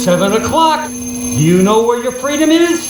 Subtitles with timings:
[0.00, 0.88] seven o'clock.
[0.88, 2.89] Do you know where your freedom is?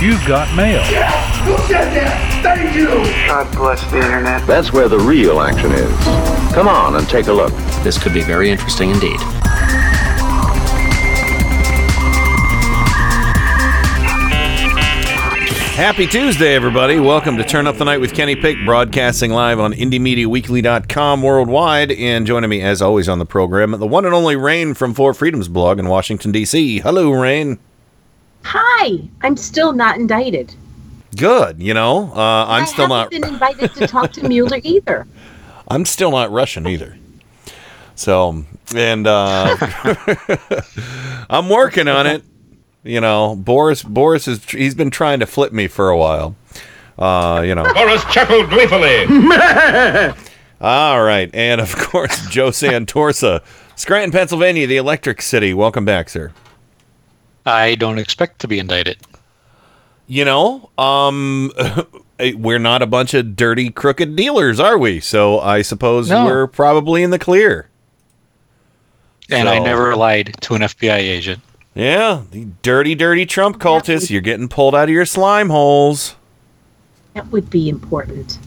[0.00, 0.82] You've got mail.
[0.90, 2.42] Yes, who said that?
[2.42, 2.88] Thank you.
[3.26, 4.46] God bless the internet.
[4.46, 6.54] That's where the real action is.
[6.54, 7.52] Come on and take a look.
[7.82, 9.20] This could be very interesting indeed.
[15.74, 17.00] Happy Tuesday, everybody.
[17.00, 21.90] Welcome to Turn Up the Night with Kenny Pick, broadcasting live on IndieMediaWeekly.com worldwide.
[21.92, 25.14] And joining me, as always, on the program, the one and only Rain from Four
[25.14, 26.78] Freedoms blog in Washington, D.C.
[26.80, 27.58] Hello, Rain.
[28.44, 30.54] Hi, I'm still not indicted.
[31.16, 31.60] Good.
[31.60, 33.12] You know, uh, I'm I still not.
[33.12, 35.06] haven't been invited to talk to Mueller either.
[35.68, 36.96] I'm still not Russian either.
[37.94, 39.56] So, and uh,
[41.30, 42.22] I'm working on it.
[42.82, 43.82] You know, Boris.
[43.82, 44.44] Boris is.
[44.44, 46.36] He's been trying to flip me for a while.
[46.98, 47.64] Uh, you know.
[47.72, 49.04] Boris chuckled gleefully.
[50.60, 53.42] All right, and of course, Joe Santorsa,
[53.76, 55.54] Scranton, Pennsylvania, the Electric City.
[55.54, 56.32] Welcome back, sir.
[57.46, 58.98] I don't expect to be indicted.
[60.06, 61.50] You know, um,
[62.34, 65.00] we're not a bunch of dirty, crooked dealers, are we?
[65.00, 66.24] So I suppose No.
[66.24, 67.68] we're probably in the clear.
[69.30, 71.40] And I never lied to an FBI agent.
[71.74, 74.10] Yeah, the dirty, dirty Trump cultists.
[74.10, 76.14] You're getting pulled out of your slime holes.
[77.14, 78.38] That would be important.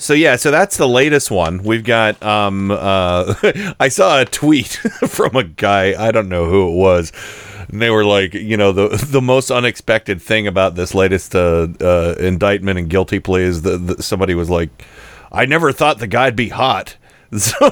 [0.00, 1.62] So yeah, so that's the latest one.
[1.62, 3.34] We've got um uh
[3.80, 4.68] I saw a tweet
[5.08, 7.12] from a guy, I don't know who it was.
[7.68, 11.68] And they were like, you know, the the most unexpected thing about this latest uh,
[11.82, 14.70] uh indictment and guilty plea is that somebody was like,
[15.30, 16.96] I never thought the guy'd be hot.
[17.36, 17.70] So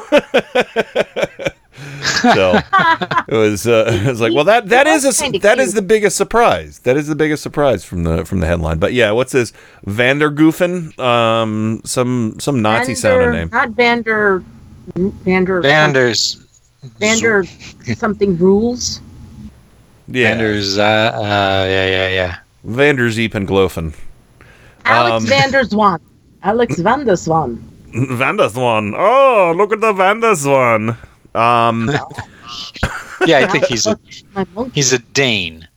[2.03, 2.59] So
[3.29, 5.83] it was uh, it was like, well that that is a Kinda that is the
[5.83, 6.81] biggest surprise.
[6.81, 8.79] That is the biggest surprise from the from the headline.
[8.79, 9.53] But yeah, what's this
[9.87, 10.99] Vandergoofen?
[10.99, 13.51] Um some some Nazi sounding name.
[13.53, 14.43] Not Vander.
[14.97, 15.63] Vander.
[15.63, 16.45] Vanders.
[16.99, 17.45] Vander
[17.95, 19.01] something rules.
[20.07, 20.37] Yeah.
[20.37, 20.79] Vanders.
[20.79, 21.21] Uh, uh,
[21.69, 22.37] yeah, yeah, yeah.
[22.65, 23.95] Vander Zeep and Glofen.
[24.85, 26.01] Alex Um, Vander Swan.
[26.43, 27.63] Alex Vander Swan.
[27.93, 28.95] Vanderswan.
[28.97, 30.97] Oh, look at the Vanderswan.
[31.39, 31.91] Um
[33.27, 33.99] Yeah, I think he's a
[34.73, 35.69] he's a Dane.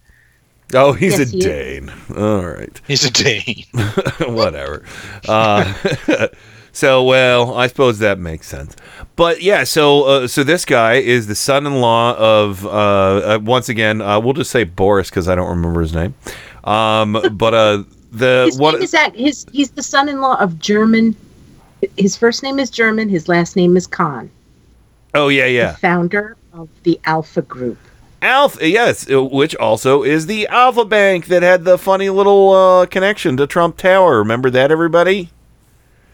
[0.73, 1.39] Oh, he's Yes, a he.
[1.39, 1.91] Dane.
[2.15, 2.79] All right.
[2.87, 3.65] He's a Dane.
[4.21, 4.85] Whatever.
[5.27, 5.73] Uh,
[6.71, 8.75] so, well, I suppose that makes sense.
[9.17, 14.01] But yeah, so uh, so this guy is the son-in-law of uh, uh, once again,
[14.01, 16.13] uh, we'll just say Boris because I don't remember his name.
[16.63, 18.75] Um, but uh, the His what?
[18.75, 21.15] name is that his he's the son-in-law of German.
[21.97, 23.09] His first name is German.
[23.09, 24.29] His last name is Khan.
[25.13, 25.71] Oh yeah, yeah.
[25.73, 27.77] The founder of the Alfa Group.
[28.21, 32.85] Alpha, yes, uh, which also is the Alfa Bank that had the funny little uh,
[32.85, 34.19] connection to Trump Tower.
[34.19, 35.31] Remember that, everybody?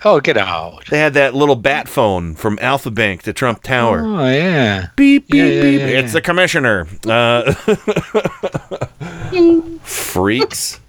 [0.05, 0.85] Oh, get out.
[0.89, 4.03] They had that little bat phone from Alfa Bank to Trump Tower.
[4.05, 4.89] Oh, yeah.
[4.95, 5.79] Beep beep Yeah, yeah, beep.
[5.81, 6.13] yeah, it's yeah.
[6.13, 6.87] the commissioner.
[7.05, 7.53] Uh,
[9.83, 10.79] freaks.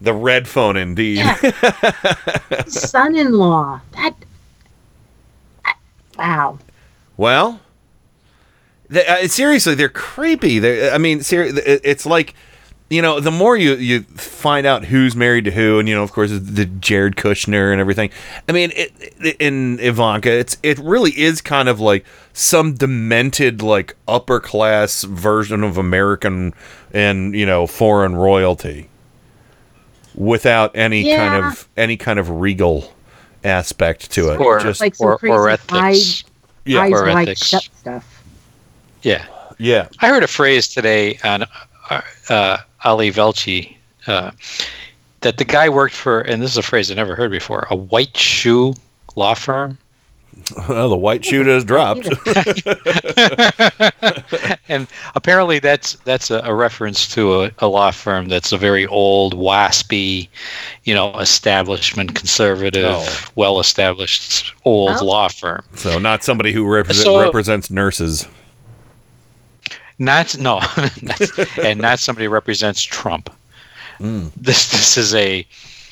[0.00, 1.18] The red phone, indeed.
[1.18, 1.36] Yeah.
[2.66, 3.80] son-in-law.
[3.92, 4.14] That.
[6.18, 6.58] Wow.
[7.20, 7.60] Well,
[8.88, 10.58] they, uh, seriously, they're creepy.
[10.58, 12.34] They, I mean, ser- it's like,
[12.88, 16.02] you know, the more you you find out who's married to who, and you know,
[16.02, 18.08] of course, the Jared Kushner and everything.
[18.48, 23.60] I mean, it, it, in Ivanka, it's it really is kind of like some demented,
[23.60, 26.54] like upper class version of American
[26.90, 28.88] and you know foreign royalty,
[30.14, 32.94] without any kind of any kind of regal
[33.44, 34.40] aspect to it.
[34.40, 36.24] Or Just Like some or, crazy or ethics.
[36.64, 37.46] Yeah, eyes or wide ethics.
[37.46, 38.22] shut stuff.
[39.02, 39.24] Yeah.
[39.58, 39.88] yeah.
[40.00, 41.44] I heard a phrase today on
[41.90, 43.76] uh, uh, Ali Velshi
[44.06, 44.30] uh,
[45.20, 47.76] that the guy worked for, and this is a phrase I never heard before, a
[47.76, 48.74] white shoe
[49.16, 49.78] law firm.
[50.68, 52.06] Well, the white shoe has dropped.
[54.68, 58.86] and apparently that's that's a, a reference to a, a law firm that's a very
[58.86, 60.28] old, waspy,
[60.84, 63.24] you know, establishment, conservative, Oh.
[63.36, 65.04] well-established old Oh.
[65.04, 65.64] law firm.
[65.74, 68.26] So not somebody who represent, So- represents nurses.
[69.98, 70.62] Not no,
[71.62, 73.28] and not somebody who represents Trump.
[73.98, 74.28] Hmm.
[74.34, 75.46] This this is a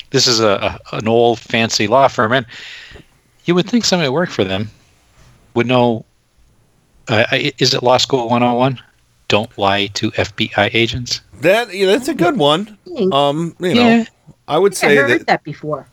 [0.09, 2.43] this is a, a an old fancy law firm, and
[3.49, 4.69] you would think somebody who worked for them
[5.55, 6.05] would know
[7.07, 7.25] uh,
[7.57, 8.79] is it Law School 101?
[9.27, 11.21] Don't lie to FBI agents.
[11.41, 12.77] That yeah, that's a good one.
[13.11, 14.05] Um, you know, Yeah.
[14.47, 15.87] I would say I say heard that that before.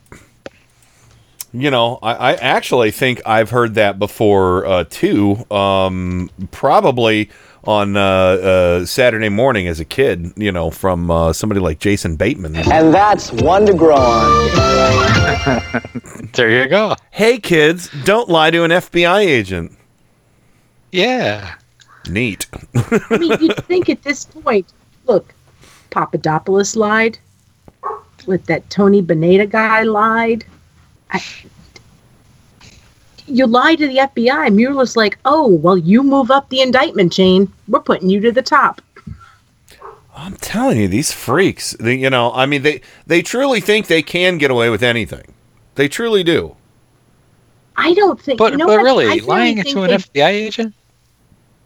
[1.51, 5.43] you know, I, I actually think I've heard that before uh, too.
[5.51, 7.31] Um, probably
[7.67, 10.33] on uh, uh, Saturday morning as a kid.
[10.35, 12.55] You know, from uh, somebody like Jason Bateman.
[12.55, 14.47] And that's one to grow on.
[16.33, 16.95] There you go.
[17.09, 19.71] Hey kids, don't lie to an FBI agent.
[20.91, 21.55] Yeah.
[22.09, 22.47] Neat.
[22.75, 24.71] I mean, you'd think at this point,
[25.05, 25.33] look,
[25.89, 27.17] Papadopoulos lied.
[28.25, 30.45] With that Tony Beneda guy lied.
[31.11, 31.23] I,
[33.27, 34.53] you lie to the FBI.
[34.53, 37.51] Mueller's like, oh, well, you move up the indictment chain.
[37.67, 38.81] We're putting you to the top.
[40.15, 41.75] I'm telling you, these freaks.
[41.79, 45.33] They, you know, I mean, they they truly think they can get away with anything.
[45.75, 46.55] They truly do.
[47.75, 48.39] I don't think.
[48.39, 48.83] But, you know but what?
[48.83, 50.73] really, I lying think to an they- FBI agent?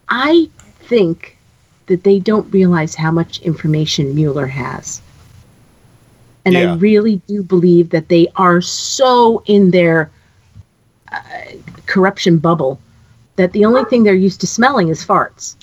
[0.10, 0.50] I
[0.82, 1.38] think
[1.86, 5.02] that they don't realize how much information Mueller has.
[6.44, 6.74] And Yeah.
[6.74, 10.12] I really do believe that they are so in their
[11.86, 12.80] corruption bubble
[13.36, 15.56] that the only thing they're used to smelling is farts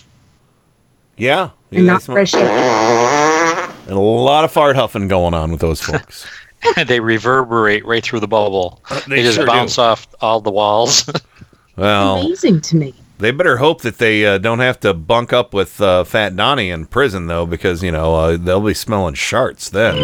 [1.17, 1.51] Yeah.
[1.73, 3.71] and not they smell- fresh air.
[3.87, 6.27] and a lot of fart huffing going on with those folks.
[6.89, 8.83] they reverberate right through the bubble.
[9.07, 9.83] they They, just sure bounce do.
[9.83, 11.09] off all the walls.
[11.77, 12.95] well, Amazing to me.
[13.19, 16.71] they better hope that they uh, don't have to bunk up with uh, Fat Donnie
[16.71, 19.95] in prison, though, because you know uh, they'll be smelling sharts then.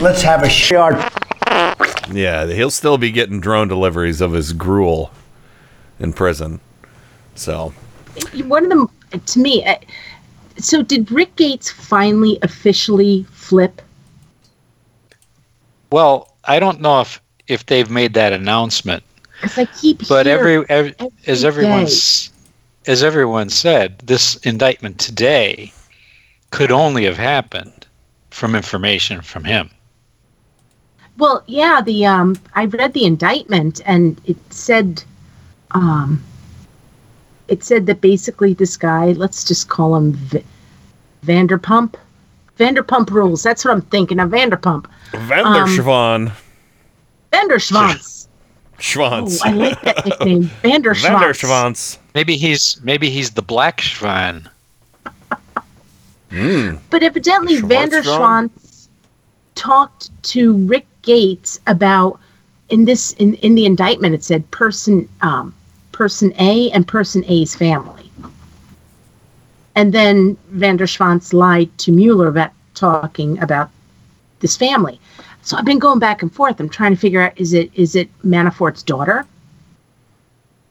[0.00, 0.94] Let's have a short.
[2.12, 5.10] Yeah, he'll still be getting drone deliveries of his gruel
[5.98, 6.60] in prison.
[7.34, 7.72] So
[8.44, 8.90] One of them,
[9.24, 9.76] to me, uh,
[10.58, 13.80] so did Rick Gates finally officially flip?
[15.90, 19.02] well, I don't know if if they've made that announcement,
[19.40, 21.92] Because I keep but hearing every, every as every everyone day.
[22.92, 25.72] as everyone said, this indictment today
[26.52, 27.86] could only have happened
[28.30, 29.70] from information from him.
[31.18, 35.02] Well, yeah, the um, I read the indictment and it said,
[35.72, 36.22] um,
[37.48, 40.44] it said that basically this guy, let's just call him v-
[41.26, 41.96] Vanderpump,
[42.58, 43.42] Vanderpump Rules.
[43.42, 46.32] That's what I'm thinking of, Vanderpump, Vanderschwan,
[47.32, 48.26] Vanderschwanz.
[48.26, 51.18] Oh, Schwanz, I like that nickname, Vanderschwanz.
[51.18, 51.98] Vanderschwanz.
[52.14, 54.48] Maybe he's maybe he's the Black Schwan.
[56.32, 56.80] Mm.
[56.90, 57.56] But evidently?
[57.56, 58.88] Vanderschwanz
[59.54, 62.18] talked to Rick Gates about
[62.70, 64.14] in this in, in the indictment.
[64.14, 65.54] It said person um,
[65.92, 68.10] person A and person A's family,
[69.74, 73.68] and then Vanderschwanz lied to Mueller about talking about
[74.40, 74.98] this family.
[75.42, 76.58] So I've been going back and forth.
[76.60, 79.26] I'm trying to figure out is it is it Manafort's daughter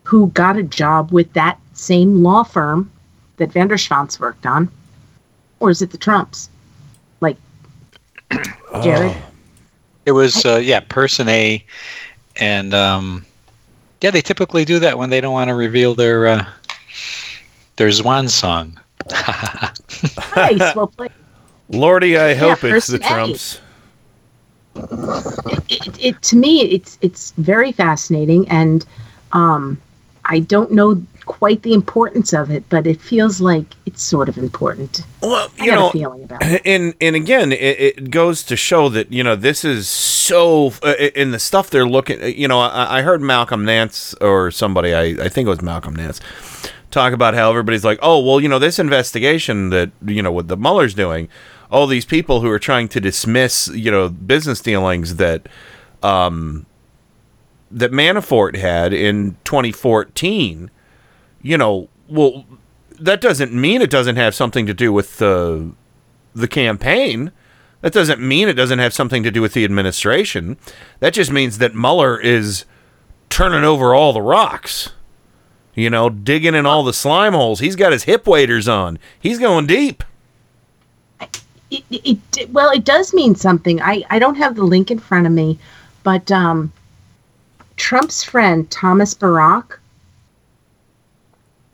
[0.03, 2.91] who got a job with that same law firm
[3.37, 4.69] that Vanderschwanz worked on,
[5.61, 6.49] or is it the Trumps?
[7.21, 7.37] Like
[8.83, 9.15] Jared?
[10.05, 11.63] It was uh, yeah, person A,
[12.37, 13.25] and um,
[14.01, 16.45] yeah, they typically do that when they don't want to reveal their uh,
[17.77, 18.77] their Zwan song.
[20.35, 21.11] Nice, well played.
[21.69, 23.07] Lordy, I hope it's the person A.
[23.07, 23.61] Trumps.
[25.69, 28.85] It, it to me, it's it's very fascinating, and
[29.33, 29.79] um,
[30.25, 34.37] I don't know quite the importance of it, but it feels like it's sort of
[34.37, 35.01] important.
[35.21, 36.61] Well, you know, feeling about it.
[36.65, 40.95] and and again, it, it goes to show that you know this is so uh,
[41.15, 42.21] in the stuff they're looking.
[42.37, 45.95] You know, I, I heard Malcolm Nance or somebody, I I think it was Malcolm
[45.95, 46.19] Nance,
[46.91, 50.47] talk about how everybody's like, oh well, you know, this investigation that you know what
[50.47, 51.29] the Mueller's doing,
[51.69, 55.47] all these people who are trying to dismiss you know business dealings that
[56.03, 56.65] um
[57.71, 60.69] that Manafort had in 2014
[61.41, 62.45] you know, well,
[62.99, 65.71] that doesn't mean it doesn't have something to do with the
[66.35, 67.31] the campaign.
[67.81, 70.57] That doesn't mean it doesn't have something to do with the administration.
[70.99, 72.65] That just means that Mueller is
[73.29, 74.91] turning over all the rocks.
[75.73, 77.59] You know, digging in all the slime holes.
[77.59, 78.99] He's got his hip waders on.
[79.19, 80.03] He's going deep.
[81.69, 84.99] it, it, it well it does mean something i i don't have the link in
[84.99, 85.57] front of me
[86.03, 86.71] but um
[87.77, 89.79] trump's friend thomas barrack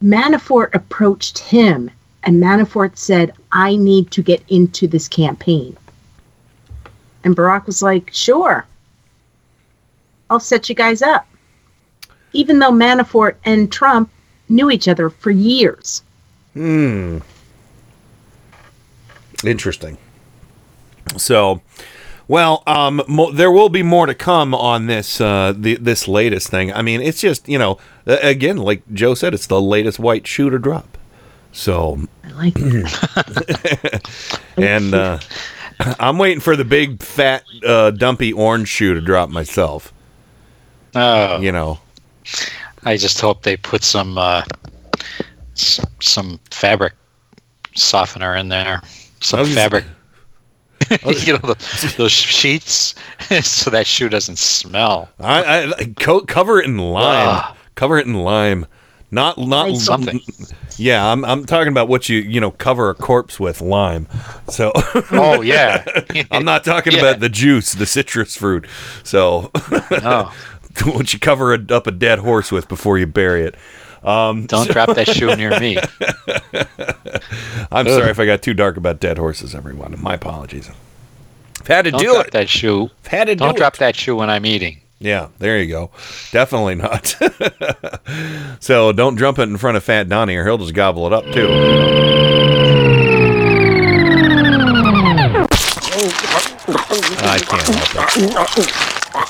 [0.04, 1.89] manafort approached him
[2.24, 5.75] and manafort said i need to get into this campaign
[7.24, 8.66] and barrack was like sure
[10.30, 11.27] i'll set you guys up
[12.34, 14.10] even though manafort and trump
[14.50, 16.04] knew each other for years
[16.58, 17.20] Hmm.
[19.44, 20.00] Interesting.
[21.18, 21.62] So,
[22.29, 26.50] Well, um, mo- there will be more to come on this uh, the, this latest
[26.50, 26.74] thing.
[26.74, 30.27] I mean, it's just you know, uh, again, like Joe said, it's the latest white
[30.27, 30.98] shoe to drop.
[31.53, 34.07] So, I like it.
[34.57, 35.19] and uh,
[36.00, 39.93] I'm waiting for the big fat uh, dumpy orange shoe to drop myself.
[40.96, 41.79] Oh, You know,
[42.84, 44.43] I just hope they put some uh,
[45.53, 46.93] s- some fabric
[47.75, 48.81] softener in there,
[49.22, 49.86] some I was- fabric.
[50.91, 52.96] you know the, those sheets,
[53.41, 55.10] so that shoe doesn't smell.
[55.19, 57.27] I, I I- co- cover it in lime.
[57.29, 57.57] Ah.
[57.75, 58.65] Cover it in lime.
[59.10, 60.19] Not not Like something.
[60.77, 64.07] Yeah, I'm I'm talking about what you you know cover a corpse with lime.
[64.50, 64.72] So
[65.12, 65.86] Oh yeah,
[66.31, 67.00] I'm not talking Yeah.
[67.00, 68.67] about the juice, the citrus fruit.
[69.03, 69.50] So
[69.91, 70.31] no,
[70.86, 73.55] what you cover a, up a dead horse with before you bury it.
[74.04, 75.77] Um, don't drop that shoe near me.
[77.72, 79.96] I'm sorry if I got too dark about dead horses, everyone.
[80.01, 80.70] My apologies.
[81.60, 82.32] I've had to Don't do drop it.
[82.34, 82.89] that shoe.
[83.06, 83.80] I've had to Don't do drop it.
[83.80, 84.80] that shoe when I'm eating.
[85.00, 85.92] Yeah, there you go.
[86.32, 87.16] Definitely not.
[88.60, 91.24] so don't jump it in front of Fat Donnie, or he'll just gobble it up
[91.34, 91.48] too.
[96.10, 98.56] I can't help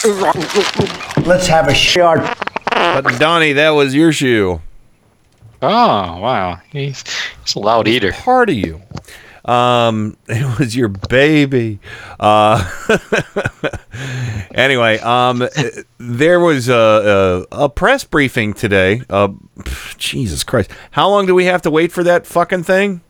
[0.06, 1.28] it.
[1.28, 2.20] Let's have a short.
[2.78, 4.62] But Donnie, that was your shoe.
[5.62, 5.68] Oh
[6.20, 7.04] wow, he's,
[7.44, 8.12] he's a loud eater.
[8.12, 8.82] Part of you.
[9.46, 11.80] Um, it was your baby.
[12.20, 12.70] Uh,
[14.54, 15.48] anyway, um,
[15.98, 19.02] there was a, a, a press briefing today.
[19.10, 19.30] Uh,
[19.98, 23.02] Jesus Christ, how long do we have to wait for that fucking thing?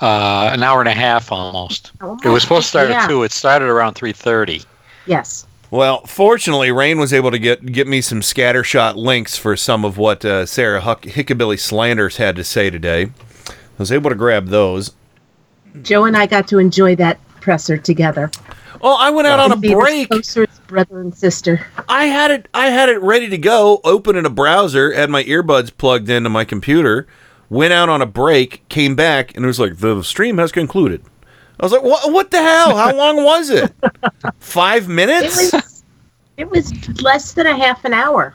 [0.00, 1.90] Uh, an hour and a half almost.
[2.00, 3.04] Oh, It was supposed to start yeah.
[3.04, 3.24] at two.
[3.24, 4.62] It started around three thirty.
[5.06, 5.47] Yes.
[5.70, 9.98] Well, fortunately, Rain was able to get get me some scattershot links for some of
[9.98, 13.10] what uh, Sarah Huck- Hickabilly Slanders had to say today.
[13.48, 14.92] I was able to grab those.
[15.82, 18.30] Joe and I got to enjoy that presser together.
[18.80, 20.08] Oh, I went out on a break.
[20.68, 21.66] Brother and sister.
[21.88, 22.48] I had it.
[22.52, 23.80] I had it ready to go.
[23.84, 24.92] Open in a browser.
[24.92, 27.06] Had my earbuds plugged into my computer.
[27.48, 28.68] Went out on a break.
[28.68, 31.02] Came back and it was like the stream has concluded.
[31.60, 32.12] I was like, what?
[32.12, 32.76] What the hell?
[32.76, 33.72] How long was it?
[34.40, 35.52] Five It minutes?
[35.52, 35.82] was
[36.36, 36.72] it was
[37.02, 38.34] less than a half an hour.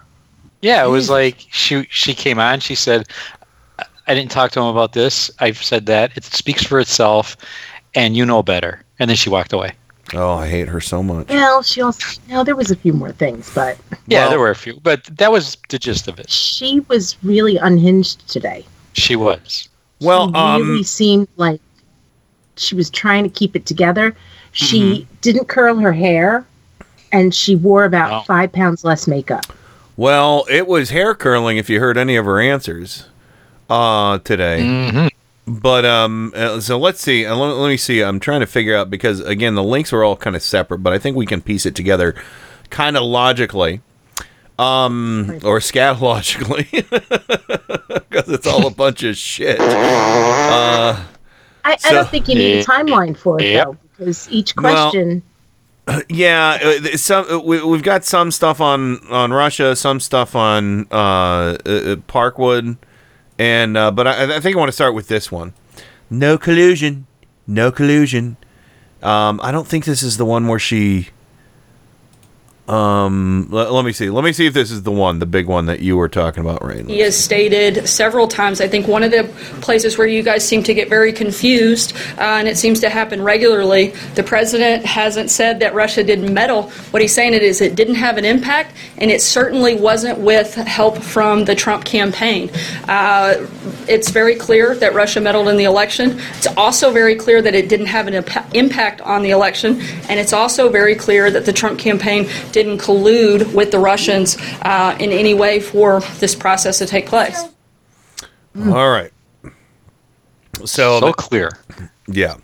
[0.61, 2.59] Yeah, it was like she she came on.
[2.59, 3.07] She said,
[3.79, 5.31] "I- "I didn't talk to him about this.
[5.39, 6.15] I've said that.
[6.17, 7.37] It speaks for itself,
[7.95, 9.71] and you know better." And then she walked away.
[10.13, 11.29] Oh, I hate her so much.
[11.29, 13.77] Well, she also no, there was a few more things, but
[14.07, 16.29] Yeah, Well- there were a few, but that was the gist of it.
[16.29, 18.65] she was really unhinged today.
[18.93, 19.69] She was.
[20.01, 21.61] Well, she um, really seemed like
[22.57, 24.15] she was trying to keep it together.
[24.51, 25.13] She Mm-hmm.
[25.21, 26.45] didn't curl her hair,
[27.11, 28.21] and she wore about No.
[28.21, 29.45] five pounds less makeup.
[29.97, 31.57] Well, it was hair curling.
[31.57, 33.05] If you heard any of her answers,
[33.69, 34.59] uh, today.
[34.61, 35.07] Mm-hmm.
[35.45, 37.25] But um, uh, so let's see.
[37.25, 38.01] Uh, let, let me see.
[38.01, 40.93] I'm trying to figure out because again, the links were all kind of separate, but
[40.93, 42.15] I think we can piece it together,
[42.69, 43.81] kind of logically,
[44.57, 46.69] um, or scatologically,
[48.09, 49.57] because it's all a bunch of shit.
[49.59, 51.03] Uh,
[51.65, 53.65] I, I don't think you need a timeline for it Yep.
[53.65, 55.23] though, because each Well- question.
[56.09, 60.87] yeah, uh, some uh, we, we've got some stuff on on Russia, some stuff on
[60.91, 62.77] uh, uh, Parkwood,
[63.37, 65.53] and uh, but I, I think I want to start with this one.
[66.09, 67.05] No collusion,
[67.47, 68.37] no collusion.
[69.01, 71.09] Um, I don't think this is the one where she.
[72.67, 74.09] Um, let, let me see.
[74.09, 76.41] Let me see if this is the one, the big one that you were talking
[76.41, 76.85] about, right?
[76.85, 79.25] He has stated several times, I think one of the
[79.59, 83.21] places where you guys seem to get very confused, uh, and it seems to happen
[83.21, 86.69] regularly, the president hasn't said that Russia didn't meddle.
[86.91, 90.55] What he's saying it is it didn't have an impact, and it certainly wasn't with
[90.55, 92.49] help from the Trump campaign.
[92.87, 93.45] Uh,
[93.89, 96.17] it's very clear that Russia meddled in the election.
[96.37, 100.17] It's also very clear that it didn't have an impa- impact on the election, and
[100.17, 105.11] it's also very clear that the Trump campaign didn't collude with the Russians uh, in
[105.11, 107.43] any way for this process to take place.
[108.55, 109.11] All right.
[110.65, 111.49] So, So clear.
[112.07, 112.35] yeah.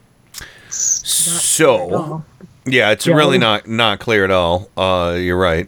[0.70, 2.24] So
[2.66, 3.14] yeah, it's Joe?
[3.16, 4.70] really not not clear at all.
[4.78, 5.68] Uh, you're right.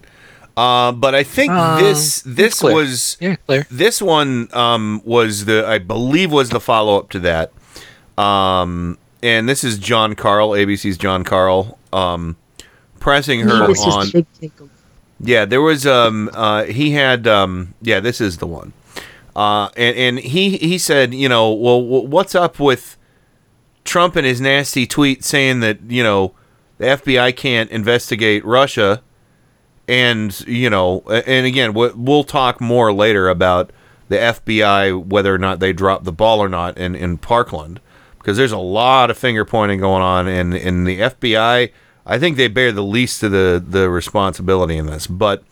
[0.57, 2.75] Uh, but I think this this clear.
[2.75, 3.65] was Yeah, clear.
[3.71, 7.51] this one um, was the I believe was the follow up to that.
[8.21, 12.35] Um, and this is Jon Karl, ABC's Jon Karl, um,
[13.01, 14.05] pressing her Maybe on.
[15.19, 18.71] Yeah, there was um uh he had um yeah, this is the one.
[19.35, 22.97] Uh and and he he said, you know, well what's up with
[23.83, 26.33] Trump and his nasty tweet saying that, you know,
[26.77, 29.01] the FBI can't investigate Russia
[29.87, 33.71] and, you know, and again, we- we'll talk more later about
[34.09, 37.79] the FBI whether or not they dropped the ball or not in in Parkland.
[38.19, 41.71] because there's a lot of finger pointing going on, and in the FBI,
[42.11, 45.07] I think they bear the least of the the responsibility in this.
[45.07, 45.43] But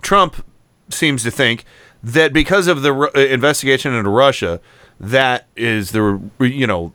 [0.00, 0.42] Trump
[0.88, 1.66] seems to think
[2.02, 4.58] that because of the uh, investigation into Russia,
[4.98, 6.94] that is the you know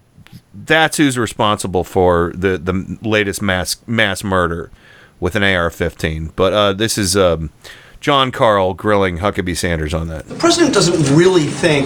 [0.56, 4.72] that's who's responsible for the the latest mass mass murder
[5.20, 6.32] with an AR-15.
[6.36, 7.52] But uh, this is um,
[8.00, 10.28] Jon Karl grilling Huckabee Sanders on that.
[10.28, 11.86] The president doesn't really think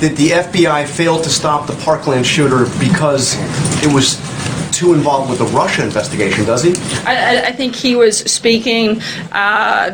[0.00, 3.36] that the FBI failed to stop the Parkland shooter because
[3.84, 4.16] it was
[4.76, 6.74] too involved with the Russia investigation, does he?
[7.06, 9.00] I, I- think he was speaking,
[9.30, 9.90] uh,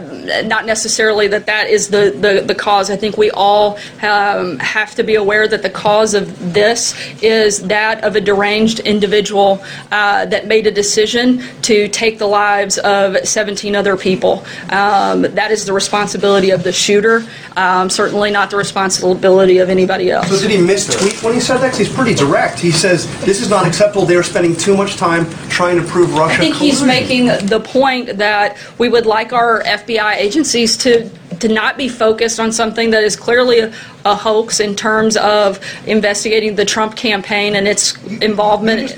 [0.47, 2.91] not necessarily that that is the, the, the cause.
[2.91, 7.67] I think we all um, have to be aware that the cause of this is
[7.69, 13.17] that of a deranged individual uh, that made a decision to take the lives of
[13.29, 14.43] 17 other people.
[14.71, 17.23] Um, that is the responsibility of the shooter,
[17.57, 20.29] um, certainly not the responsibility of anybody else.
[20.29, 21.77] So did he mistweet when he said that?
[21.77, 22.59] he's pretty direct.
[22.59, 24.05] He says this is not acceptable.
[24.07, 26.35] They're spending too much time trying to prove Russia.
[26.35, 31.11] I think he's making the point that we would like our FBI agencies to
[31.41, 33.73] to not be focused on something that is clearly a,
[34.05, 38.95] a hoax in terms of investigating the Trump campaign and its involvement.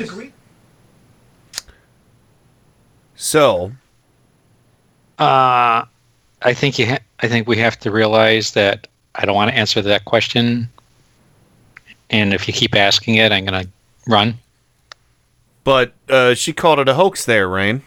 [3.17, 3.73] So,
[5.19, 5.85] Uh,
[6.45, 6.87] I think you.
[6.87, 10.69] Ha- I think we have to realize that I don't want to answer that question,
[12.11, 13.71] and if you keep asking it, I'm going to
[14.09, 14.35] run.
[15.65, 17.83] But uh, she called it a hoax there, Rain.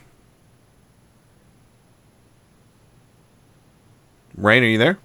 [4.38, 4.98] Rain, are you there?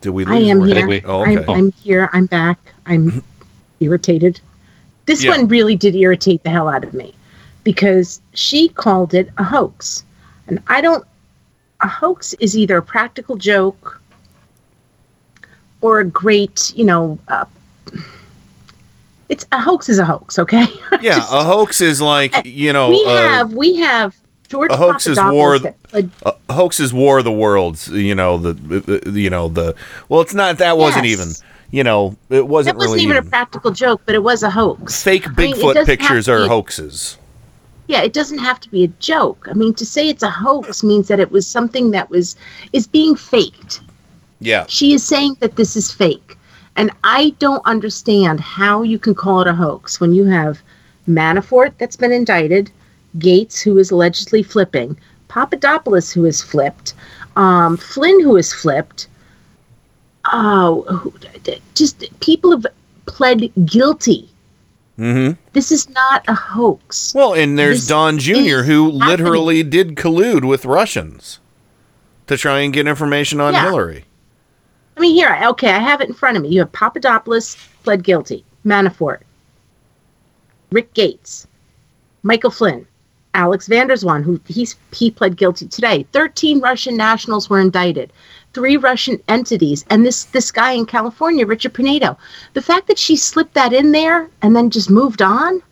[0.00, 0.88] Did we I am Rain?
[0.88, 1.00] here.
[1.04, 1.44] Oh, okay.
[1.44, 2.10] I'm, I'm here.
[2.12, 2.58] I'm back.
[2.86, 3.22] I'm
[3.80, 4.40] irritated.
[5.06, 5.30] This Yeah.
[5.30, 7.14] one really did irritate the hell out of me
[7.62, 10.04] because she called it a hoax.
[10.48, 11.04] And I don't,
[11.80, 14.00] a hoax is either a practical joke
[15.80, 17.44] or a great, you know, uh,
[19.28, 20.64] it's a hoax is a hoax, okay?
[21.00, 22.90] yeah, a hoax is like you know.
[22.90, 24.16] we uh, have, we have
[24.48, 25.58] George a hoax is war.
[25.58, 25.76] that
[26.26, 27.88] A hoax is war of the worlds.
[27.88, 29.74] You know the, you know the.
[30.08, 30.58] Well, it's not.
[30.58, 31.28] That wasn't even.
[31.70, 34.50] You know, it wasn't, that wasn't really even a practical joke, but it was a
[34.50, 35.02] hoax.
[35.02, 37.16] fake I mean, Bigfoot pictures are be- hoaxes.
[37.86, 40.82] yeah it doesn't have to be a joke i mean to say it's a hoax
[40.84, 42.36] means that it was something that was
[42.74, 43.80] is being faked
[44.38, 44.66] Yeah.
[44.68, 46.36] she is saying that this is fake
[46.76, 50.60] and i don't understand how you can call it a hoax when you have
[51.08, 52.70] manafort that's been indicted
[53.18, 54.96] gates who is allegedly flipping
[55.28, 56.94] papadopoulos who is flipped
[57.36, 59.08] um, flynn who is flipped
[60.32, 61.12] oh
[61.74, 62.66] just people have
[63.06, 64.28] pled guilty
[64.98, 65.40] Mm-hmm.
[65.54, 68.98] this is not a hoax Well, and there's This Don Jr., who happening.
[69.08, 71.40] literally did collude with Russians
[72.26, 73.64] to try and get information on Yeah.
[73.64, 74.04] Hillary.
[74.96, 76.50] I mean, here, okay, I have it in front of me.
[76.50, 79.20] You have Papadopoulos pled guilty, Manafort,
[80.70, 81.46] Rick Gates,
[82.22, 82.86] Michael Flynn,
[83.34, 86.06] Alex Vanderswan, who he's he pled guilty today.
[86.12, 88.12] Thirteen Russian nationals were indicted,
[88.52, 92.18] three Russian entities, and this this guy in California, Richard Pinedo.
[92.52, 95.62] The fact that she slipped that in there and then just moved on,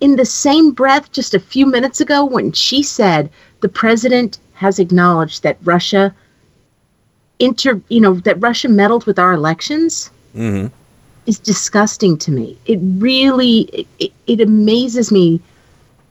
[0.00, 4.78] in the same breath, just a few minutes ago, when she said the president has
[4.78, 6.14] acknowledged that Russia
[7.44, 10.68] inter you know that Russia meddled with our elections Mm-hmm.
[11.26, 12.56] is disgusting to me.
[12.64, 15.40] It really it, it, amazes me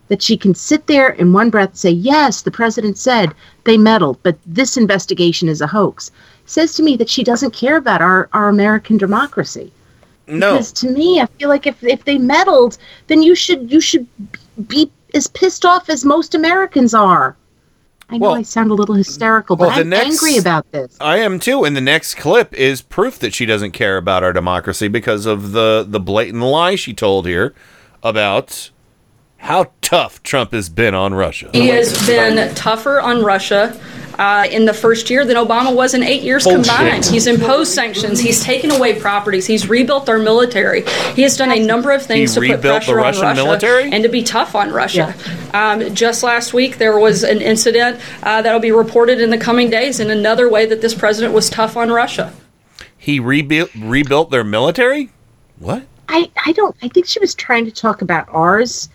[0.09, 4.19] that she can sit there in one breath say yes, the president said they meddled,
[4.21, 6.11] but this investigation is a hoax.
[6.45, 9.71] Says to me that she doesn't care about our our American democracy.
[10.27, 10.53] No.
[10.53, 14.05] Because to me, I feel like if if they meddled, then you should you should
[14.67, 17.35] be as pissed off as most Americans are.
[18.11, 20.69] I know Well- I sound a little hysterical, but well, the I'm next- angry about
[20.71, 20.97] this.
[20.99, 24.33] I am too, and the next clip is proof that she doesn't care about our
[24.33, 27.53] democracy because of the the blatant lie she told here
[28.03, 28.69] about
[29.37, 31.49] how tough Trump has been on Russia.
[31.53, 33.75] He has been tougher on Russia
[34.21, 36.65] uh, in the first year than Obama was in eight years Bullshit.
[36.67, 37.05] combined.
[37.05, 38.19] He's imposed sanctions.
[38.19, 39.47] He's taken away properties.
[39.47, 40.83] He's rebuilt our military.
[41.15, 43.43] He has done a number of things He to put rebuilt the pressure on Russia
[43.43, 43.91] military?
[43.91, 45.15] and to be tough on Russia.
[45.55, 49.71] Um, just last week, there was an incident uh, that'll be reported in the coming
[49.71, 52.31] days in another way that this president was tough on Russia.
[52.97, 55.09] He rebuilt rebuilt their military.
[55.57, 55.83] What?
[56.07, 58.87] I, I don't I think she was trying to talk about ours,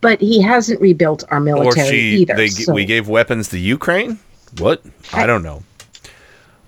[0.00, 2.34] but he hasn't rebuilt our Or military she either.
[2.36, 4.18] they so- we gave weapons to Ukraine?
[4.58, 4.82] What?
[5.12, 5.62] I don't know.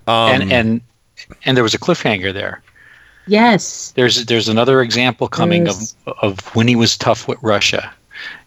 [0.07, 0.81] Um, and and
[1.45, 2.61] and there was a cliffhanger there.
[3.27, 3.91] yes.
[3.95, 5.95] There's there's another example coming Yes.
[6.07, 7.93] of of when he was tough with Russia.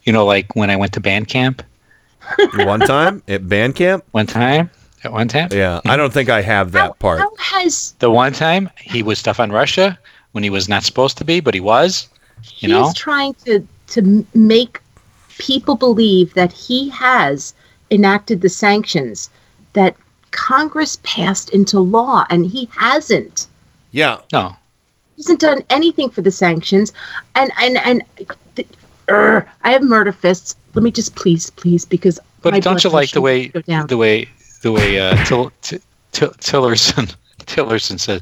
[0.04, 1.62] You know, like when I went to band camp
[2.54, 4.04] one time at band camp.
[4.12, 4.70] one time.
[5.04, 7.20] At one time, Yeah, I don't think I have that part.
[7.20, 9.96] How has the one time he was tough on Russia
[10.32, 12.08] when he was not supposed to be, but he was.
[12.58, 14.80] You know, He's trying to to make
[15.38, 17.54] people believe that he has
[17.90, 19.30] enacted the sanctions
[19.72, 19.96] that
[20.30, 23.46] Congress passed into law, and he hasn't.
[23.92, 24.18] Yeah.
[24.32, 24.56] No.
[25.16, 26.92] He hasn't done anything for the sanctions,
[27.34, 28.02] and and and.
[28.54, 28.68] th-
[29.08, 30.56] Urgh, I have murder fists.
[30.74, 32.18] Let me just please, please, because.
[32.42, 33.86] But my don't you like the way needs go down.
[33.86, 34.28] the way
[34.62, 35.78] the way uh, Till, T-
[36.12, 37.14] Till, Tillerson
[37.46, 38.20] Tillerson says,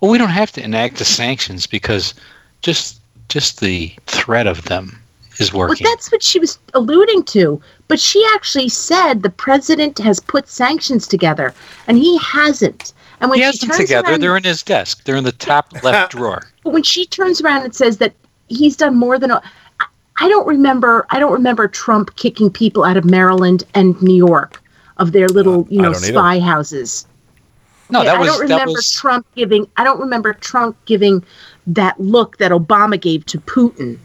[0.00, 2.12] "Well, we don't have to enact the sanctions because
[2.60, 5.00] just just the threat of them
[5.40, 7.60] is Well, that's what she was alluding to.
[7.88, 11.54] But she actually said the president has put sanctions together,
[11.86, 12.92] and he hasn't.
[13.20, 14.08] And when he she has them turns together.
[14.10, 15.04] around, They're in his desk.
[15.04, 16.42] They're in the top left drawer.
[16.64, 18.12] but when she turns around and says that
[18.48, 19.42] he's done more than a,
[19.80, 19.86] I-
[20.20, 21.06] I don't remember.
[21.10, 24.62] I don't remember Trump kicking people out of Maryland and New York
[24.98, 26.12] of their little, you know, don't either.
[26.14, 27.06] spy houses.
[27.90, 29.66] No, Yeah, that was I don't that remember was Trump giving.
[29.76, 31.24] I don't remember Trump giving
[31.68, 33.98] that look that Obama gave to Putin.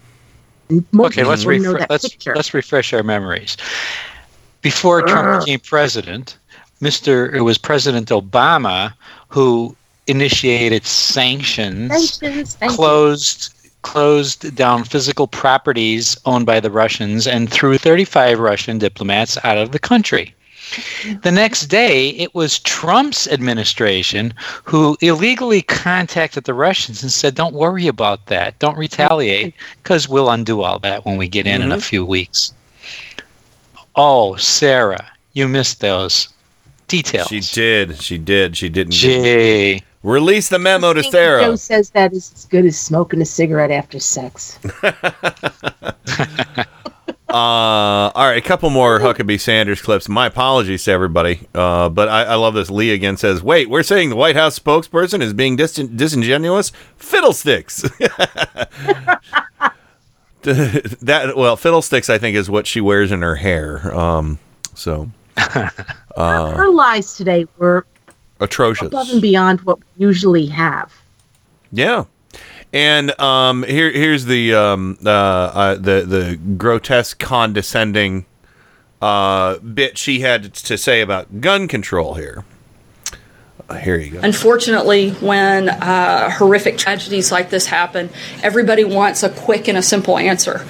[0.70, 1.24] Okay.
[1.24, 1.86] Let's refresh.
[1.88, 2.34] Let's picture.
[2.34, 3.56] let's refresh our memories.
[4.62, 6.38] Before Trump became president,
[6.80, 7.32] Mr.
[7.34, 8.94] It was President Obama
[9.28, 17.76] who initiated sanctions, Sanctions, closed closed down physical properties owned by the Russians, and threw
[17.76, 20.34] 35 Russian diplomats out of the country.
[21.22, 27.54] The next day, it was Trump's administration who illegally contacted the Russians and said, Don't
[27.54, 28.58] worry about that.
[28.58, 31.80] Don't retaliate, because we'll undo all that when we get in in a mm-hmm.
[31.80, 32.52] few weeks.
[33.96, 36.28] Oh, Sarah, you missed those
[36.88, 37.28] details.
[37.28, 38.00] She did.
[38.00, 38.56] She did.
[38.56, 38.92] She didn't.
[38.92, 39.82] Gee.
[40.02, 41.42] Release the memo to Sarah.
[41.42, 44.58] Joe says that is as good as smoking a cigarette after sex.
[47.34, 50.08] Uh, all right, a couple more Huckabee Sanders clips.
[50.08, 52.70] My apologies to everybody, uh, but I, I love this.
[52.70, 56.70] Lee again says, "Wait, we're saying the White House spokesperson is being dis- disingenuous?
[56.96, 57.82] Fiddlesticks."
[60.42, 63.92] that well, fiddlesticks, I think, is what she wears in her hair.
[63.92, 64.38] Um,
[64.74, 67.84] so uh, Her lies today were
[68.38, 68.86] atrocious.
[68.88, 70.92] above and beyond what we usually have.
[71.72, 72.04] Yeah.
[72.74, 78.26] And um, here, here's the um, uh, uh, the the grotesque, condescending
[79.00, 82.14] uh, bit she had to say about gun control.
[82.14, 82.44] Here,
[83.68, 84.20] Uh, here you go.
[84.24, 88.10] Unfortunately, when uh, horrific tragedies like this happen,
[88.42, 90.66] everybody wants a quick and a simple answer.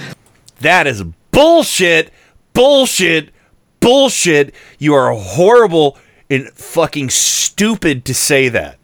[0.61, 2.13] That is bullshit,
[2.53, 3.31] bullshit,
[3.81, 4.55] bullshit.
[4.79, 5.97] You are horrible
[6.29, 8.77] and fucking stupid to say that.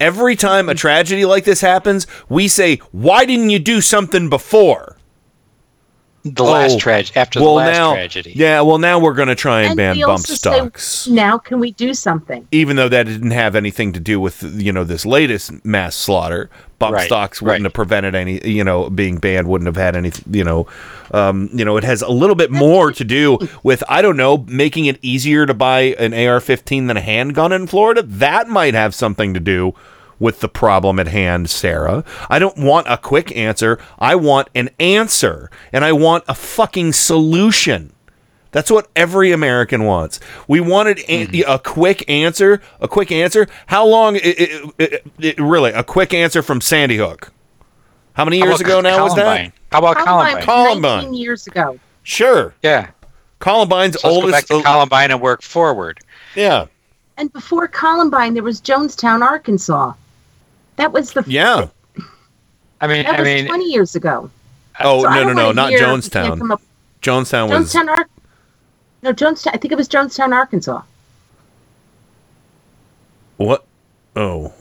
[0.00, 4.97] Every time a tragedy like this happens, we say, "Why didn't you do something before?"
[6.34, 8.32] The last tragedy, after the well, last now, tragedy.
[8.34, 10.84] Yeah, well, now we're going to try and, And ban bump stocks.
[10.84, 12.46] say, now can we do something?
[12.52, 16.48] even though that didn't have anything to do with you know this latest mass slaughter
[16.78, 17.66] bump Right, stocks wouldn't right.
[17.66, 20.66] have prevented any you know being banned wouldn't have had any you know
[21.12, 24.38] um, you know it has a little bit more to do with i don't know
[24.48, 28.94] making it easier to buy an ar-15 than a handgun in florida that might have
[28.94, 29.74] something to do
[30.18, 32.04] with the problem at hand, Sarah.
[32.28, 33.78] I don't want a quick answer.
[33.98, 35.50] I want an answer.
[35.72, 37.92] And I want a fucking solution.
[38.50, 40.20] That's what every American wants.
[40.46, 41.50] We wanted a, mm-hmm.
[41.50, 42.62] a quick answer.
[42.80, 43.46] A quick answer.
[43.66, 44.16] How long?
[44.16, 47.32] It, it, it, it- really, a quick answer from Sandy Hook.
[48.14, 49.52] How many years about ago now was that?
[49.70, 50.96] How about Columbine Columbine?
[50.96, 51.78] was 19 years ago.
[52.02, 52.54] Sure.
[52.62, 52.90] Yeah.
[53.38, 54.48] Columbine's So let's go back oldest.
[54.48, 56.00] to Columbine and work forward.
[56.34, 56.66] yeah.
[57.16, 59.92] And before Columbine, there was Jonestown, Arkansas.
[60.78, 61.68] That was the Yeah.
[62.80, 64.30] I mean, that I was mean, 20 years ago.
[64.78, 66.52] Uh, oh So no no no not hear- you can't come Jonestown.
[66.52, 66.62] up-
[67.02, 68.08] Jonestown was Jonestown, Ar-
[69.02, 69.50] no Jonestown.
[69.54, 70.82] I think it was Jonestown, Arkansas.
[73.36, 73.64] what?
[74.16, 74.52] Oh,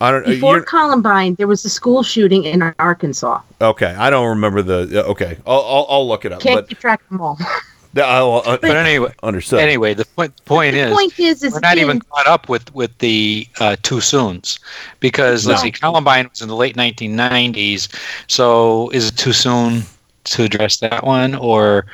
[0.00, 0.24] I don't.
[0.24, 3.40] Uh, Before You're, Columbine, there was a school shooting in Arkansas.
[3.60, 5.04] okay, I don't remember the.
[5.04, 6.40] Uh, okay, I'll I'll, I'll look it up.
[6.40, 7.38] Can't But keep track of them all.
[7.94, 9.60] the, I'll, uh, but anyway, understood.
[9.60, 12.48] anyway, the point point The is, point is, is we're not in- even caught up
[12.48, 14.58] with with the uh, too soon's
[15.00, 17.88] because let's see, Columbine was in the late 1990s.
[18.28, 19.82] So is it too soon
[20.24, 21.86] to address that one, or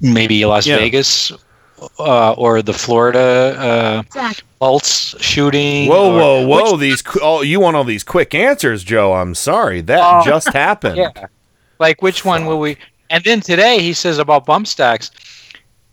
[0.00, 0.76] maybe Las Yeah.
[0.78, 1.30] Vegas,
[1.98, 4.44] uh, or the Florida uh, Exactly.
[4.58, 5.88] Pulse shooting?
[5.88, 6.76] Whoa, or- whoa, whoa!
[6.76, 9.12] These qu- oh, you want all these quick answers, Joe?
[9.14, 10.24] I'm sorry, that Oh.
[10.24, 10.96] just happened.
[11.16, 11.26] Yeah.
[11.78, 12.78] Like which one will we?
[13.10, 15.10] And then today he says about bump stocks.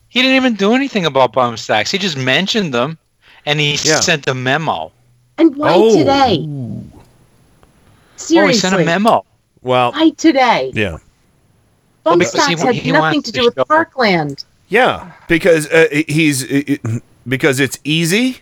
[0.09, 1.91] He didn't even do anything about bump stocks.
[1.91, 2.97] He just mentioned them,
[3.45, 3.99] and he Yeah.
[3.99, 4.91] sent a memo.
[5.37, 5.97] And why Oh.
[5.97, 6.45] today?
[6.47, 6.83] Oh,
[8.47, 9.25] he sent a memo.
[9.61, 10.71] Well, why today?
[10.73, 10.97] yeah,
[12.03, 14.43] Bump because he stocks wa- had he nothing wants to to do with show- Parkland.
[14.67, 18.39] yeah, because uh, he's uh, because it's easy.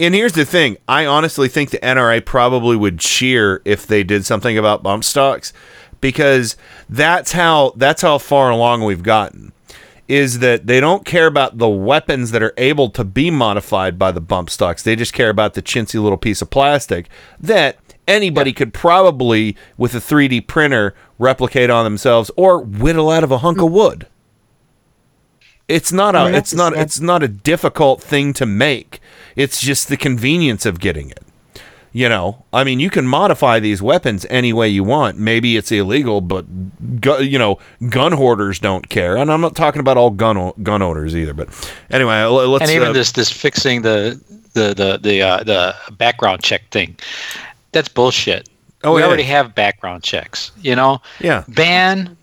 [0.00, 4.24] And here's the thing: I honestly think the NRA probably would cheer if they did
[4.26, 5.52] something about bump stocks,
[6.04, 6.54] because
[6.86, 9.54] that's how that's how far along we've gotten.
[10.06, 14.12] Is that they don't care about the weapons that are able to be modified by
[14.12, 14.82] the bump stocks.
[14.82, 17.08] They just care about the chintzy little piece of plastic
[17.40, 23.32] that anybody could probably, with a 3D printer, replicate on themselves or whittle out of
[23.32, 23.72] a hunk of mm.
[23.72, 24.06] wood.
[25.68, 29.00] It's not a it's not it's not a difficult thing to make.
[29.36, 31.23] It's just the convenience of getting it.
[31.96, 35.16] You know, I mean, you can modify these weapons any way you want.
[35.16, 36.44] Maybe it's illegal, but
[37.00, 39.16] gu- you know, gun hoarders don't care.
[39.16, 41.32] And I'm not talking about all gun o- gun owners either.
[41.32, 41.48] But
[41.92, 42.62] anyway, let's.
[42.62, 44.20] and even uh, this this fixing the
[44.54, 46.96] the the the uh, the background check thing,
[47.70, 48.48] that's bullshit.
[48.82, 49.06] Oh, we yeah.
[49.06, 50.50] already have background checks.
[50.62, 51.44] You know, Yeah.
[51.46, 52.16] ban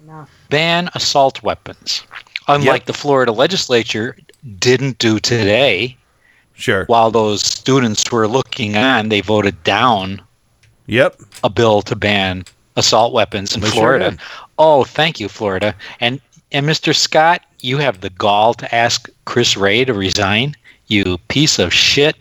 [0.50, 2.04] ban assault weapons.
[2.50, 2.86] Unlike Yep.
[2.88, 4.18] the Florida legislature
[4.60, 5.96] didn't do today.
[6.54, 6.86] Sure.
[6.86, 10.22] While those students were looking on, they voted down.
[10.88, 11.20] Yep.
[11.44, 12.44] A bill to ban
[12.76, 14.12] assault weapons in They Florida.
[14.12, 14.20] did.
[14.58, 15.76] oh, thank you, Florida.
[16.00, 16.94] And and Mr.
[16.96, 20.56] Scott, you have the gall to ask Chris Wray to resign.
[20.88, 22.16] You piece of shit.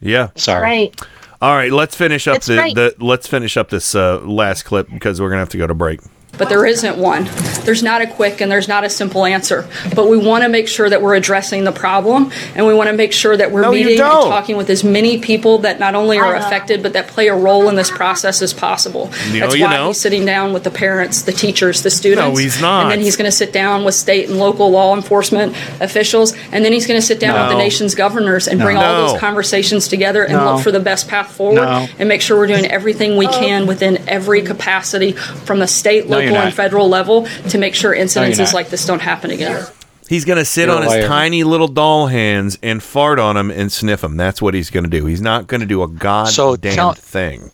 [0.00, 0.28] Yeah.
[0.36, 0.62] Sorry.
[0.62, 1.00] Right.
[1.42, 2.74] All right, let's finish up That's the, right.
[2.74, 5.74] the let's finish up this uh, last clip because we're gonna have to go to
[5.74, 6.00] break.
[6.38, 7.28] But there isn't one.
[7.64, 9.68] There's not a quick and there's not a simple answer.
[9.94, 12.96] But we want to make sure that we're addressing the problem and we want to
[12.96, 16.18] make sure that we're No, meeting and talking with as many people that not only
[16.18, 19.06] are affected but that play a role in this process as possible.
[19.32, 19.86] No, That's why don't.
[19.88, 22.28] he's sitting down with the parents, the teachers, the students.
[22.28, 22.82] No, he's not.
[22.82, 26.64] And then he's going to sit down with state and local law enforcement officials and
[26.64, 29.88] then he's going to sit down with the nation's governors and bring all those conversations
[29.88, 30.54] together and No.
[30.54, 31.86] look for the best path forward No.
[31.98, 33.32] and make sure we're doing everything we oh.
[33.32, 37.74] can within every capacity from the state, No, you're local, and federal level to make
[37.74, 38.54] sure incidences not.
[38.54, 39.66] like this don't happen again.
[40.08, 43.72] He's gonna sit You're on his tiny little doll hands and fart on him and
[43.72, 44.16] sniff him.
[44.16, 45.06] That's what he's gonna do.
[45.06, 47.50] He's not gonna do a goddamn So tell- thing.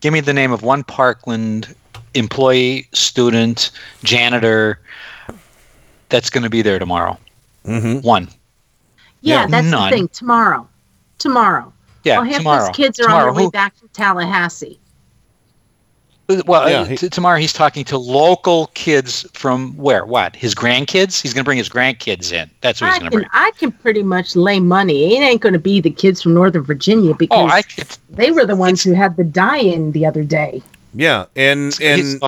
[0.00, 1.74] Give me the name of one Parkland
[2.14, 3.70] employee, student,
[4.02, 4.80] janitor
[6.08, 7.18] that's going to be there tomorrow.
[7.66, 8.00] Mm-hmm.
[8.00, 8.28] One.
[9.20, 9.90] Yeah, Yeah, that's none.
[9.90, 10.08] the thing.
[10.08, 10.66] Tomorrow.
[11.18, 11.72] Tomorrow.
[12.04, 12.66] Yeah, well, half tomorrow.
[12.66, 13.20] those kids are Tomorrow.
[13.20, 14.79] on their way Who- back from Tallahassee.
[16.46, 20.04] Well, Yeah, uh, he- t- tomorrow he's talking to local kids from where?
[20.06, 20.34] What?
[20.36, 21.20] His grandkids?
[21.20, 22.50] He's going to bring his grandkids in.
[22.60, 23.28] That's what I he's going to bring.
[23.32, 25.16] I can pretty much lay money.
[25.16, 27.86] It ain't going to be the kids from Northern Virginia because Oh, I could.
[28.10, 30.62] they were the ones who had the die-in the other day.
[30.94, 32.20] Yeah, and and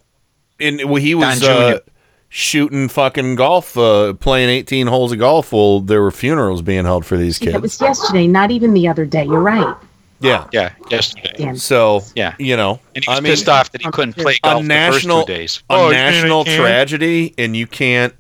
[0.61, 1.81] and well, he was uh,
[2.29, 7.05] shooting fucking golf, uh, playing eighteen holes of golf while there were funerals being held
[7.05, 7.55] for these kids.
[7.57, 9.25] It was yesterday, not even the other day.
[9.25, 9.75] You're right.
[10.23, 10.47] Yeah.
[10.53, 11.33] Yeah, yesterday.
[11.37, 11.57] Damn.
[11.57, 12.35] So Yeah.
[12.39, 14.65] you know, And he was I mean, pissed off that he couldn't play a golf
[14.65, 15.63] national the first two days.
[15.71, 16.57] a Oh, national yeah.
[16.57, 18.15] tragedy, and you can't.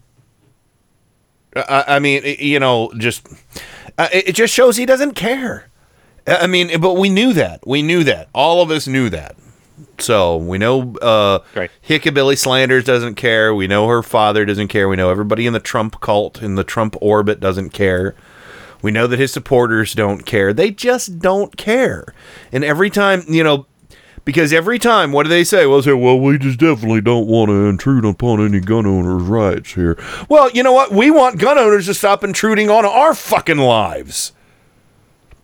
[1.54, 3.26] I, I mean, it- you know, just
[3.98, 5.68] uh, it it just shows he doesn't care.
[6.26, 7.60] I I mean, but we knew that.
[7.66, 8.28] We knew that.
[8.34, 9.36] All of us knew that.
[9.98, 11.70] So we know uh, Right.
[11.86, 13.54] Hickabilly Slanders doesn't care.
[13.54, 14.88] We know her father doesn't care.
[14.88, 18.14] We know everybody in the Trump cult, in the Trump orbit, doesn't care.
[18.82, 20.52] We know that his supporters don't care.
[20.52, 22.12] They just don't care.
[22.50, 23.66] And every time, you know,
[24.24, 25.66] because every time, what do they say?
[25.66, 29.22] Well, they say, well, we just definitely don't want to intrude upon any gun owners'
[29.22, 29.98] rights here.
[30.28, 30.92] Well, you know what?
[30.92, 34.32] We want gun owners to stop intruding on our fucking lives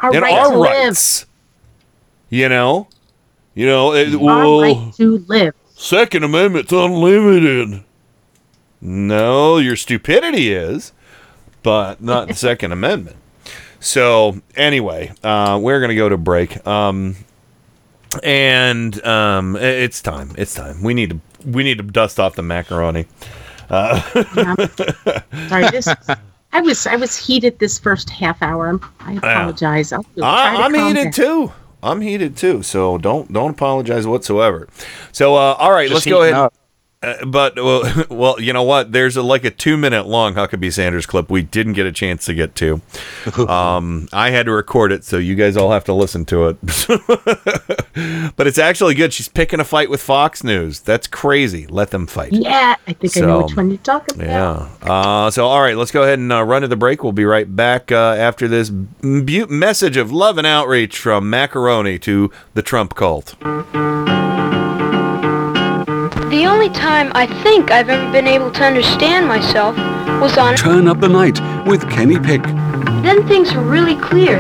[0.01, 1.27] Our and right our to live.
[2.31, 2.88] You know,
[3.55, 3.94] you know.
[3.94, 5.55] It, Our well, right to live.
[5.74, 7.85] Second Amendment's unlimited.
[8.81, 10.92] No, your stupidity is,
[11.62, 13.16] but not the Second Amendment.
[13.81, 16.67] So anyway, uh, we're gonna go to break.
[16.67, 17.17] Um,
[18.23, 20.33] and um, it's time.
[20.38, 20.83] It's time.
[20.83, 21.21] We need to.
[21.47, 23.07] We need to dust off the macaroni.
[23.71, 24.01] Uh,
[25.49, 25.88] Sorry, this.
[26.53, 28.81] I was I was heated this first half hour.
[29.01, 29.93] I apologize.
[29.93, 31.12] I'll try I, to I'm heated down.
[31.12, 31.53] too.
[31.83, 32.62] I'm heated too.
[32.62, 34.69] So don't don't apologize whatsoever.
[35.12, 36.35] So uh, all right, Just let's go ahead.
[36.35, 36.55] up.
[37.00, 38.90] Uh, but well, well, you know what?
[38.90, 42.24] There's a, like a two minute long Huckabee Sanders clip we didn't get a chance
[42.26, 42.80] to get to.
[43.48, 46.56] Um, I had to record it, so you guys all have to listen to it.
[48.37, 49.12] but it's actually good.
[49.12, 50.80] She's picking a fight with Fox News.
[50.80, 51.66] That's crazy.
[51.66, 52.32] Let them fight.
[52.32, 54.68] Yeah, I think I know which one you're talking about.
[54.82, 54.90] Yeah.
[54.90, 57.02] Uh, so, all right, let's go ahead and uh, run to the break.
[57.02, 61.98] We'll be right back uh, after this bu- message of love and outreach from Macaroni
[62.00, 63.34] to the Trump cult.
[66.38, 69.77] The only time I think I've ever been able to understand myself
[70.22, 70.55] was on.
[70.55, 72.44] Turn up the night with Kenny Pick.
[73.03, 74.38] Then things were really clear.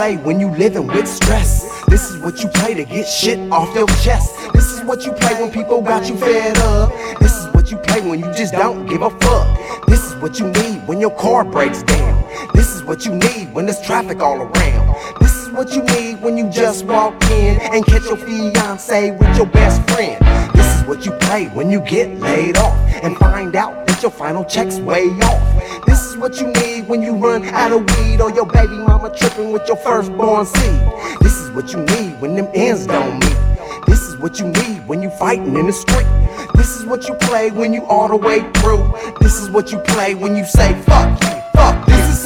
[0.00, 1.82] Play when you living with stress.
[1.88, 4.34] This is what you play to get shit off your chest.
[4.54, 6.90] This is what you play when people got you fed up.
[7.20, 9.86] This is what you play when you just don't give a fuck.
[9.88, 12.16] This is what you need when your car breaks down.
[12.54, 14.86] This is what you need when there's traffic all around.
[15.20, 19.36] This is what you need when you just walk in and catch your fiance with
[19.36, 20.59] your best friend.
[20.86, 24.80] What you play when you get laid off and find out that your final check's
[24.80, 25.86] way off.
[25.86, 29.14] This is what you need when you run out of weed or your baby mama
[29.16, 30.80] tripping with your firstborn seed.
[31.20, 33.86] This is what you need when them ends don't meet.
[33.86, 36.06] This is what you need when you fighting in the street.
[36.54, 38.92] This is what you play when you all the way through.
[39.20, 41.39] This is what you play when you say fuck you,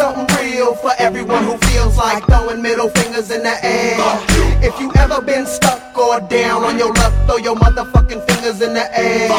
[0.04, 3.96] something real for everyone who feels like throwing middle fingers in the air.
[4.62, 8.74] If you ever been stuck or down on your luck, throw your motherfucking fingers in
[8.74, 9.30] the air.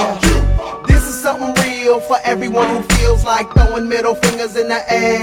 [0.87, 5.21] This is something real for everyone who feels like throwing middle fingers in the air.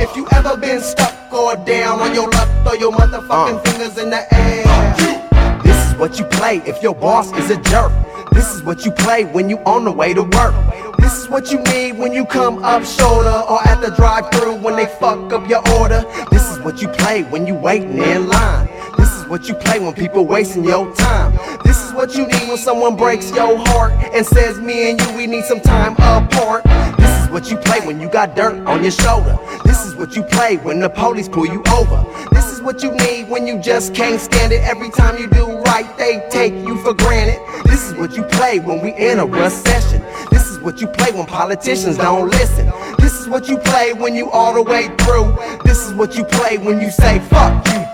[0.00, 3.62] If you ever been stuck or down on your luck, throw your motherfucking uh.
[3.66, 5.62] fingers in the air.
[5.62, 7.92] This is what you play if your boss is a jerk.
[8.34, 10.54] This is what you play when you on the way to work.
[10.98, 14.76] This is what you need when you come up shoulder or at the drive-through when
[14.76, 16.04] they fuck up your order.
[16.30, 18.68] This is what you play when you waiting in line.
[18.98, 21.38] This is what you play when people wasting your time.
[21.64, 25.16] This is what you need when someone breaks your heart and says me and you
[25.16, 26.64] we need some time apart.
[26.98, 29.38] This is what you play when you got dirt on your shoulder.
[29.64, 32.04] This is what you play when the police pull you over.
[32.32, 34.62] This is what you need when you just can't stand it.
[34.62, 37.40] Every time you do they take you for granted.
[37.64, 40.02] This is what you play when we in a recession.
[40.30, 42.70] This is what you play when politicians don't listen.
[42.98, 45.36] This is what you play when you all the way through.
[45.64, 47.84] This is what you play when you say fuck you,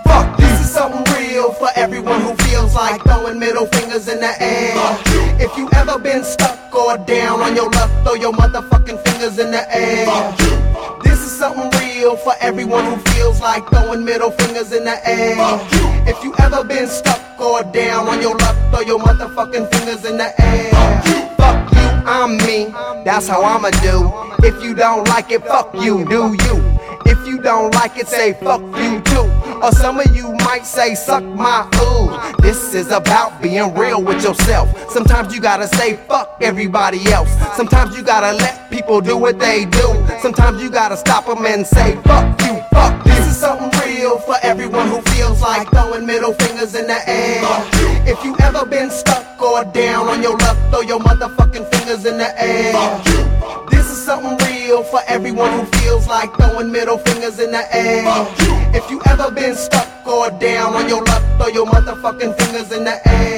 [0.71, 4.73] something real for everyone who feels like throwing middle fingers in the air.
[5.39, 9.51] If you ever been stuck or down on your luck, throw your motherfucking fingers in
[9.51, 10.07] the air.
[11.03, 15.35] This is something real for everyone who feels like throwing middle fingers in the air.
[16.07, 20.17] If you ever been stuck or down on your luck, throw your motherfucking fingers in
[20.17, 20.71] the air.
[21.35, 22.67] Fuck you, I'm me.
[23.03, 24.09] That's how I'ma do.
[24.47, 26.79] If you don't like it, fuck you, do you?
[27.05, 29.50] If you don't like it, say fuck you too.
[29.63, 32.41] Or some of you might say suck my ooh.
[32.41, 34.67] This is about being real with yourself.
[34.91, 37.29] Sometimes you gotta say fuck everybody else.
[37.55, 40.05] Sometimes you gotta let people do what they do.
[40.21, 43.03] Sometimes you gotta stop them and say fuck you, fuck.
[43.03, 47.41] This is something real for everyone who feels like throwing middle fingers in the air.
[48.07, 52.17] If you ever been stuck or down on your luck, throw your motherfucking fingers in
[52.17, 52.73] the air.
[53.69, 58.03] This is something real for everyone who feels like throwing middle fingers in the air.
[58.73, 62.83] If you ever been stuck or down on your luck, throw your motherfucking fingers in
[62.83, 63.30] the air.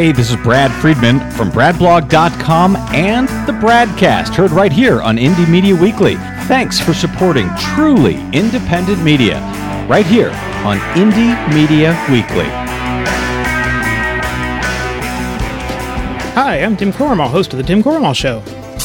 [0.00, 5.46] Hey, this is Brad Friedman from BradBlog.com and the Bradcast, heard right here on Indie
[5.46, 6.14] Media Weekly.
[6.48, 9.40] Thanks for supporting truly independent media,
[9.90, 10.30] right here
[10.64, 12.46] on Indie Media Weekly.
[16.32, 18.42] Hi, I'm Tim Corrimal, host of The Tim Corrimal Show.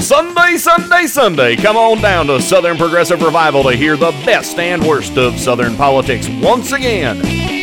[0.00, 1.56] Sunday, Sunday, Sunday.
[1.56, 5.76] Come on down to Southern Progressive Revival to hear the best and worst of Southern
[5.76, 7.37] politics once again.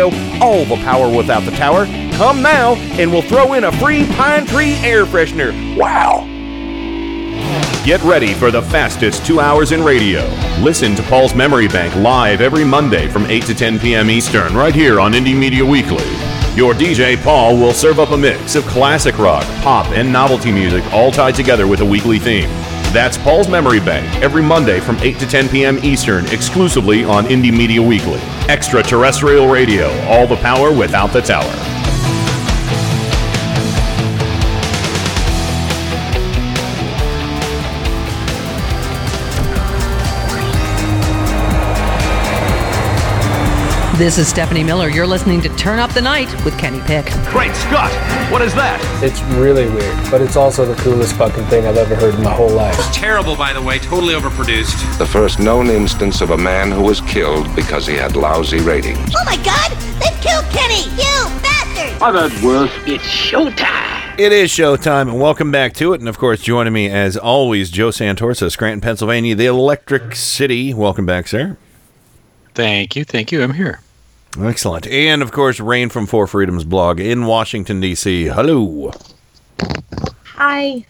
[0.00, 1.86] all the power without the tower.
[2.12, 5.52] Come now, and we'll throw in a free pine tree air freshener.
[5.76, 6.26] Wow!
[7.84, 10.22] Get ready for the fastest two hours in radio.
[10.60, 14.08] Listen to Paul's Memory Bank live every Monday from 8 to 10 p.m.
[14.08, 16.06] Eastern, right here on Indie Media Weekly.
[16.54, 20.84] Your DJ Paul will serve up a mix of classic rock, pop, and novelty music,
[20.92, 22.50] all tied together with a weekly theme.
[22.92, 25.78] That's Paul's Memory Bank every Monday from 8 to 10 p.m.
[25.82, 28.20] Eastern, exclusively on Indie Media Weekly.
[28.50, 31.71] Extraterrestrial radio, all the power without the tower.
[44.02, 44.88] This is Stephanie Miller.
[44.88, 47.04] You're listening to Turn Up the Night with Kenny Pick.
[47.26, 47.92] Great Scott!
[48.32, 48.80] What is that?
[49.00, 52.32] It's really weird, but it's also the coolest fucking thing I've ever heard in my
[52.32, 52.76] whole life.
[52.76, 54.98] It's Terrible, by the way, totally overproduced.
[54.98, 59.14] The first known instance of a man who was killed because he had lousy ratings.
[59.16, 59.70] Oh my god!
[60.00, 60.82] They've killed Kenny!
[61.00, 62.02] You bastard!
[62.02, 62.72] I've had worse.
[62.84, 64.18] It's showtime!
[64.18, 66.00] It is showtime, and welcome back to it.
[66.00, 70.74] And of course, joining me as always, Joe Santorsa, Scranton, Pennsylvania, the Electric City.
[70.74, 71.56] Welcome back, sir.
[72.54, 73.04] Thank you.
[73.04, 73.44] Thank you.
[73.44, 73.78] I'm here.
[74.38, 74.86] Excellent.
[74.86, 78.24] And of course, Rain from Four Freedoms blog in Washington, D.C.
[78.26, 78.92] Hello.
[80.24, 80.86] Hi.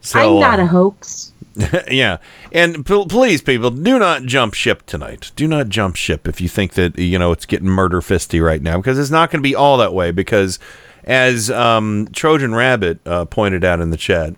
[0.00, 1.32] So, I'm not uh, a hoax.
[1.90, 2.18] yeah.
[2.52, 5.32] And p- please, people, do not jump ship tonight.
[5.34, 8.62] Do not jump ship if you think that, you know, it's getting murder fisty right
[8.62, 10.12] now, because it's not going to be all that way.
[10.12, 10.60] Because
[11.04, 14.34] as um, Trojan Rabbit uh, pointed out in the chat,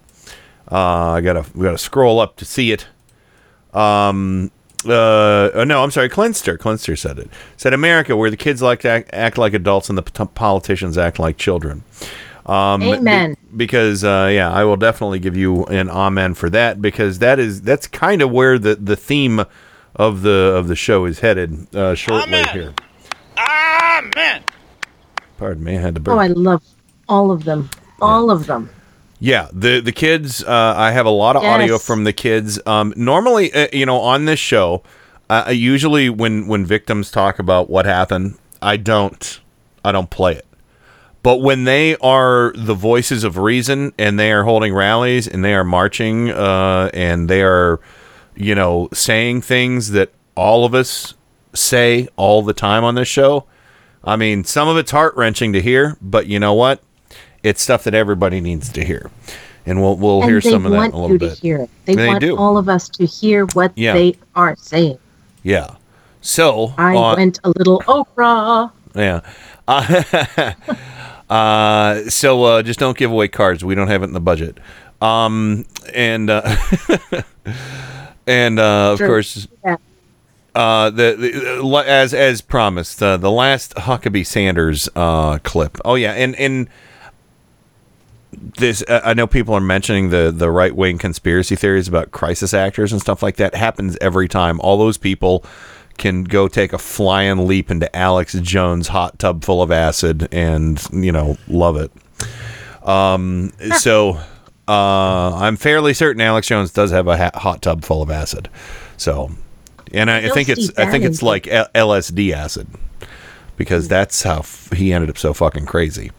[0.71, 2.87] uh, I gotta we gotta scroll up to see it.
[3.73, 4.51] Um,
[4.87, 6.57] uh, oh, no, I'm sorry, Clinster.
[6.59, 7.31] Clinster said it.
[7.57, 10.97] Said America, where the kids like to act, act like adults and the p- politicians
[10.97, 11.83] act like children.
[12.47, 13.35] Um, Amen.
[13.35, 17.39] be- because uh, yeah, I will definitely give you an amen for that because that
[17.39, 19.45] is that's kind of where the, the theme
[19.95, 22.73] of the of the show is headed uh, shortly here.
[23.37, 24.43] Amen!
[25.37, 26.01] Pardon me, I had to.
[26.01, 26.15] burp.
[26.15, 26.63] Oh, I love
[27.09, 27.69] all of them.
[28.01, 28.71] All of them.
[29.21, 30.45] Yeah, the the kids.
[30.45, 32.61] Uh, I have a lot of audio from the kids.
[32.67, 34.83] Um, normally, uh, you know, on this show,
[35.29, 39.41] uh, I usually when when victims talk about what happened, I don't,
[39.85, 40.47] I don't play it.
[41.23, 45.55] But when they are the voices of reason and they are holding rallies and they
[45.55, 47.81] are marching uh, and they are,
[48.37, 51.15] you know, saying things that all of us
[51.55, 53.45] say all the time on this show.
[54.05, 56.83] I mean, some of it's heart wrenching to hear, but you know what?
[57.49, 59.11] It's stuff that everybody needs to hear,
[59.67, 61.35] and we'll we'll and hear some of that a little bit.
[61.37, 61.71] to hear it.
[61.87, 62.37] They, They want do.
[62.37, 63.95] all of us to hear what Yeah.
[63.95, 64.99] they are saying.
[65.43, 65.77] Yeah.
[66.21, 68.71] So I uh, went a little Oprah.
[68.95, 69.21] Yeah.
[69.67, 70.53] Uh,
[71.33, 73.65] uh, so uh, just don't give away cards.
[73.65, 74.59] We don't have it in the budget.
[75.01, 76.57] Um, and uh,
[78.27, 79.07] and uh, of Sure.
[79.09, 79.77] course, Yeah.
[80.55, 81.15] uh, the,
[81.61, 85.79] the as as promised, uh, the last Huckabee Sanders uh, clip.
[85.85, 86.69] Oh yeah, and and
[88.33, 92.53] this uh, I know people are mentioning the the right wing conspiracy theories about crisis
[92.53, 93.55] actors and stuff like that.
[93.55, 94.61] Happens every time.
[94.61, 95.45] All those people
[95.97, 100.85] can go take a flying leap into Alex Jones' hot tub full of acid and
[100.93, 101.91] you know love it.
[102.87, 104.21] Um, so
[104.69, 108.49] uh, I'm fairly certain Alex Jones does have a ha- hot tub full of acid.
[108.97, 109.31] So,
[109.93, 112.69] and I, I think it's I think it's like L- LSD acid
[113.57, 116.13] because that's how f- he ended up so fucking crazy.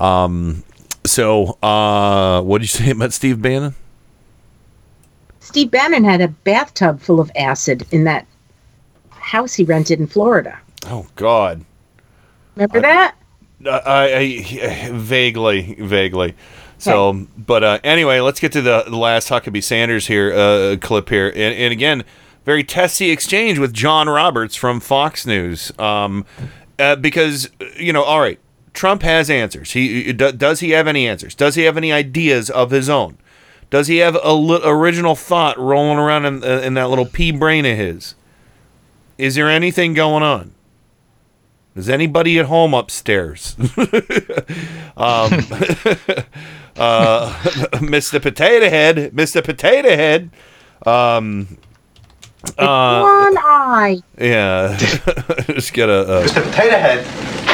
[0.00, 0.64] Um,
[1.06, 3.74] so uh, what did you say about Steve Bannon?
[5.40, 8.26] Steve Bannon had a bathtub full of acid in that
[9.10, 10.58] house he rented in Florida.
[10.86, 11.64] Oh God.
[12.56, 13.14] Remember that?
[13.64, 16.34] Uh, I, I vaguely, vaguely.
[16.78, 21.08] So, but uh, anyway, let's get to the, the last Huckabee Sanders here uh, clip
[21.08, 22.04] here, and, and again,
[22.44, 26.26] very testy exchange with John Roberts from Fox News, um,
[26.78, 28.38] uh, because you know, all right,
[28.76, 29.72] Trump has answers.
[29.72, 31.34] He does he have any answers?
[31.34, 33.18] Does he have any ideas of his own?
[33.70, 37.32] Does he have a li- original thought rolling around in, uh, in that little pea
[37.32, 38.14] brain of his?
[39.18, 40.52] Is there anything going on?
[41.74, 43.56] Is anybody at home upstairs?
[43.58, 43.66] um,
[44.96, 45.32] uh,
[47.82, 48.22] Mr.
[48.22, 49.42] Potato Head, Mr.
[49.42, 50.30] Potato Head.
[50.86, 51.58] Um,
[52.56, 54.00] Uh, One eye.
[54.18, 56.42] yeah, just get a, a Mr.
[56.44, 57.04] Potato Head.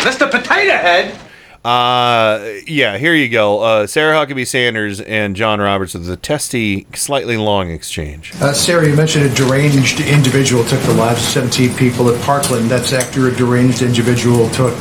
[0.03, 0.31] Mr.
[0.31, 1.19] Potato Head.
[1.65, 3.61] Uh, yeah, here you go.
[3.61, 8.33] Uh, Sarah Huckabee Sanders and John Roberts with a testy, slightly long exchange.
[8.41, 12.69] Uh, Sarah, you mentioned a deranged individual took the lives of 17 people at Parkland.
[12.69, 14.75] That's after a deranged individual took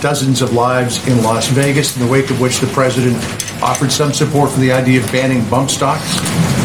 [0.00, 3.16] dozens of lives in Las Vegas, in the wake of which the president
[3.62, 6.18] offered some support for the idea of banning bump stocks,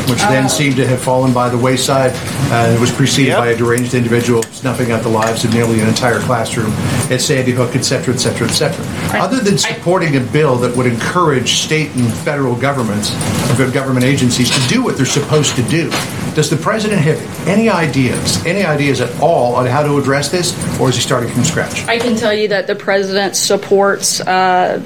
[0.09, 2.11] which then seemed to have fallen by the wayside.
[2.51, 5.87] Uh, it was preceded by a deranged individual snuffing out the lives of nearly an
[5.87, 6.71] entire classroom
[7.11, 8.85] at Sandy Hook, et cetera, et cetera, et cetera.
[9.19, 13.13] Other than supporting a bill that would encourage state and federal governments,
[13.59, 15.89] or government agencies, to do what they're supposed to do,
[16.35, 20.53] does the president have any ideas, any ideas at all on how to address this,
[20.79, 21.85] or is he starting from scratch?
[21.87, 24.81] I can tell you that the president supports uh,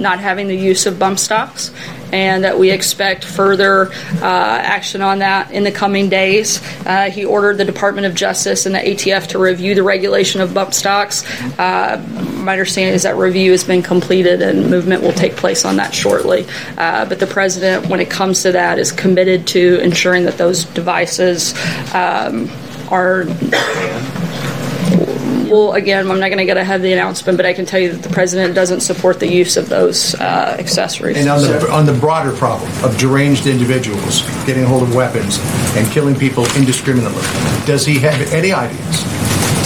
[0.00, 1.70] not having the use of bump stocks
[2.12, 6.60] and that we expect further uh, action on that in the coming days.
[6.86, 10.52] Uh, he ordered the Department of Justice and the ATF to review the regulation of
[10.52, 11.24] bump stocks.
[11.58, 12.04] Uh,
[12.36, 15.94] my understanding is that review has been completed and movement will take place on that
[15.94, 16.46] shortly.
[16.78, 20.64] Uh, but the president, when it comes to that, is committed to ensuring that those
[20.64, 21.54] devices
[21.94, 22.50] um,
[22.90, 23.24] are
[25.50, 27.80] well, again, I'm not going to get ahead of the announcement, but I can tell
[27.80, 31.16] you that the president doesn't support the use of those uh, accessories.
[31.18, 35.38] And on the, on the broader problem of deranged individuals getting hold of weapons
[35.76, 37.22] and killing people indiscriminately,
[37.66, 39.04] does he have any ideas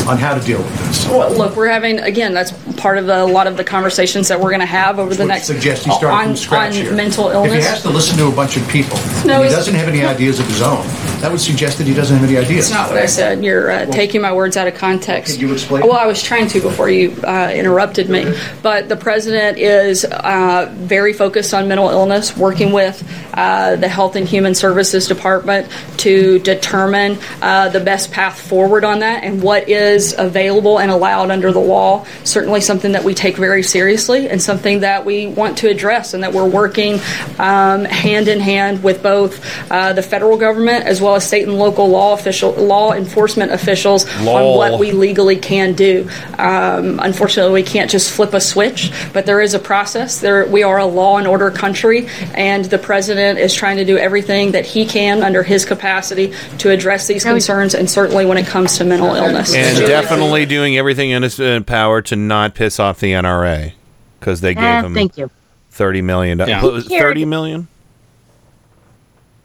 [0.07, 1.07] on how to deal with this?
[1.09, 2.35] Well, look, we're having again.
[2.35, 5.15] That's part of the, a lot of the conversations that we're going to have over
[5.15, 6.93] the next Suggest he start on, from scratch on here.
[6.95, 7.69] mental If he illness.
[7.69, 10.41] has to listen to a bunch of people, No, and he doesn't have any ideas
[10.41, 10.85] of his own,
[11.21, 12.67] that would suggest that he doesn't have any ideas.
[12.67, 13.45] It's not what I said.
[13.45, 15.33] You're uh, taking my words out of context.
[15.33, 15.83] Could you explain?
[15.83, 18.35] Well, I was trying to before you uh, interrupted me.
[18.63, 23.03] But the president is uh, very focused on mental illness, working with
[23.35, 29.01] uh, the Health and Human Services Department to determine uh, the best path forward on
[29.01, 32.05] that and what is available and allowed under the law.
[32.25, 36.23] Certainly something that we take very seriously and something that we want to address and
[36.23, 36.95] that we're working
[37.39, 41.57] um, hand in hand with both uh, the federal government as well as state and
[41.61, 44.53] local law official law enforcement officials Law.
[44.53, 46.09] on what we legally can do.
[46.39, 50.21] Um, unfortunately, we can't just flip a switch, but there is a process.
[50.21, 53.97] There, we are a law and order country, and the president is trying to do
[53.97, 58.47] everything that he can under his capacity to address these concerns, and certainly when it
[58.47, 59.55] comes to mental illness.
[59.55, 63.73] And definitely doing everything in his uh, power to not piss off the NRA
[64.19, 65.31] because they gave Ah, him thank you.
[65.71, 66.41] thirty million.
[66.41, 66.61] Yeah.
[66.61, 67.69] What was it, Thirty million.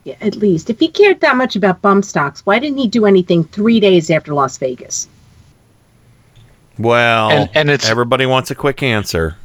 [0.10, 0.70] Yeah, at least.
[0.70, 4.10] If he cared that much about bump stocks, why didn't he do anything three days
[4.10, 5.08] after Las Vegas?
[6.78, 9.36] Well, And- and it's- everybody wants a quick answer.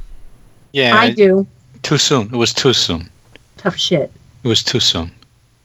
[0.72, 1.46] Yeah, I do.
[1.82, 2.28] Too soon.
[2.32, 3.10] It was too soon.
[3.58, 4.10] Tough shit.
[4.42, 5.10] It was too soon,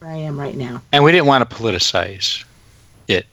[0.00, 0.82] Where I am right now.
[0.92, 2.44] and we didn't want to politicize
[3.08, 3.26] it.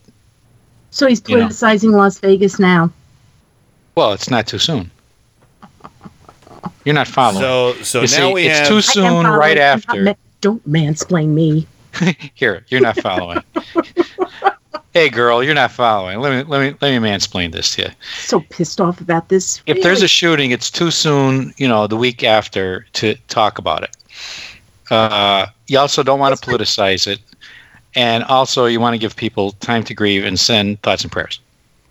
[0.91, 1.47] So he's You know.
[1.47, 2.91] politicizing Las Vegas now.
[3.95, 4.91] Well, it's not too soon.
[6.85, 7.41] You're not following.
[7.41, 9.03] So, so You now see, we it's have too I am soon.
[9.23, 9.27] following.
[9.39, 10.15] Right I'm after.
[10.55, 11.67] Ma- don't mansplain me.
[12.35, 13.43] Here, you're not following.
[14.93, 16.19] hey, girl, you're not following.
[16.19, 17.87] Let me let me let me mansplain this to you.
[18.19, 19.61] So pissed off about this.
[19.65, 21.53] If there's a shooting, it's too soon.
[21.57, 23.95] You know, the week after to talk about it.
[24.89, 27.19] Uh, you also don't want to politicize it,
[27.95, 31.39] and also you want to give people time to grieve and send thoughts and prayers.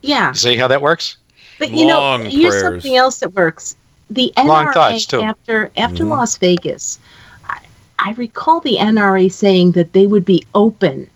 [0.02, 1.16] yeah, see how that works?
[1.58, 2.82] but you Long know, here's prayers.
[2.82, 3.76] something else that works.
[4.10, 6.08] The NRA after after Mm-hmm.
[6.12, 6.98] Las Vegas,
[7.98, 11.08] I, I recall the NRA saying that they would be open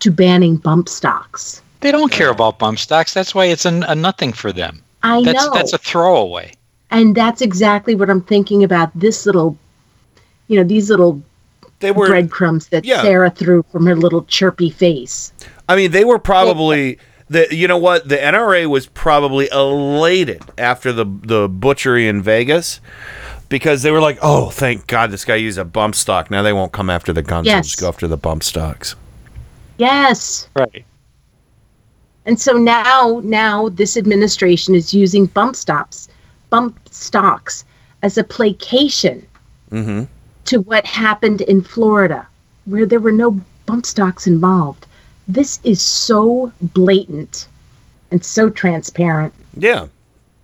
[0.00, 1.62] to banning bump stocks.
[1.80, 3.14] They don't care about bump stocks.
[3.14, 4.82] That's why it's a, a nothing for them.
[5.02, 6.52] I That's know, that's a throwaway.
[6.90, 8.90] and that's exactly what I'm thinking about.
[8.98, 9.56] This little,
[10.48, 11.22] you know, these little
[11.80, 13.02] they were breadcrumbs that Yeah.
[13.02, 15.32] Sarah threw from her little chirpy face.
[15.68, 16.98] I mean, they were probably
[17.28, 17.46] the.
[17.54, 18.08] You know what?
[18.08, 22.80] The NRA was probably elated after the the butchery in Vegas
[23.48, 26.30] because they were like, "Oh, thank God, this guy used a bump stock.
[26.30, 27.46] Now they won't come after the guns.
[27.46, 27.66] They'll Yes.
[27.66, 28.94] just go after the bump stocks."
[29.78, 30.48] Yes.
[30.56, 30.84] Right.
[32.24, 36.08] And so now, now this administration is using bump stops,
[36.50, 37.64] bump stocks
[38.02, 39.24] as a placation
[39.70, 40.04] Mm-hmm.
[40.46, 42.26] to what happened in Florida,
[42.66, 44.86] where there were no bump stocks involved.
[45.26, 47.48] This is so blatant
[48.12, 49.32] and so transparent.
[49.56, 49.86] Yeah,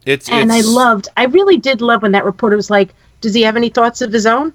[0.07, 3.43] it's and I loved, I really did love when that reporter was like, "Does he
[3.43, 4.53] have any thoughts of his own?"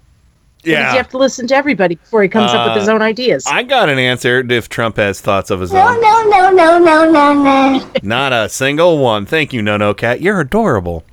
[0.65, 2.93] Or does he have to listen to everybody before he comes up with his Uh,
[2.93, 3.45] own ideas?
[3.47, 6.01] I got an answer if Trump has thoughts of his No, own.
[6.01, 7.77] no, no, no, no, no, no.
[7.79, 7.91] No.
[8.03, 9.25] Not a single one.
[9.25, 10.19] Thank you, No No Cat.
[10.19, 11.05] You're adorable.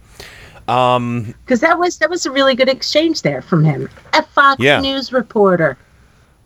[0.66, 3.88] Um, because that was that was a really good exchange there from him.
[4.14, 4.80] A Fox Yeah.
[4.80, 5.76] News reporter.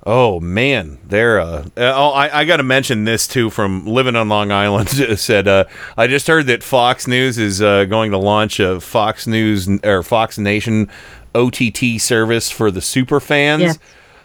[0.07, 1.41] Oh man, they're.
[1.41, 3.51] Uh, uh, oh, I, I got to mention this too.
[3.51, 4.89] From living on Long Island,
[5.19, 5.65] said uh,
[5.97, 10.03] I just heard that Fox News is uh, going to launch a Fox News or
[10.03, 10.89] Fox Nation
[11.35, 13.63] OTT service for the super fans.
[13.63, 13.73] Yeah.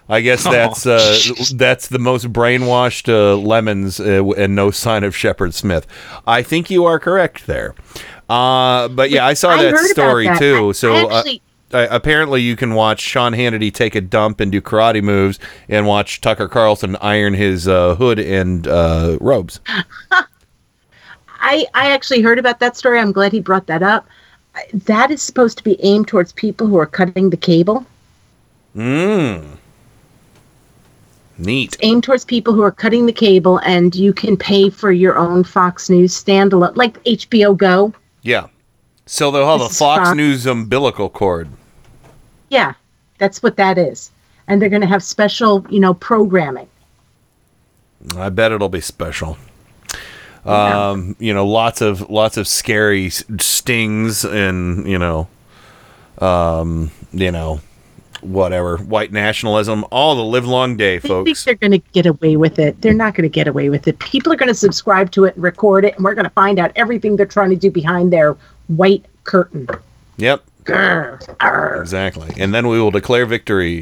[0.09, 1.17] I guess Oh, that's uh,
[1.55, 5.87] that's the most brainwashed uh, lemons uh, and no sign of Shepard Smith.
[6.27, 7.73] I think you are correct there.
[8.29, 10.39] Uh, but yeah, I saw I that story that.
[10.39, 10.69] too.
[10.69, 11.41] I- so I uh, actually-
[11.73, 15.87] uh, apparently you can watch Sean Hannity take a dump and do karate moves, and
[15.87, 19.59] watch Tucker Carlson iron his uh, hood and uh, robes.
[21.43, 22.99] I, I actually heard about that story.
[22.99, 24.07] I'm glad he brought that up.
[24.73, 27.85] That is supposed to be aimed towards people who are cutting the cable.
[28.75, 29.57] Mmm.
[31.37, 31.77] Neat.
[31.81, 35.43] Aimed towards people who are cutting the cable, and you can pay for your own
[35.43, 37.93] Fox News standalone, like HBO Go.
[38.21, 38.47] Yeah.
[39.05, 40.15] So they'll have This a Fox Fox.
[40.15, 41.49] News umbilical cord.
[42.53, 42.75] Yeah,
[43.17, 44.11] that's what that is.
[44.47, 46.69] And they're going to have special, you know, programming.
[48.15, 49.37] I bet it'll be special.
[50.45, 55.27] Um, you know, lots of lots of scary stings and you know,
[56.19, 57.59] um, you know,
[58.21, 61.29] whatever white nationalism, all the live long day, folks.
[61.29, 62.79] I think they're going to get away with it.
[62.81, 63.97] They're not going to get away with it.
[63.97, 66.59] People are going to subscribe to it and record it, and we're going to find
[66.59, 68.37] out everything they're trying to do behind their
[68.67, 69.67] white curtain.
[70.17, 70.43] Yep,
[71.79, 72.33] Exactly.
[72.37, 73.81] And then we will declare victory.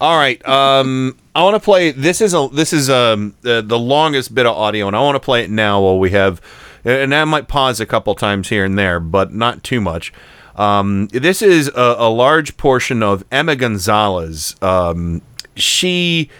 [0.00, 0.46] All right.
[0.46, 1.90] Um, I want to play.
[1.90, 5.16] This is a this is um the, the longest bit of audio, and I want
[5.16, 6.40] to play it now while we have.
[6.84, 10.12] And I might pause a couple times here and there, but not too much.
[10.54, 14.54] Um, this is a, a large portion of Emma Gonzalez.
[14.62, 15.22] Um,
[15.56, 16.30] she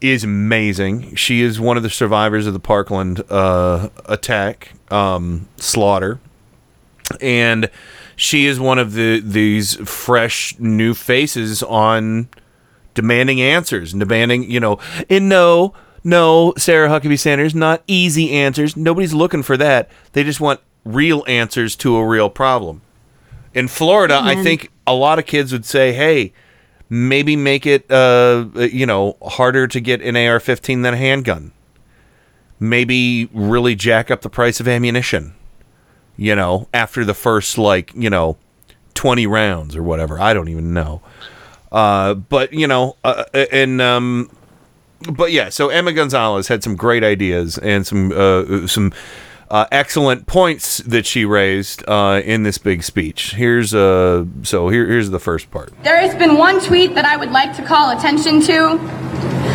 [0.00, 1.14] is amazing.
[1.14, 6.18] She is one of the survivors of the Parkland uh, attack, um, slaughter
[7.20, 7.70] and
[8.16, 12.28] she is one of the these fresh new faces on
[12.94, 14.78] demanding answers and demanding you know
[15.08, 18.76] and no no sarah huckabee sanders not easy answers.
[18.76, 19.90] Nobody's looking for that.
[20.12, 22.82] They just want real answers to a real problem.
[23.54, 26.32] In florida i think a lot of kids would say hey
[26.88, 31.52] maybe make it uh you know harder to get an ar-15 than a handgun.
[32.60, 35.34] Maybe really jack up the price of ammunition
[36.18, 38.36] you know, after the first like, you know,
[38.94, 40.20] 20 rounds or whatever.
[40.20, 41.00] I don't even know.
[41.70, 44.28] Uh, but, you know, uh, and, um,
[45.12, 48.92] but yeah, so Emma Gonzalez had some great ideas and some, uh, some,
[49.48, 53.34] uh, excellent points that she raised, uh, in this big speech.
[53.34, 55.72] Here's, uh, so here, here's the first part.
[55.84, 59.47] There has been one tweet that I would like to call attention to.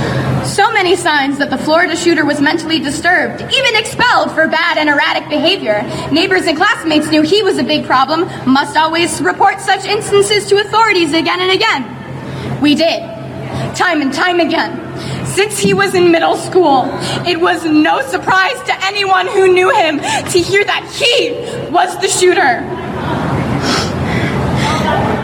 [0.45, 4.89] So many signs that the Florida shooter was mentally disturbed, even expelled for bad and
[4.89, 5.81] erratic behavior.
[6.11, 10.57] Neighbors and classmates knew he was a big problem, must always report such instances to
[10.57, 12.61] authorities again and again.
[12.61, 13.01] We did,
[13.73, 14.79] time and time again.
[15.25, 16.85] Since he was in middle school,
[17.25, 21.31] it was no surprise to anyone who knew him to hear that he
[21.71, 22.61] was the shooter.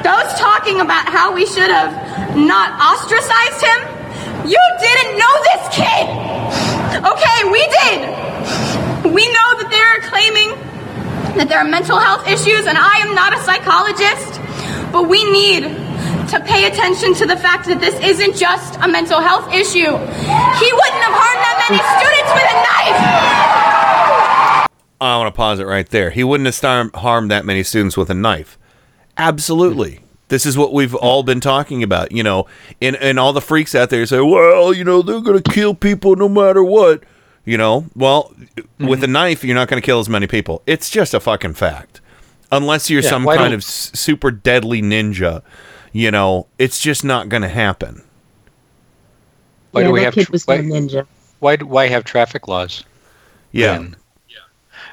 [0.02, 3.99] Those talking about how we should have not ostracized him,
[4.50, 6.06] you didn't know this kid!
[7.06, 8.00] Okay, we did!
[9.14, 10.50] We know that they're claiming
[11.38, 14.41] that there are mental health issues, and I am not a psychologist,
[14.91, 15.64] but we need
[16.34, 19.93] to pay attention to the fact that this isn't just a mental health issue.
[19.93, 23.00] He wouldn't have harmed that many students with a knife!
[25.02, 26.10] I want to pause it right there.
[26.10, 28.58] He wouldn't have harmed that many students with a knife.
[29.16, 30.02] Absolutely.
[30.30, 32.46] This is what we've all been talking about, you know,
[32.82, 35.74] and, and all the freaks out there say, well, you know, they're going to kill
[35.74, 37.04] people no matter what.
[37.46, 38.34] You know, well,
[38.78, 39.12] with a mm-hmm.
[39.12, 40.62] knife, you're not going to kill as many people.
[40.68, 42.00] It's just a fucking fact.
[42.52, 45.42] Unless you're Yeah, some kind don't- of super deadly ninja,
[45.92, 48.04] you know, it's just not going to happen.
[49.72, 51.06] Why yeah, do we have kid tr- was why, ninja.
[51.40, 52.84] why why have traffic laws?
[53.52, 53.78] Yeah.
[53.78, 53.96] then?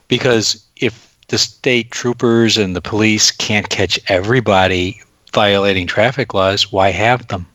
[0.09, 5.01] Because if the state troopers and the police can't catch everybody
[5.37, 7.47] violating traffic laws, why have them?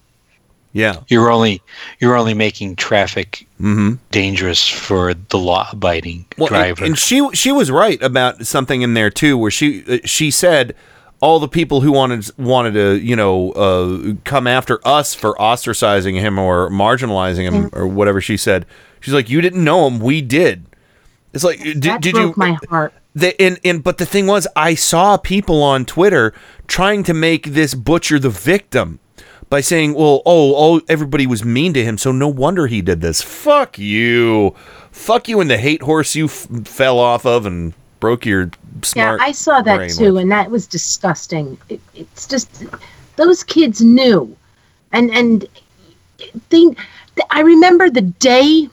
[0.72, 0.98] Yeah.
[1.10, 1.62] You're only
[2.00, 3.96] you're only making traffic Mm-hmm.
[4.10, 6.86] dangerous for the law abiding Well, and- driver.
[6.86, 10.74] And, she she was right about something in there too, where she uh, she said
[11.20, 16.20] all the people who wanted wanted to you know uh, come after us for ostracizing
[16.20, 18.66] him or marginalizing him or whatever she said.
[19.02, 20.64] She's like, you didn't know him, we did.
[21.34, 22.40] It's like, did, that did broke you?
[22.40, 22.94] my heart.
[23.14, 26.34] The, and, and but the thing was, I saw people on Twitter
[26.68, 28.99] trying to make this butcher the victim
[29.49, 33.01] by saying, "Well, oh, oh, everybody was mean to him, so no wonder he did
[33.01, 34.55] this." Fuck you,
[34.91, 38.49] fuck you, and the hate horse you f- fell off of and broke your
[38.82, 39.20] smart.
[39.20, 40.24] yeah, I saw that too, with.
[40.24, 41.57] and that was disgusting.
[41.68, 42.64] It, it's just
[43.18, 44.36] those kids knew
[44.91, 45.45] and and
[46.49, 46.66] they
[47.30, 48.68] i remember the day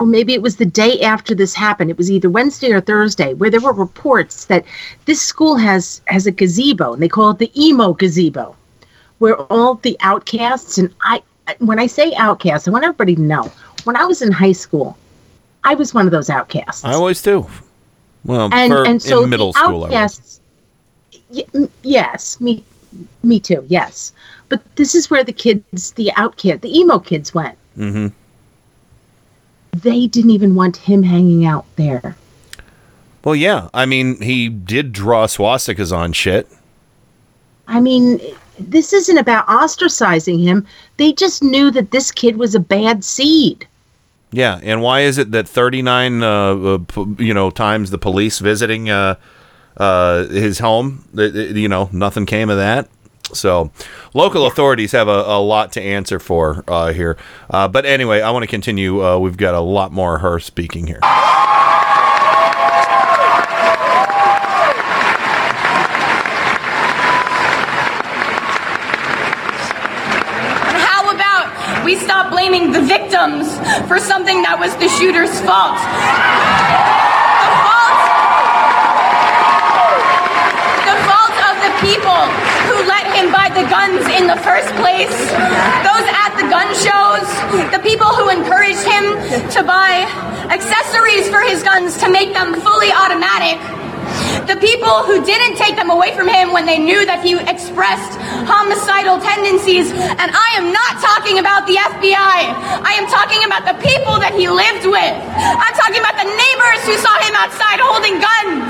[0.00, 3.34] or maybe it was the day after this happened it was either wednesday or thursday
[3.34, 4.64] where there were reports that
[5.04, 8.56] this school has has a gazebo and they call it the emo gazebo
[9.18, 11.22] where all the outcasts and i
[11.58, 13.50] when i say outcasts i want everybody to know
[13.84, 14.96] when i was in high school
[15.64, 17.46] i was one of those outcasts I always do.
[18.24, 19.94] Well, and and so in middle the school, I was.
[19.94, 20.40] outcasts,
[21.82, 22.64] yes, me,
[23.22, 23.64] me too.
[23.68, 24.12] Yes,
[24.48, 27.58] but this is where the kids, the out kid, the emo kids went.
[27.74, 28.08] hmm
[29.74, 32.16] They didn't even want him hanging out there.
[33.24, 33.68] Well, yeah.
[33.72, 36.48] I mean, he did draw swastikas on shit.
[37.66, 38.20] I mean,
[38.58, 40.66] this isn't about ostracizing him.
[40.98, 43.66] They just knew that this kid was a bad seed.
[44.30, 46.78] Yeah, and why is it that 39, uh, uh,
[47.18, 49.14] you know, times the police visiting uh,
[49.76, 52.88] uh, his home, you know, nothing came of that?
[53.32, 53.70] So,
[54.12, 57.16] local authorities have a, a lot to answer for uh, here.
[57.48, 59.04] Uh, but anyway, I want to continue.
[59.04, 61.00] Uh, we've got a lot more of her speaking here.
[70.84, 73.48] How about we stop blaming the victims
[73.88, 75.80] for something that was the shooter's fault?
[77.40, 77.98] The fault,
[80.84, 82.20] the fault of the people
[82.68, 85.10] who let him buy the guns in the first place,
[85.82, 87.26] those at the gun shows,
[87.74, 89.18] the people who encouraged him
[89.50, 90.06] to buy
[90.46, 93.58] accessories for his guns to make them fully automatic.
[94.46, 98.20] The people who didn't take them away from him when they knew that he expressed
[98.44, 99.88] homicidal tendencies.
[99.90, 102.38] And I am not talking about the FBI.
[102.84, 105.16] I am talking about the people that he lived with.
[105.36, 108.68] I'm talking about the neighbors who saw him outside holding guns.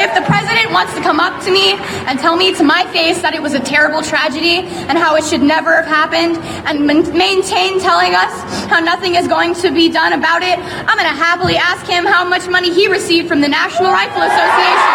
[0.00, 1.74] If the president wants to come up to me
[2.08, 5.24] and tell me to my face that it was a terrible tragedy and how it
[5.24, 8.32] should never have happened and maintain telling us
[8.68, 12.04] how nothing is going to be done about it, I'm going to happily ask him
[12.04, 14.94] how much money he received from the National Rifle Association.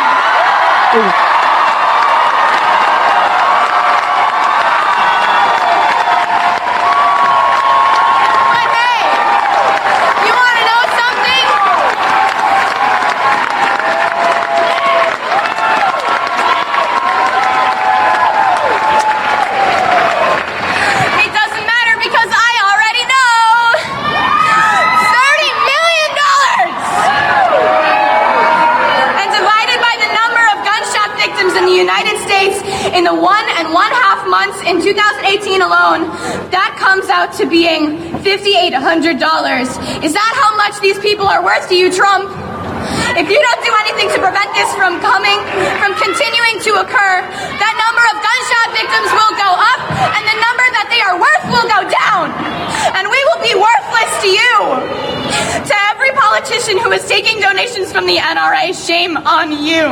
[8.31, 9.01] But hey,
[10.25, 11.45] you want to know something?
[21.01, 23.43] It doesn't matter because I already know.
[25.11, 26.77] Thirty million dollars.
[29.03, 32.57] And divided by the number of gunshot victims in the United States
[32.95, 36.07] in the one and one half months in 2018 alone,
[36.47, 38.71] that comes out to being $5,800.
[39.99, 42.31] Is that how much these people are worth to you, Trump?
[43.19, 45.35] If you don't do anything to prevent this from coming,
[45.83, 49.81] from continuing to occur, that number of gunshot victims will go up
[50.15, 52.31] and the number that they are worth will go down.
[52.95, 54.55] And we will be worthless to you.
[55.67, 59.91] To every politician who is taking donations from the NRA, shame on you.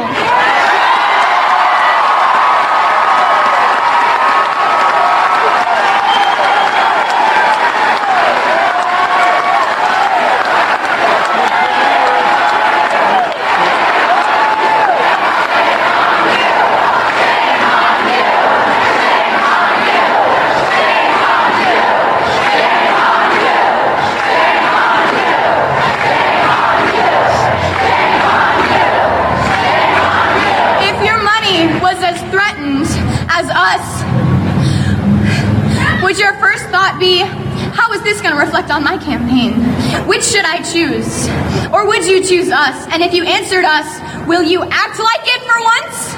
[38.39, 39.59] Reflect on my campaign?
[40.07, 41.27] Which should I choose?
[41.75, 42.87] Or would you choose us?
[42.89, 43.87] And if you answered us,
[44.27, 46.15] will you act like it for once?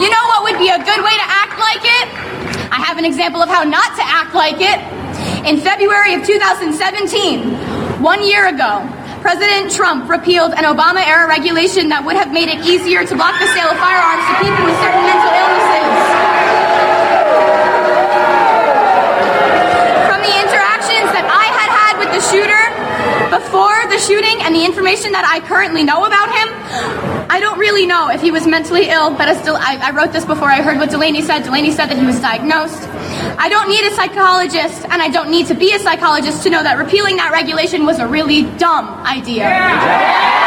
[0.00, 2.06] You know what would be a good way to act like it?
[2.72, 4.80] I have an example of how not to act like it.
[5.46, 8.82] In February of 2017, one year ago,
[9.20, 13.38] President Trump repealed an Obama era regulation that would have made it easier to block
[13.38, 15.71] the sale of firearms to people with certain mental illnesses.
[23.32, 26.48] Before the shooting and the information that I currently know about him,
[27.32, 30.12] I don't really know if he was mentally ill, but I still, I, I wrote
[30.12, 31.42] this before I heard what Delaney said.
[31.42, 32.82] Delaney said that he was diagnosed.
[33.40, 36.62] I don't need a psychologist, and I don't need to be a psychologist to know
[36.62, 39.48] that repealing that regulation was a really dumb idea.
[39.48, 40.41] Republican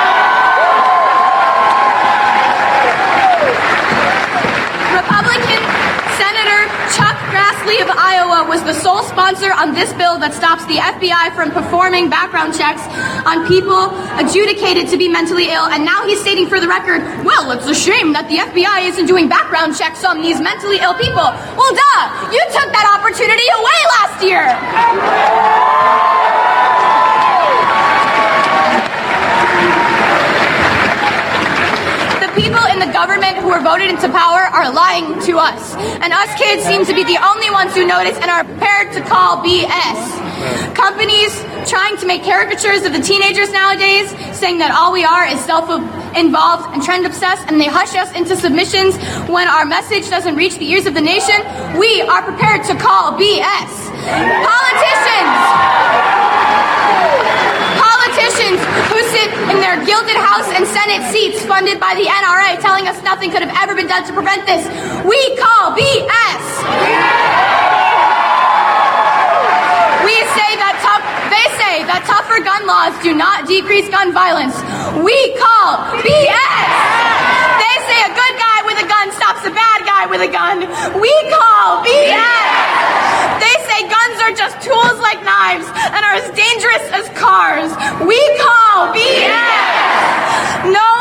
[7.65, 12.13] Of Iowa was the sole sponsor on this bill that stops the FBI from performing
[12.13, 12.85] background checks
[13.25, 13.89] on people
[14.21, 15.65] adjudicated to be mentally ill.
[15.73, 19.09] And now he's stating for the record, well, it's a shame that the FBI isn't
[19.09, 21.25] doing background checks on these mentally ill people.
[21.57, 22.29] Well, duh!
[22.29, 24.45] You took that opportunity away last year!
[32.21, 35.73] The people in the government who were voted into power are lying to us.
[36.01, 39.01] And us kids seem to be the only ones who notice and are prepared to
[39.01, 40.75] call BS.
[40.75, 41.33] Companies
[41.67, 45.65] trying to make caricatures of the teenagers nowadays, saying that all we are is self
[46.15, 50.57] involved and trend obsessed, and they hush us into submissions when our message doesn't reach
[50.59, 51.41] the ears of the nation.
[51.79, 53.71] We are prepared to call BS.
[54.45, 55.95] Politicians!
[57.85, 58.57] Politicians
[58.89, 62.97] who sit in their gilded House and Senate seats funded by the NRA telling us
[63.03, 64.65] nothing could have ever been done to prevent this.
[65.05, 66.43] We call BS.
[70.01, 74.57] We say that tough, they say that tougher gun laws do not decrease gun violence.
[75.05, 76.73] We call BS.
[77.61, 80.65] They say a good guy with a gun stops a bad guy with a gun.
[80.97, 83.04] We call BS.
[83.75, 87.67] Say guns are just tools like knives and are as dangerous as cars.
[88.07, 90.71] We call BS.
[90.71, 90.91] No,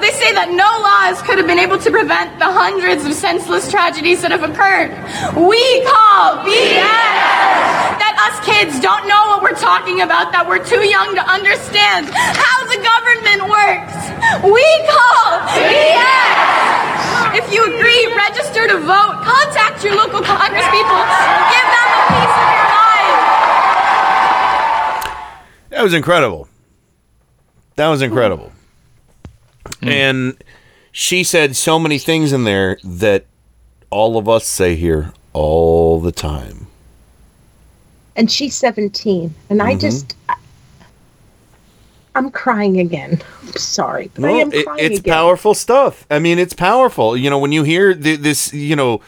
[0.00, 3.68] they say that no laws could have been able to prevent the hundreds of senseless
[3.70, 4.96] tragedies that have occurred.
[5.36, 8.00] We call BS.
[8.00, 12.08] That us kids don't know what we're talking about, that we're too young to understand
[12.16, 13.92] how the government works.
[14.40, 16.81] We call BS.
[17.34, 19.22] If you agree, register to vote.
[19.24, 21.02] Contact your local congresspeople.
[21.52, 23.18] Give them a piece of your mind.
[25.70, 26.48] That was incredible.
[27.76, 28.52] That was incredible.
[29.80, 30.36] And
[30.92, 33.24] she said so many things in there that
[33.90, 36.66] all of us say here all the time.
[38.14, 39.80] and she's 17 and i Mhm.
[39.80, 40.34] just I,
[42.14, 46.06] i'm crying again i'm sorry but i No, am it- it's again powerful stuff.
[46.10, 47.16] I mean, it's powerful.
[47.16, 49.00] You know, when you hear th- this, you know,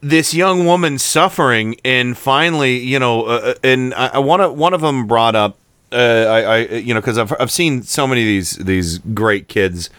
[0.00, 4.72] this young woman suffering, and finally, you know, uh, and I, I one of one
[4.74, 5.58] of them brought up,
[5.90, 9.48] uh, I, I, you know, because I've I've seen so many of these these great
[9.48, 9.90] kids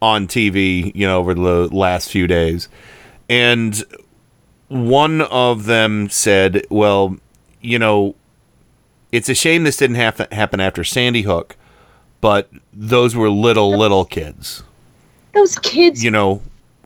[0.00, 2.68] on TV, you know, over the last few days,
[3.28, 3.82] and
[4.68, 7.16] one of them said, "Well,
[7.60, 8.14] you know,
[9.10, 11.56] it's a shame this didn't have happen after Sandy Hook."
[12.22, 14.62] But those were little, little kids.
[15.34, 16.40] those kids You know,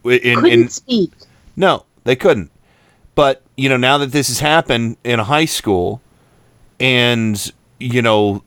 [0.05, 1.13] in, couldn't in speak
[1.57, 2.51] no, they couldn't.
[3.15, 6.03] But you know, now that this has happened in a high school,
[6.79, 8.43] and you know,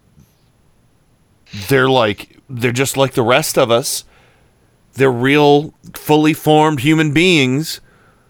[1.67, 4.03] they're like they're just like the rest of us.
[4.93, 7.81] They're real, fully formed human beings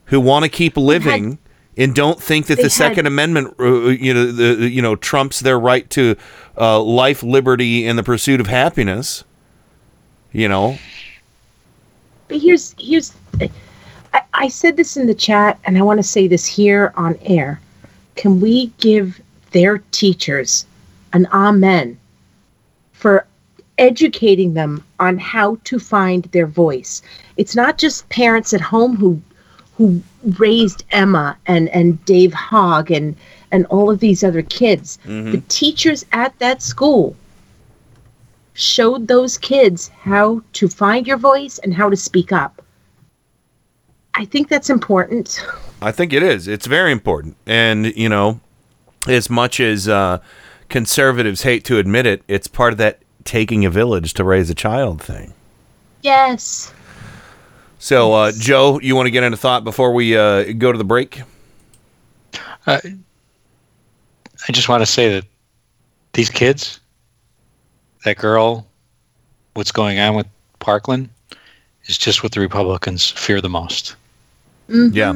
[0.06, 1.40] who want to keep living
[1.78, 4.96] and don't think that they the had- Second Amendment, uh, you know, the you know,
[4.96, 6.16] trumps their right to
[6.58, 9.24] uh, life, liberty, and the pursuit of happiness.
[10.32, 10.78] You know,
[12.30, 13.12] but here's here's
[14.14, 17.18] I, I said this in the chat and i want to say this here on
[17.24, 17.60] air
[18.16, 19.20] can we give
[19.52, 20.66] their teachers
[21.12, 22.00] an amen
[22.94, 23.26] for
[23.78, 27.02] educating them on how to find their voice
[27.36, 29.20] it's not just parents at home who
[29.80, 30.04] who
[30.38, 33.16] raised emma and and dave hogg and
[33.52, 35.32] and all of these other kids Mm-hmm.
[35.32, 37.16] the teachers at that school
[38.54, 42.62] showed those kids how to find your voice and how to speak up.
[44.16, 45.42] I think that's important.
[45.82, 46.46] I think it is.
[46.50, 47.38] It's very important.
[47.46, 48.42] And, you know,
[49.08, 50.20] as much as uh,
[50.68, 54.56] conservatives hate to admit it, it's part of that taking a village to raise a
[54.56, 55.34] child thing.
[56.02, 56.74] Yes.
[57.80, 60.84] So, uh, Joe, you want to get into thought before we uh, go to the
[60.84, 61.22] break?
[62.68, 65.26] Uh, I just want to say that
[66.12, 66.82] these kids,
[68.04, 68.68] that girl,
[69.54, 70.28] what's going on with
[70.60, 71.10] Parkland,
[71.86, 73.96] is just what the Republicans fear the most.
[74.68, 75.14] Yeah.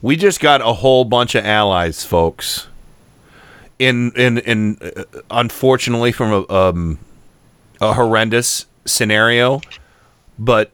[0.00, 2.68] We just got a whole bunch of allies, folks.
[3.78, 6.98] In in in uh, unfortunately from a um
[7.78, 9.60] a horrendous scenario,
[10.38, 10.70] but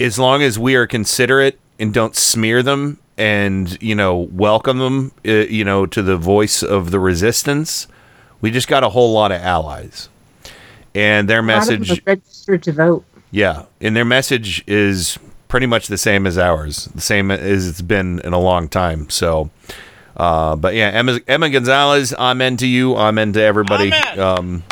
[0.00, 5.12] as long as we are considerate and don't smear them and you know welcome them
[5.26, 7.86] uh, you know to the voice of the resistance,
[8.40, 10.08] we just got a whole lot of allies.
[10.94, 13.04] And their A lot of them message registered to vote.
[13.30, 15.18] yeah, and their message is
[15.48, 19.08] pretty much the same as ours, the same as it's been in a long time.
[19.10, 19.50] So,
[20.16, 23.92] uh, but yeah, Emma, Emma Gonzalez, amen to you, amen to everybody.
[23.92, 24.62] Um,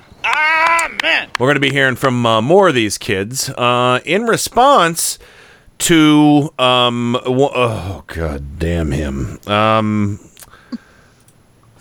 [1.03, 1.29] Amen.
[1.39, 5.19] we're going to be hearing from uh, more of these kids uh, in response
[5.79, 10.21] to um, wh- oh god damn him um,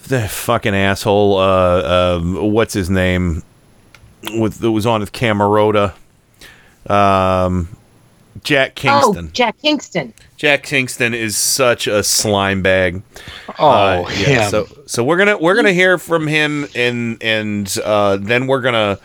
[0.08, 1.38] the fucking asshole.
[1.38, 3.44] Uh, um, what's his name?
[4.34, 5.94] With that was on with Camerota.
[6.90, 7.70] Um,
[8.44, 9.28] Jack Kingston.
[9.28, 10.14] Oh, Jack Kingston.
[10.42, 13.04] Jack Kingston is such a slime bag.
[13.60, 14.42] Oh, yeah.
[14.42, 14.50] him.
[14.50, 18.98] So so we're gonna we're gonna hear from him and and uh, then we're gonna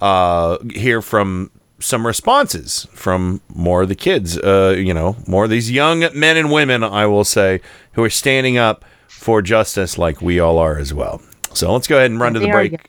[0.00, 4.38] uh, hear from some responses from more of the kids.
[4.38, 7.60] Uh, you know, more of these young men and women, I will say,
[7.92, 11.20] who are standing up for justice like we all are as well.
[11.52, 12.88] So let's go ahead and run to the break.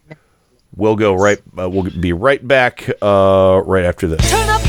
[0.74, 1.39] We'll go right.
[1.58, 2.89] Uh, we'll be right back.
[3.02, 4.68] Uh, right after this.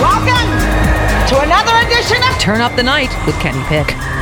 [0.00, 0.48] Welcome
[1.28, 4.21] to another edition of Turn Up the Night with Kenny Pick.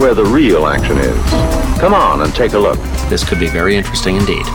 [0.00, 1.30] where the real action is.
[1.78, 2.78] Come on and take a look.
[3.10, 4.46] This could be very interesting indeed.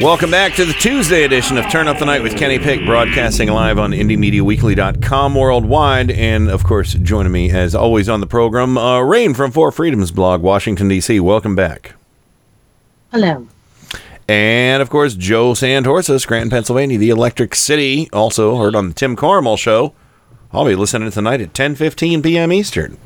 [0.00, 3.50] Welcome back to the Tuesday edition of Turn Up the Night with Kenny Pick, broadcasting
[3.50, 6.10] live on IndieMediaWeekly.com worldwide.
[6.12, 10.10] And of course, joining me as always on the program, uh, Rain from Four Freedoms
[10.10, 11.20] blog, Washington, D.C.
[11.20, 11.96] Welcome back.
[13.10, 13.48] Hello.
[14.28, 19.16] And of course, Joe Sandhorsa, Scranton, Pennsylvania, the Electric City, also heard on the Tim
[19.16, 19.94] Carmel show.
[20.52, 22.52] I'll be listening tonight at 10:15 p.m.
[22.52, 22.98] Eastern.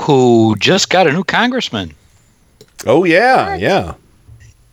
[0.00, 1.94] Who just got a new congressman?
[2.86, 3.94] Oh yeah, yeah.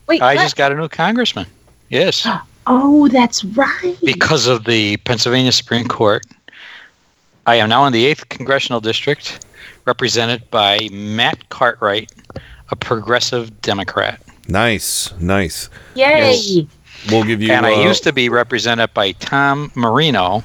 [0.07, 0.41] Wait, I what?
[0.41, 1.47] just got a new congressman.
[1.89, 2.27] Yes,
[2.67, 3.95] Oh, that's right.
[4.03, 6.25] because of the Pennsylvania Supreme Court.
[7.45, 9.45] I am now in the 8th Congressional District,
[9.85, 12.11] represented by Matt Cartwright,
[12.71, 14.19] a progressive Democrat.
[14.47, 15.69] Nice, nice.
[15.95, 16.67] Yay.
[17.09, 17.51] We'll give you.
[17.51, 20.43] and uh, I used to be represented by Tom Marino,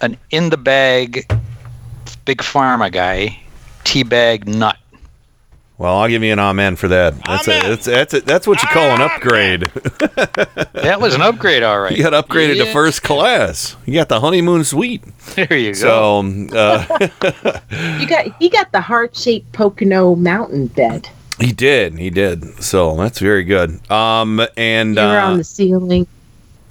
[0.00, 1.26] an in the bag
[2.24, 3.40] big pharma guy,
[3.84, 4.76] teabag nut.
[5.78, 7.14] Well, I'll give you an amen for that.
[7.24, 9.70] That's a, that's that's a, that's what you call an upgrade.
[10.88, 11.94] That was an upgrade, all right.
[11.96, 13.76] You got upgraded to first class.
[13.84, 15.02] You got the honeymoon suite.
[15.34, 15.78] There you go.
[15.78, 17.08] So, um, uh,
[18.00, 21.08] You got he got the heart shaped Pocono mountain bed.
[21.40, 22.62] He did, he did.
[22.62, 23.80] So that's very good.
[23.90, 26.06] Um, and You were on uh, the ceiling.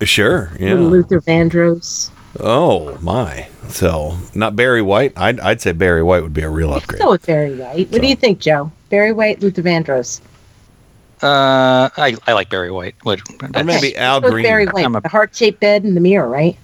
[0.01, 0.74] sure, with yeah.
[0.76, 2.09] Luther Vandross.
[2.39, 3.47] Oh my.
[3.70, 5.13] So not Barry White.
[5.18, 6.99] I'd I'd say Barry White would be a real upgrade.
[6.99, 7.89] Still with Barry White.
[7.91, 8.72] What do you think, Joe?
[8.89, 10.22] Barry White, Luther Vandross.
[11.22, 12.93] Uh, I, I like Barry White.
[13.01, 13.22] What,
[13.55, 14.43] Or maybe Al With Green.
[14.45, 16.55] Barry White, I'm a- the heart shaped bed in the mirror, right?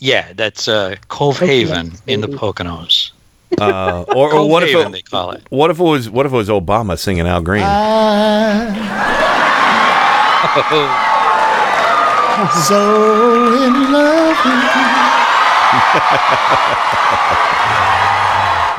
[0.00, 3.09] yeah, that's uh, Cove Haven in the Poconos.
[3.60, 5.42] Uh, or, or Cove what if Haven, it, they call it.
[5.50, 7.62] what if it was what if it was Obama singing Al Green?
[12.66, 14.36] So in love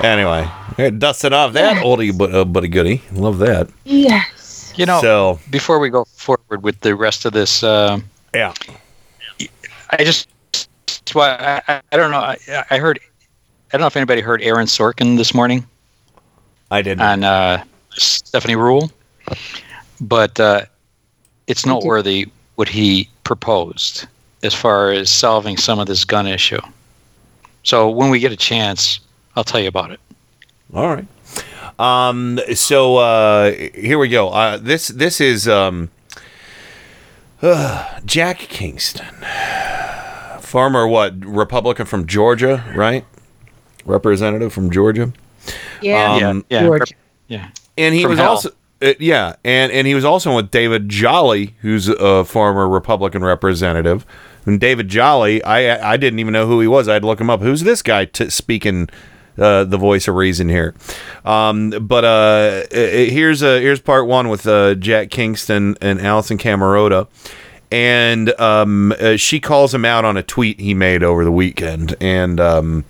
[0.04, 3.02] anyway, hey, dusting off that oldie but uh, but a goodie.
[3.14, 3.70] Love that.
[3.86, 4.74] Yes.
[4.76, 8.00] You know, So- before we go forward with the rest of this, uh,
[8.34, 8.54] yeah,
[9.92, 10.28] I just
[10.88, 12.20] that's why I, I, I don't know.
[12.20, 12.38] I,
[12.72, 13.00] I heard.
[13.72, 15.66] I don't know if anybody heard Aaron Sorkin this morning
[16.70, 17.02] I didn't.
[17.02, 18.92] On uh, Stephanie Ruhle,
[20.02, 20.64] but uh,
[21.48, 24.08] it's noteworthy what he proposed
[24.44, 26.60] as far as solving some of this gun issue.
[27.64, 29.00] So when we get a chance,
[29.38, 30.02] I'll tell you about it.
[30.74, 31.06] All right.
[31.80, 34.30] Um, so uh, here we go.
[34.30, 35.90] Uh, this this is um,
[37.42, 39.16] uh, Jack Kingston,
[40.42, 43.06] former what Republican from Georgia, right?
[43.86, 45.12] Representative from Georgia.
[45.82, 46.28] Yeah.
[46.30, 46.94] Um, yeah, Georgia.
[47.28, 47.50] yeah.
[47.78, 48.30] and he From was hell.
[48.32, 48.50] also
[48.82, 54.06] uh, yeah, and and he was also with David Jolly, who's a former Republican representative.
[54.46, 56.88] And David Jolly, I I didn't even know who he was.
[56.88, 57.42] I had to look him up.
[57.42, 58.90] Who's this guy t- speaking
[59.38, 60.74] uh, the voice of reason here?
[61.26, 66.40] Um, but uh, uh, here's uh, here's part one with uh, Jack Kingston and Allison
[66.40, 67.08] Camerota.
[67.72, 71.96] And um, uh, she calls him out on a tweet he made over the weekend.
[72.02, 72.84] And um,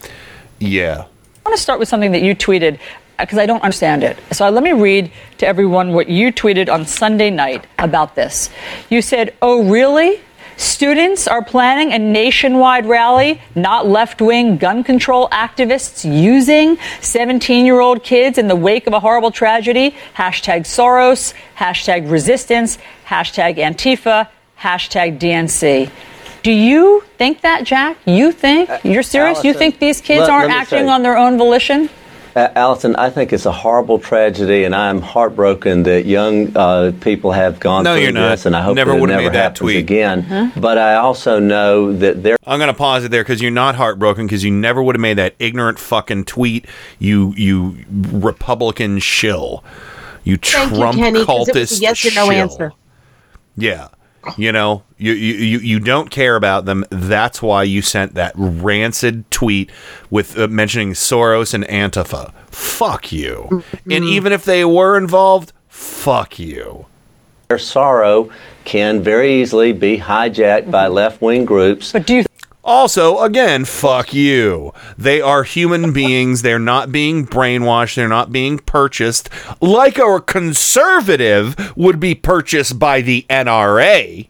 [0.61, 1.05] yeah,
[1.45, 2.75] I want to start with something that you tweeted
[3.19, 4.17] uh, because I don't understand it.
[4.31, 8.49] So let me read to everyone what you tweeted on Sunday night about this.
[8.89, 10.21] You said, Oh, really?
[10.57, 17.79] Students are planning a nationwide rally, not left wing gun control activists using 17 year
[17.79, 19.95] old kids in the wake of a horrible tragedy.
[20.15, 24.27] Hashtag Soros, hashtag resistance, hashtag Antifa,
[24.59, 25.89] hashtag DNC.
[26.43, 27.97] Do you think that, Jack?
[28.05, 28.69] You think?
[28.83, 29.43] You're serious?
[29.43, 31.89] you think these kids let- aren't let acting say- on their own volition?
[32.33, 37.33] Uh, Allison, I think it's a horrible tragedy, and I'm heartbroken that young uh, people
[37.33, 38.29] have gone No, through you're not.
[38.29, 39.77] this, and I hope Never that it would've never made that happens tweet.
[39.79, 40.53] again.
[40.55, 42.37] But I also know that there.
[42.47, 45.17] I'm gonna pause it there because you're not heartbroken because you never would have made
[45.17, 46.67] that ignorant fucking tweet.
[46.99, 49.61] You you Republican shill.
[50.23, 52.31] You Thank Trump you, Kenny, because cultist it was a yes or no shill.
[52.31, 52.71] answer.
[53.57, 53.87] Yeah.
[54.37, 56.85] You know, you, you, you, you don't care about them.
[56.89, 59.71] That's why you sent that rancid tweet
[60.09, 62.33] with uh, mentioning Soros and Antifa.
[62.47, 63.47] Fuck you.
[63.49, 63.91] Mm-hmm.
[63.91, 66.85] And even if they were involved, fuck you.
[67.49, 68.31] Their sorrow
[68.63, 71.91] can very easily be hijacked by left wing groups.
[71.91, 72.25] But do you
[72.63, 74.71] Also, again, fuck you.
[74.97, 76.41] They are human beings.
[76.43, 77.95] They're not being brainwashed.
[77.95, 79.29] They're not being purchased
[79.61, 84.27] like a conservative would be purchased by the NRA.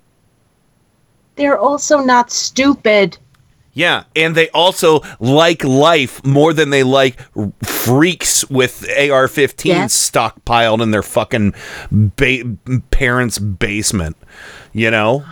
[1.35, 3.17] They're also not stupid.
[3.73, 7.17] Yeah, and they also like life more than they like
[7.63, 10.11] freaks with AR-15s Yes.
[10.11, 11.53] stockpiled in their fucking
[11.89, 12.57] ba-
[12.91, 14.17] parents' basement.
[14.73, 15.23] You know,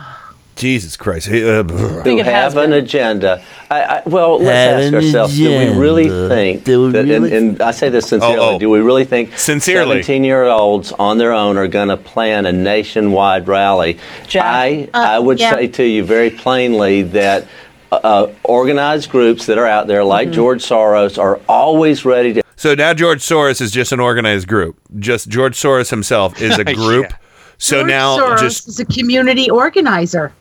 [0.59, 1.27] Jesus Christ.
[1.29, 3.41] Uh, who have an agenda.
[3.71, 6.99] I, I, well, let's Have ask an ourselves: Do we really think Do we that?
[7.05, 8.35] And, really- and I say this sincerely.
[8.37, 8.59] Oh, oh.
[8.59, 10.03] Do we really think Sincerely.
[10.03, 13.97] seventeen-year-olds on their own are going to plan a nationwide rally?
[14.35, 15.51] I I would yeah.
[15.51, 17.47] say to you very plainly that.
[17.91, 20.35] Uh, organized groups that are out there, like Mm-hmm.
[20.35, 24.77] George Soros, are always ready to So now George Soros is just an organized group.
[24.99, 27.11] Just George Soros himself is a group.
[27.57, 30.31] So George now Soros just is a community organizer.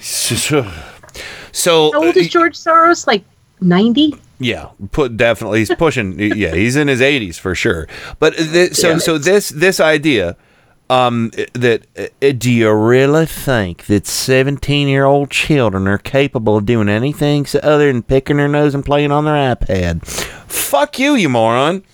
[0.00, 0.62] So
[1.92, 3.06] How old is George Soros?
[3.06, 3.24] Like
[3.60, 4.14] ninety?
[4.42, 7.86] yeah, put definitely he's pushing yeah, he's in his 80s for sure.
[8.18, 8.98] But th- so Yeah.
[8.98, 10.36] so this this idea
[10.88, 17.46] um that uh, do you really think that 17-year-old children are capable of doing anything
[17.46, 20.04] so other than picking their nose and playing on their iPad?
[20.50, 21.84] Fuck you, you moron.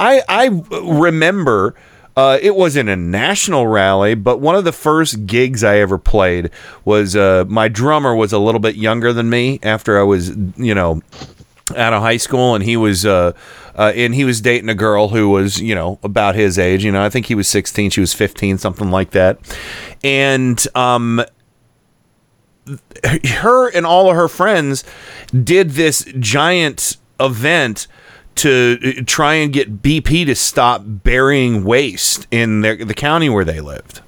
[0.00, 0.46] I I
[0.82, 1.74] remember
[2.16, 6.50] uh, it wasn't a national rally, but one of the first gigs I ever played
[6.84, 10.74] was uh, my drummer was a little bit younger than me after I was, you
[10.74, 11.02] know,
[11.76, 13.32] out of high school, and he was uh,
[13.76, 16.84] uh, and he was dating a girl who was you know about his age.
[16.84, 19.38] You know, I think he was sixteen, she was fifteen, something like that.
[20.04, 21.24] And um,
[23.26, 24.84] her and all of her friends
[25.32, 27.86] did this giant event
[28.36, 33.44] to uh, try and get BP to stop burying waste in their, the county where
[33.44, 34.00] they lived.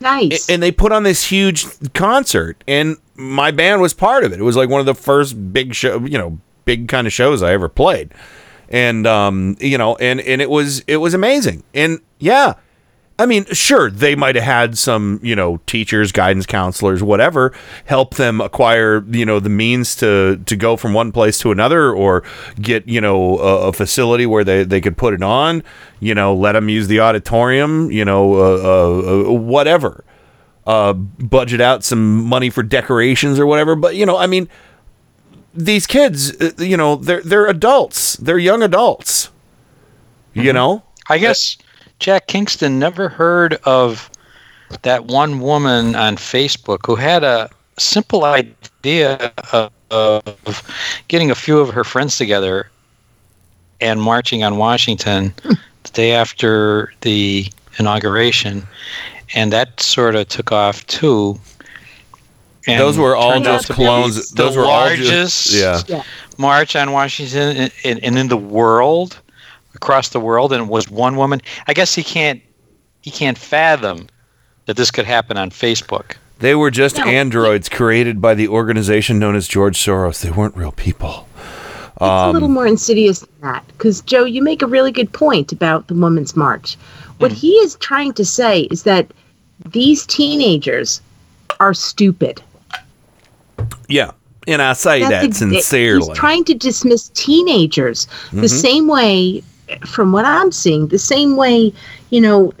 [0.00, 0.48] Nice.
[0.48, 4.40] And they put on this huge concert, and my band was part of it.
[4.40, 7.42] It was like one of the first big show, you know, big kind of shows
[7.42, 8.12] I ever played,
[8.70, 11.64] and um, you know, and and it was it was amazing.
[11.74, 12.54] And yeah,
[13.20, 17.52] I mean, sure, they might have had some, you know, teachers, guidance counselors, whatever,
[17.84, 21.92] help them acquire, you know, the means to to go from one place to another,
[21.92, 22.22] or
[22.62, 25.62] get, you know, a, a facility where they they could put it on,
[26.00, 30.02] you know, let them use the auditorium, you know, uh, uh, uh, whatever,
[30.66, 33.76] uh, budget out some money for decorations or whatever.
[33.76, 34.48] But you know, I mean,
[35.52, 39.28] these kids, uh, you know, they're they're adults, they're young adults,
[40.32, 40.84] you know.
[41.10, 41.58] I guess
[42.00, 44.10] Jack Kingston never heard of
[44.82, 50.62] that one woman on Facebook who had a simple idea of, of
[51.08, 52.70] getting a few of her friends together
[53.80, 55.52] and marching on Washington hmm.
[55.82, 57.46] the day after the
[57.78, 58.66] inauguration,
[59.34, 61.38] and that sort of took off too.
[62.66, 65.82] And Those were all turned just to be clones- The those were all just- yeah.
[65.86, 66.02] Yeah.
[66.38, 69.19] march on Washington and, and, and in the world,
[69.82, 71.40] across the world, and was one woman.
[71.66, 72.40] I guess he can't
[73.02, 74.06] he can't fathom
[74.66, 76.16] that this could happen on Facebook.
[76.40, 77.04] They were just No.
[77.04, 80.20] androids created by the organization known as George Soros.
[80.20, 81.26] They weren't real people.
[81.36, 83.64] It's a little Um, more insidious than that.
[83.68, 86.76] Because, Joe, you make a really good point about the Women's March.
[87.18, 89.06] What he is trying to say is that
[89.72, 91.00] these teenagers
[91.58, 92.42] are stupid.
[93.88, 94.10] yeah,
[94.46, 96.06] and I say that ex- sincerely.
[96.06, 98.60] He's trying to dismiss teenagers the Mhm.
[98.60, 99.42] same way,
[99.86, 101.72] from what I'm seeing, the same way,
[102.10, 102.52] you know,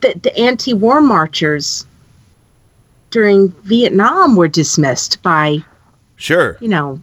[0.00, 1.86] the, the anti war marchers
[3.10, 5.58] during Vietnam were dismissed by,
[6.16, 7.00] sure, you know,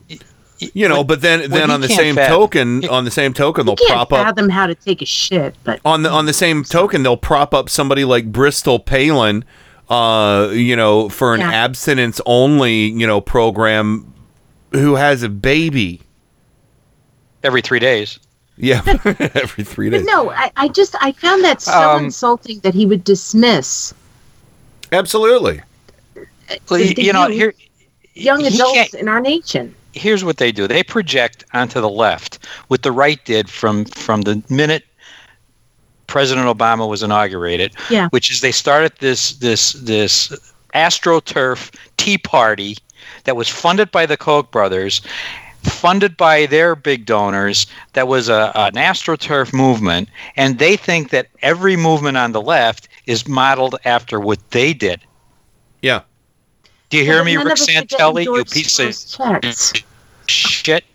[0.59, 3.33] you know, but then well, then he on the same fathom- token, on the same
[3.33, 6.25] token, they'll can't prop up fathom how to take a shit, but on the on
[6.25, 9.43] the same token, they'll prop up somebody like Bristol Palin,
[9.89, 11.51] uh, you know, for an Yeah.
[11.51, 14.11] abstinence only, you know, program,
[14.71, 16.01] who has a baby.
[17.43, 18.19] Every three days.
[18.57, 18.81] Yeah,
[19.35, 20.01] every three days.
[20.01, 20.13] But days.
[20.15, 23.93] no, I, I just I found that so Um, insulting that he would dismiss
[24.91, 25.61] Absolutely.
[26.69, 27.53] Well, the- the you know, young- here
[28.15, 29.75] young adults can't- in our nation.
[29.93, 32.39] here's what they do they project onto the left
[32.69, 34.83] what the right did from from the minute
[36.07, 38.07] president obama was inaugurated Yeah.
[38.09, 40.31] which is they started this this this
[40.73, 42.77] astroturf tea party
[43.25, 45.01] that was funded by the koch brothers
[45.67, 51.27] funded by their big donors that was a, an astroturf movement and they think that
[51.41, 55.01] every movement on the left is modeled after what they did
[55.81, 56.01] Yeah.
[56.89, 59.77] do you hear Well, me rick of us are getting santelli you piece of
[60.27, 60.83] shit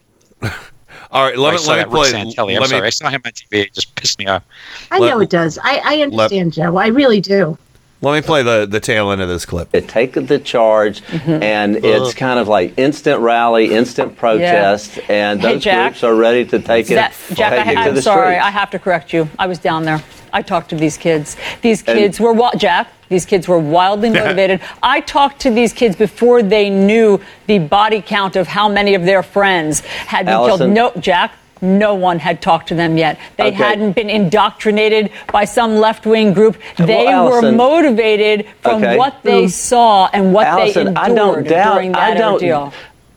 [1.13, 2.13] All right, Oh, let I me let me that play.
[2.13, 2.55] Rick Santelli.
[2.55, 2.81] I'm let sorry.
[2.81, 3.67] me I saw him on TV.
[3.67, 4.43] It just pissed me off.
[4.91, 5.59] I Let- know it does.
[5.63, 6.77] I, I understand, Joe.
[6.79, 7.59] I really do.
[8.03, 9.75] Let me play the the tail end of this clip.
[9.75, 11.43] It take the charge, Mm-hmm.
[11.43, 15.93] and it's kind of like instant rally, instant protest, and Hey, those Jack.
[15.93, 18.35] groups are ready to take it, That, Jack, take I, it to I'm the sorry.
[18.35, 18.45] streets.
[18.47, 19.29] I have to correct you.
[19.39, 20.03] I was down there.
[20.35, 21.37] I talked to these kids.
[21.63, 22.89] These And- kids were wi- Jack.
[23.09, 24.61] These kids were wildly motivated.
[24.83, 29.05] I talked to these kids before they knew the body count of how many of
[29.05, 30.75] their friends had been Allison.
[30.75, 30.95] killed.
[30.97, 31.33] No, Jack.
[31.63, 33.19] No one had talked to them yet.
[33.37, 33.55] They Okay.
[33.57, 36.57] hadn't been indoctrinated by some left-wing group.
[36.77, 37.57] They were Allison.
[37.57, 38.97] motivated from Okay.
[38.99, 39.51] what they Mm.
[39.51, 42.73] saw and what Allison, they I endured don't doubt- during I that don't- ordeal.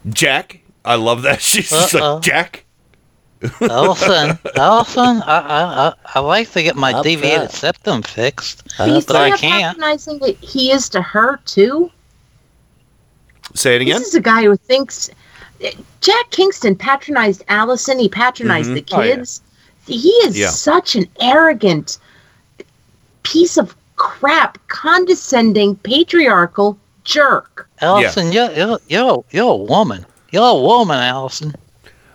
[0.09, 1.41] Jack, I love that.
[1.49, 2.61] She's just like Jack.
[3.61, 7.51] Elfin, Elfin, I, I, I, I like to get my Up deviated that.
[7.51, 9.77] septum fixed, But you see but I can't.
[9.77, 11.91] patronizing that he is to her too.
[13.53, 13.99] Say it again.
[13.99, 15.09] This is a guy who thinks
[16.01, 17.97] Jack Kingston patronized Allison.
[17.99, 18.73] He patronized Mhm.
[18.75, 19.15] the Oh, yeah.
[19.15, 19.41] kids.
[19.87, 20.49] He is Yeah.
[20.49, 21.97] such an arrogant
[23.23, 27.67] piece of crap, condescending, patriarchal jerk.
[27.81, 30.05] Allison, you're, you're, you're, you're a woman.
[30.31, 31.55] You're a woman, Allison.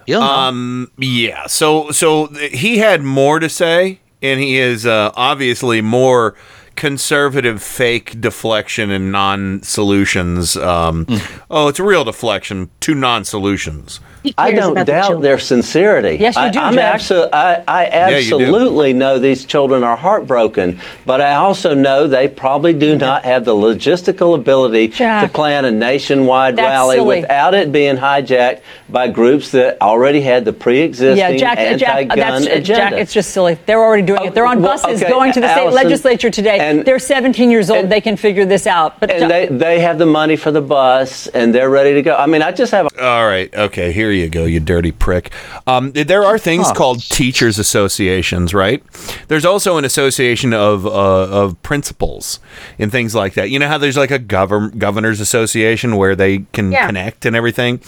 [0.06, 0.22] You know.
[0.22, 0.90] Um.
[0.98, 1.46] Yeah.
[1.46, 6.34] So so he had more to say, and he is uh, obviously more
[6.81, 10.57] conservative, fake deflection and non-solutions.
[10.57, 11.07] Um.
[11.51, 14.01] Oh, it's a real deflection to non-solutions.
[14.36, 16.16] I don't doubt their sincerity.
[16.20, 17.01] Yes, you I, do, I'm Jack.
[17.01, 18.14] abso- I, I Yeah, do.
[18.16, 23.44] absolutely know these children are heartbroken, but I also know they probably do not have
[23.44, 25.26] the logistical ability Jack.
[25.26, 27.20] to plan a nationwide That's rally silly.
[27.20, 31.64] without it being hijacked by groups that already had the pre-existing Yeah, Jack, uh, uh,
[31.64, 32.62] anti-gun uh, Jack, agenda.
[32.62, 33.59] Jack, it's just silly.
[33.66, 34.34] They're already doing it.
[34.34, 36.59] They're on oh, well, buses okay, going to the state legislature today.
[36.59, 37.88] and- They're 17 years old.
[37.88, 39.01] they can figure this out.
[39.01, 42.14] But and they, they have the money for the bus and they're ready to go.
[42.16, 43.52] I mean, I just have a All right.
[43.55, 43.92] Okay.
[43.92, 45.31] Here you go, you dirty prick.
[45.66, 46.74] Um, there are things Huh.
[46.74, 48.82] called teachers associations, right?
[49.28, 52.41] There's also an association of uh, of principals
[52.78, 53.51] and things like that.
[53.51, 56.87] You know how there's like a govern governors association where they can Yeah.
[56.87, 57.81] connect and everything.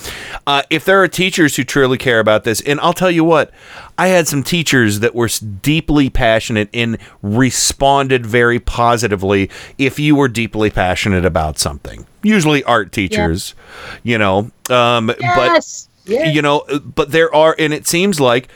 [0.47, 3.51] Uh, if there are teachers who truly care about this, and I'll tell you what,
[3.99, 5.29] I had some teachers that were
[5.63, 12.07] deeply passionate and responded very positively if you were deeply passionate about something.
[12.23, 13.55] Usually art teachers,
[14.03, 14.51] you know.
[14.71, 16.35] Um, but Yes.
[16.35, 18.49] you know but there are and it seems like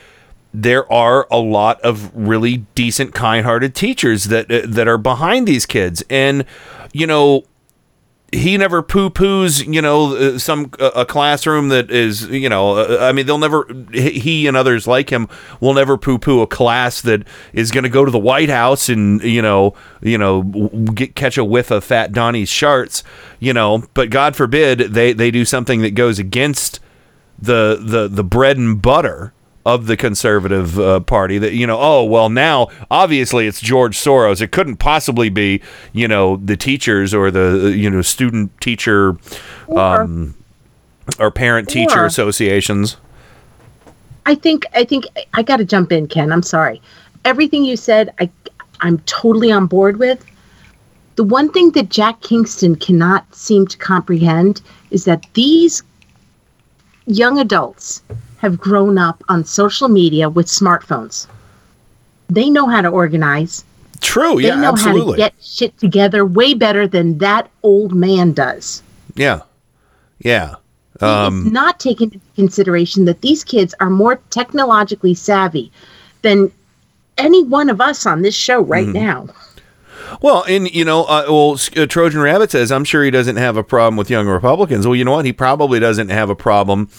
[0.53, 5.65] there are a lot of really decent kind-hearted teachers that uh, that are behind these
[5.65, 6.45] kids and
[6.93, 7.43] you know
[8.33, 12.97] he never poo-poos you know uh, some uh, a classroom that is you know uh,
[13.01, 15.29] i mean they'll never he and others like him
[15.61, 19.23] will never poo-poo a class that is going to go to the white house and
[19.23, 20.43] you know you know
[20.93, 23.01] get catch a whiff of fat donnie's sharts
[23.39, 26.81] you know but god forbid they they do something that goes against
[27.39, 29.33] the the the bread and butter
[29.65, 34.41] of the conservative uh, party that you know oh well now obviously it's George Soros
[34.41, 35.61] it couldn't possibly be
[35.93, 39.17] you know the teachers or the uh, you know student teacher
[39.75, 40.35] um,
[41.19, 42.97] or parent teacher associations
[44.27, 46.33] I think I think I got to jump in, Ken.
[46.33, 46.81] I'm sorry.
[47.23, 48.29] Everything you said, I
[48.81, 50.23] I'm totally on board with.
[51.15, 54.61] The one thing that Jack Kingston cannot seem to comprehend
[54.91, 55.81] is that these
[57.07, 58.01] young adults
[58.37, 61.25] have grown up on social media with smartphones.
[62.29, 63.63] They know how to organize.
[64.01, 68.33] True, They yeah, know how to get shit together way better than that old man
[68.33, 68.83] does.
[69.15, 69.41] yeah
[70.19, 70.55] yeah
[70.95, 75.71] It's um, not taken into consideration that these kids are more technologically savvy
[76.21, 76.51] than
[77.17, 78.93] any one of us on this show right Mhm.
[78.93, 79.27] now.
[80.21, 83.57] Well, and you know, uh, well, uh, Trojan Rabbit says, "I'm sure he doesn't have
[83.57, 85.25] a problem with young Republicans." Well, you know what?
[85.25, 86.89] He probably doesn't have a problem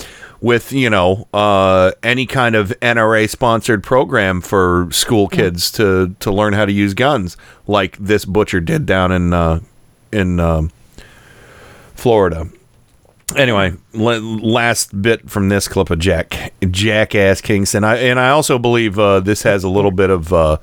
[0.41, 6.31] with you know uh, any kind of NRA sponsored program for school kids to to
[6.31, 7.37] learn how to use guns,
[7.67, 9.61] like this butcher did down in uh,
[10.13, 10.71] in um,
[11.95, 12.49] Florida.
[13.37, 18.59] Anyway, la- last bit from this clip of Jack Jackass Kingston, I, and I also
[18.59, 20.57] believe uh, this has a little bit of uh,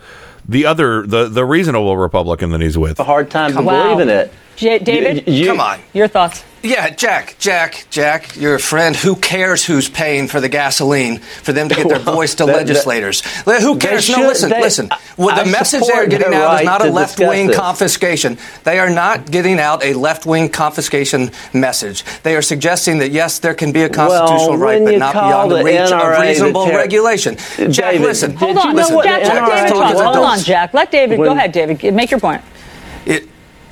[0.48, 3.00] the other the the reasonable Republican that he's with.
[3.00, 3.94] A hard time Come on.
[3.98, 4.32] believing it.
[4.56, 5.80] J- David, Come on.
[5.94, 6.44] your thoughts?
[6.66, 8.96] Yeah, Jack, Jack, Jack, you're a friend.
[8.96, 12.46] Who cares who's paying for the gasoline for them to get their Well, voice to
[12.46, 13.22] that- that- legislators?
[13.46, 14.06] Let- Who cares?
[14.06, 14.90] should- no, listen, they- listen.
[15.16, 18.38] Well, the I message they're getting their out is not a left wing confiscation.
[18.64, 22.04] They are not getting out a left wing confiscation message.
[22.24, 25.52] They are suggesting that yes, there can be a constitutional Well, right, but not beyond
[25.52, 27.36] the the reach NRA of reasonable ter- regulation.
[27.72, 28.36] Jack, David, listen.
[28.36, 29.94] Hold on, listen, no, Jack, Jack, let David talk.
[29.94, 30.40] talk Hold on.
[30.40, 30.74] Jack.
[30.74, 31.94] Let David go ahead, David.
[31.94, 32.42] Make your point.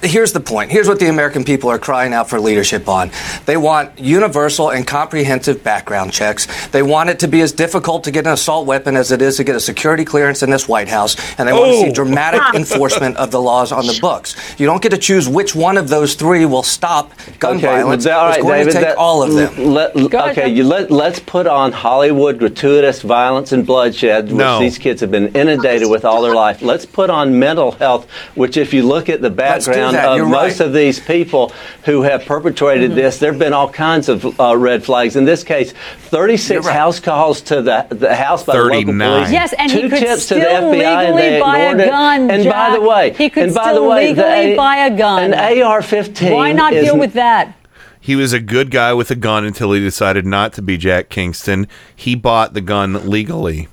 [0.04, 0.72] It, here's the point.
[0.72, 3.12] Here's what the American people are crying out for leadership on.
[3.46, 6.48] They want universal and comprehensive background checks.
[6.68, 9.38] They want it to be as difficult to get an assault weapon as it is
[9.38, 11.16] to get a security clearance in this White House.
[11.40, 11.94] And they want to see Oh.
[11.94, 14.36] dramatic enforcement of the laws on the books.
[14.60, 18.06] You don't get to choose which one of those three will stop gun Okay, violence.
[18.06, 18.72] well, all right, it's going David.
[18.72, 19.54] to take that- all of them.
[19.58, 24.60] l- Let, okay, you let let's put on Hollywood gratuitous violence and bloodshed, which No.
[24.60, 26.62] these kids have been inundated with all their life.
[26.62, 30.12] Let's put on mental health, which, if you look at the Let's do background that.
[30.12, 30.68] of You're most right.
[30.68, 31.52] of these people
[31.86, 33.00] who have perpetrated Mm-hmm.
[33.00, 35.16] this, there have been all kinds of uh, red flags.
[35.16, 39.32] In this case, 36 house calls to the the house by the local police.
[39.32, 41.70] Yes, and he two could tips to the still FBI and they legally buy a
[41.72, 41.90] ignored it.
[41.90, 44.58] gun, And by the way, He could and by still the way, the legally A-
[44.58, 45.34] buy a gun.
[45.34, 46.34] An AR-15.
[46.34, 47.56] Why not is deal with that?
[48.00, 51.08] He was a good guy with a gun until he decided not to be Jack
[51.10, 51.68] Kingston.
[51.96, 53.70] He bought the gun legally.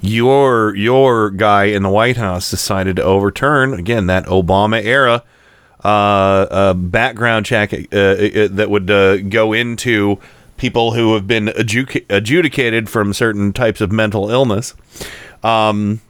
[0.00, 5.24] Your your guy in the White House decided to overturn again that Obama era
[5.84, 10.18] uh, uh, background check uh, uh, that would uh, go into
[10.56, 14.74] people who have been adjudic- adjudicated from certain types of mental illness.
[15.42, 16.00] Um,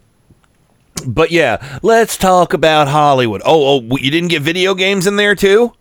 [1.07, 3.43] but yeah, let's talk about Hollywood.
[3.45, 5.73] Oh, oh, you didn't get video games in there too?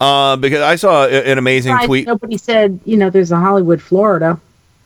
[0.00, 2.06] Uh, because I saw an amazing tweet.
[2.06, 4.38] Nobody said, you know, there's a Hollywood, Florida.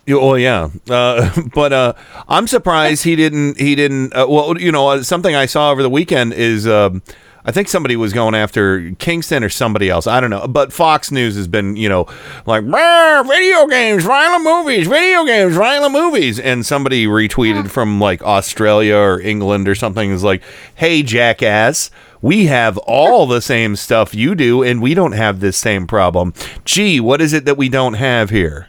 [0.09, 1.93] Yeah, Oh yeah, uh, but uh,
[2.29, 3.61] I'm surprised he didn't.
[3.61, 4.15] He didn't.
[4.15, 7.03] Uh, well, you know, uh, something I saw over the weekend is um,
[7.45, 10.07] I think somebody was going after Kingston or somebody else.
[10.07, 12.07] I don't know, but Fox News has been, you know,
[12.47, 18.23] like "Brr, video games, violent movies, video games, violent movies, and somebody retweeted from like
[18.23, 20.43] Australia or England or something is like,
[20.75, 21.91] "Hey, jackass."
[22.23, 26.33] We have all the same stuff you do, and we don't have this same problem.
[26.65, 28.69] Gee, what is it that we don't have here?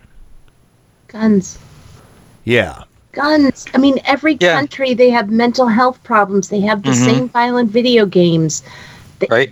[1.10, 1.57] Guns.
[2.45, 2.84] Yeah.
[3.11, 3.65] Guns.
[3.73, 6.49] I mean, every country, they have mental health problems.
[6.49, 7.06] They have the Mhm.
[7.06, 8.64] same violent video games.
[9.30, 9.52] Right?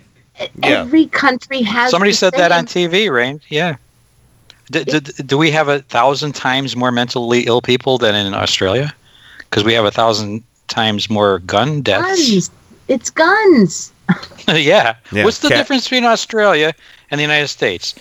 [0.64, 1.90] Every country has.
[1.92, 2.66] Somebody the said that on.
[2.66, 3.40] TV, right?
[3.50, 3.76] Yeah.
[4.70, 8.94] D- d- do we have a thousand times more mentally ill people than in Australia?
[9.40, 12.30] Because we have a thousand times more gun deaths.
[12.30, 12.52] Guns.
[12.88, 13.92] It's guns.
[14.48, 14.96] yeah.
[15.12, 16.74] Yeah, What's the cat- difference between Australia
[17.10, 17.96] and the United States?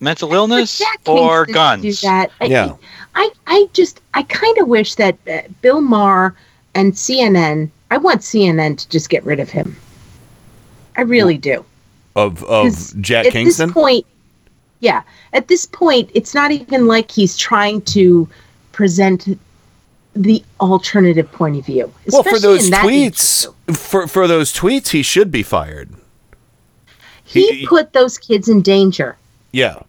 [0.00, 1.82] Mental illness or guns?
[1.82, 2.30] Do that.
[2.40, 2.74] I- Yeah.
[3.14, 6.34] I, I just, I kind of wish that uh, Bill Maher
[6.74, 9.74] and CNN, I want CNN to just get rid of him.
[10.98, 11.64] I really do.
[12.14, 13.68] Of of Jack at Kingston.
[13.68, 14.06] this point,
[14.80, 15.02] yeah,
[15.32, 18.28] at this point, it's not even like he's trying to
[18.72, 19.38] present
[20.14, 21.92] the alternative point of view.
[22.10, 25.90] well, for those tweets, for for those tweets, he should be fired.
[27.24, 29.16] He put those kids in danger.
[29.56, 29.80] Yeah.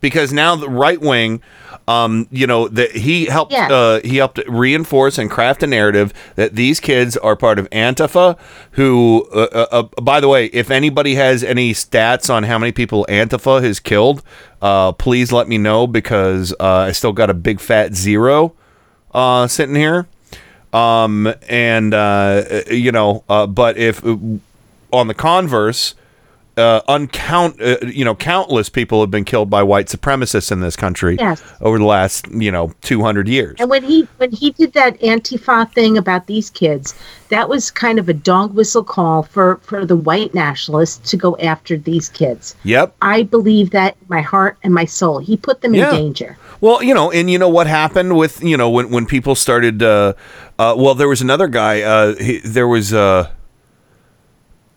[0.00, 1.40] because now the right wing,
[1.86, 3.70] um, you know, that he helped Yes.
[3.70, 8.36] uh, he helped reinforce and craft a narrative that these kids are part of Antifa.
[8.72, 12.72] Who, uh, uh, uh, by the way, if anybody has any stats on how many
[12.72, 14.22] people Antifa has killed,
[14.60, 18.54] uh, please let me know because uh, I still got a big fat zero
[19.14, 20.08] uh, sitting here.
[20.72, 25.94] Um, and uh, you know, uh, but if on the converse,
[26.56, 30.76] uh, uncount, uh, you know, countless people have been killed by white supremacists in this
[30.76, 31.42] country Yes.
[31.60, 33.56] over the last, you know, 200 years.
[33.58, 36.94] And when he when he did that Antifa thing about these kids,
[37.30, 41.36] that was kind of a dog whistle call for for the white nationalists to go
[41.38, 42.54] after these kids.
[42.64, 42.94] Yep.
[43.00, 45.18] I believe that in my heart and my soul.
[45.20, 45.88] He put them Yeah.
[45.90, 46.36] in danger.
[46.60, 49.82] Well, you know, and you know what happened with, you know, when, when people started,
[49.82, 50.12] uh,
[50.58, 53.28] uh, well, there was another guy, uh, he, there was, uh,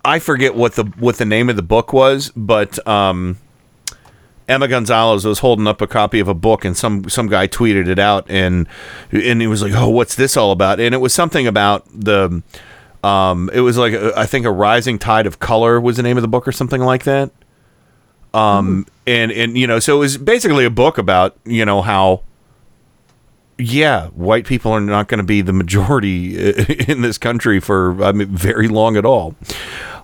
[0.05, 3.37] I forget what the, what the name of the book was, but, um,
[4.47, 7.87] Emma Gonzalez was holding up a copy of a book and some, some guy tweeted
[7.87, 8.67] it out and,
[9.11, 10.79] and he was like, Oh, what's this all about?
[10.79, 12.43] And it was something about the,
[13.03, 16.17] um, it was like, uh, I think a rising tide of color was the name
[16.17, 17.31] of the book or something like that.
[18.33, 22.23] Um, and, and, you know, so it was basically a book about, you know, how,
[23.57, 26.35] yeah, white people are not going to be the majority
[26.87, 29.35] in this country for, I mean, very long at all.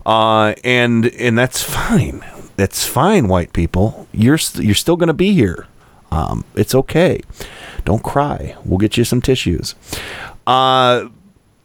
[0.05, 2.23] Uh, and, and that's fine.
[2.55, 4.07] That's fine, white people.
[4.11, 5.67] You're, you're still going to be here.
[6.11, 7.21] Um, it's okay.
[7.85, 8.55] Don't cry.
[8.65, 9.75] We'll get you some tissues.
[10.45, 11.07] Uh,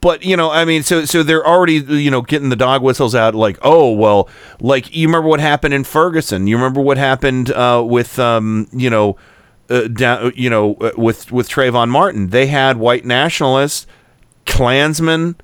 [0.01, 3.15] but you know, I mean, so so they're already you know getting the dog whistles
[3.15, 3.35] out.
[3.35, 4.29] Like, oh well,
[4.61, 6.47] like you remember what happened in Ferguson?
[6.47, 9.17] You remember what happened uh, with um, you know,
[9.69, 12.29] uh, down, you know, uh, with with Trayvon Martin?
[12.29, 13.87] They had white nationalists,
[14.45, 15.35] Klansmen,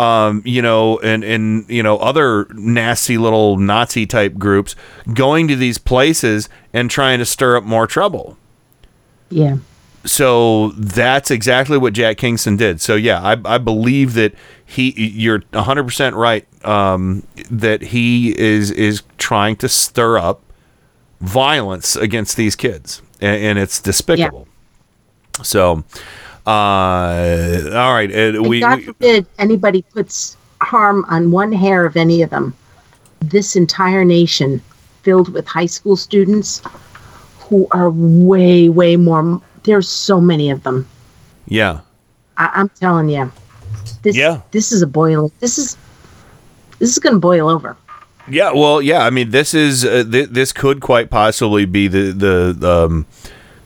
[0.00, 4.74] um, you know, and and you know other nasty little Nazi type groups
[5.12, 8.36] going to these places and trying to stir up more trouble
[9.28, 9.56] Yeah.
[10.04, 12.80] so that's exactly what Jack Kingston did.
[12.80, 14.32] So yeah, I, I believe that
[14.64, 20.40] he you're 100% right um, that he is is trying to stir up
[21.20, 24.46] violence against these kids and, and it's despicable.
[25.42, 25.84] So
[26.50, 31.96] uh, all right, And we, God we forbid anybody puts harm on one hair of
[31.96, 32.54] any of them.
[33.20, 34.60] This entire nation
[35.02, 36.62] filled with high school students
[37.40, 39.40] who are way, way more.
[39.64, 40.86] There's so many of them.
[41.46, 41.80] yeah.
[42.36, 43.30] I, I'm telling you,
[44.02, 44.40] this Yeah.
[44.50, 45.30] this is a boil.
[45.40, 45.76] This is
[46.78, 47.76] this is going to boil over.
[48.28, 49.04] Yeah, well, yeah.
[49.04, 52.12] I mean, this is uh, th- this could quite possibly be the
[52.56, 53.06] the um,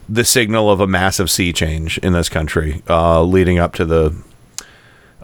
[0.07, 4.15] the signal of a massive sea change in this country, uh, leading up to the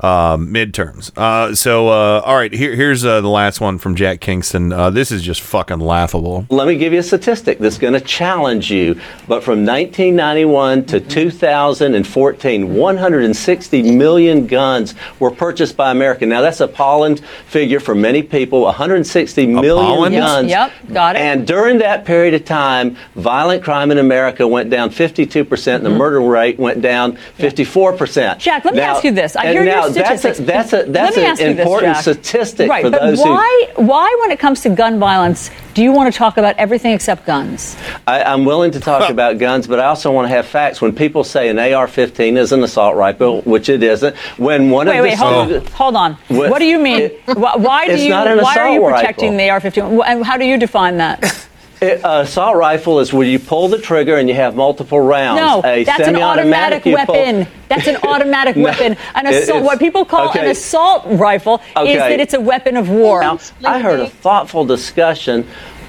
[0.02, 1.16] um, midterms.
[1.16, 4.74] Uh, so, uh, all right, here, here's uh, the last one from Jack Kingston.
[4.74, 6.46] Uh, this is just fucking laughable.
[6.50, 8.96] Let me give you a statistic that's going to challenge you.
[9.28, 16.26] But from 1991 to 2014, 160 million guns were purchased by America.
[16.26, 17.18] Now, that's a appalling
[17.48, 18.62] figure for many people.
[18.64, 20.14] 160 million Appalling?
[20.14, 20.50] Guns.
[20.50, 21.20] yep, got it.
[21.20, 25.90] And during that period of time, violent crime in America went down 52%, and the
[25.90, 28.40] murder rate went down 54%.
[28.40, 29.36] Jack, let me Now- ask you this.
[29.36, 31.54] I and hear your now that's a, that's a, that's Let me an ask you
[31.54, 33.30] this, important statistic right, for but those who.
[33.30, 36.92] why, why, when it comes to gun violence, do you want to talk about everything
[36.94, 37.76] except guns?
[38.08, 40.82] I, I'm willing to talk about guns, but I also want to have facts.
[40.82, 44.98] When people say an AR-15 is an assault rifle, which it isn't, when one Wait,
[45.00, 45.56] of wait, the hold oh.
[45.58, 45.66] on.
[45.68, 46.14] Hold on.
[46.28, 47.02] What- What, do you mean?
[47.02, 48.10] it- why, why do it's you?
[48.10, 49.72] not an why are you protecting rifle.
[49.72, 50.24] the AR-15?
[50.24, 51.48] How do you define that?
[51.82, 55.40] It, uh, assault rifle is where you pull the trigger and you have multiple rounds.
[55.42, 57.48] No, A that's an automatic semi-automatic, pull- weapon.
[57.70, 58.98] That's an automatic No, weapon.
[59.16, 59.64] An assault.
[59.64, 63.22] What people call an assault rifle is that it's a weapon of war.
[63.22, 65.48] Now, I heard a thoughtful discussion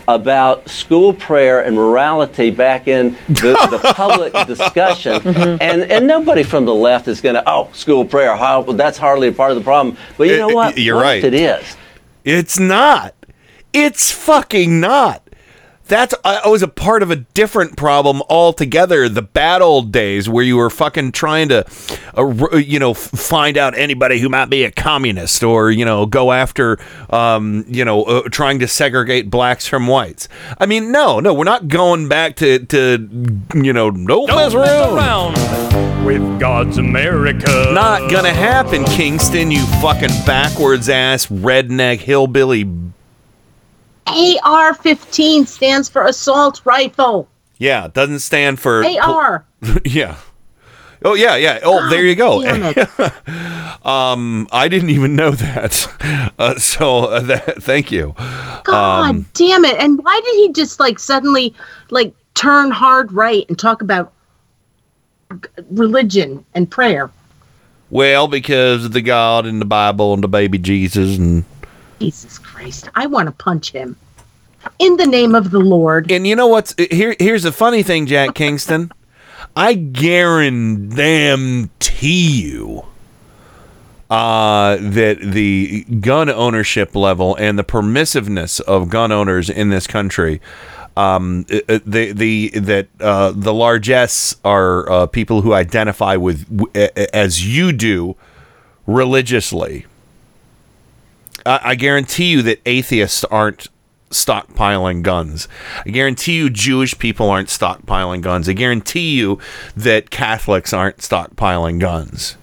[0.09, 5.59] about school prayer and morality back in the, the public discussion, Mm-hmm.
[5.63, 9.29] and and nobody from the left is going to oh school prayer how that's hardly
[9.29, 9.97] a part of the problem.
[10.17, 10.77] But you know what?
[10.79, 11.23] you're What right.
[11.25, 11.77] It is.
[12.25, 13.15] It's not.
[13.73, 15.22] It's fucking not.
[15.93, 19.11] That's I I was a part of a different problem altogether.
[19.11, 21.67] The bad old days where you were fucking trying to,
[22.17, 26.33] uh, you know, find out anybody who might be a communist or you know go
[26.33, 26.79] after,
[27.11, 30.31] um, you know, uh, trying to segregate blacks from whites.
[30.57, 33.09] I mean, no, no, we're not going back to to
[33.55, 35.35] you know, don't, mess around.
[36.07, 37.71] with God's America.
[37.75, 39.51] Not gonna happen, Kingston.
[39.51, 42.65] You fucking backwards ass redneck hillbilly.
[44.07, 47.29] AR-15 stands for assault rifle.
[47.59, 49.45] Yeah, it doesn't stand for AR.
[49.85, 50.17] yeah.
[51.05, 51.59] Oh yeah, yeah.
[51.65, 52.43] Oh, there you go.
[52.43, 52.63] damn
[53.85, 55.89] um, I didn't even know that.
[56.39, 58.15] Uh, so uh, that, thank you.
[58.65, 58.69] God
[59.11, 59.77] Um, damn it!
[59.79, 61.55] And why did he just like suddenly
[61.91, 64.13] like turn hard right and talk about
[65.71, 67.11] religion and prayer.
[67.91, 71.45] Well, because of the God and the Bible and the baby Jesus and
[72.01, 72.52] Jesus Christ,
[72.95, 73.97] I want to punch him.
[74.79, 76.11] In the name of the Lord.
[76.13, 77.17] And you know what's here?
[77.19, 78.93] Here's a funny thing, Jack Kingston.
[79.57, 81.71] I guarantee
[82.43, 82.87] you
[84.13, 90.41] uh, that the gun ownership level and the permissiveness of gun owners in this country,
[90.97, 96.47] um, uh, uh, the the that uh, the largesse are uh, people who identify with
[97.15, 98.15] as you do
[98.87, 99.87] religiously.
[101.45, 103.69] I, I guarantee you that atheists aren't
[104.11, 105.49] stockpiling guns.
[105.87, 108.49] I guarantee you Jewish people aren't stockpiling guns.
[108.49, 109.39] I guarantee you
[109.77, 112.37] that Catholics aren't stockpiling guns.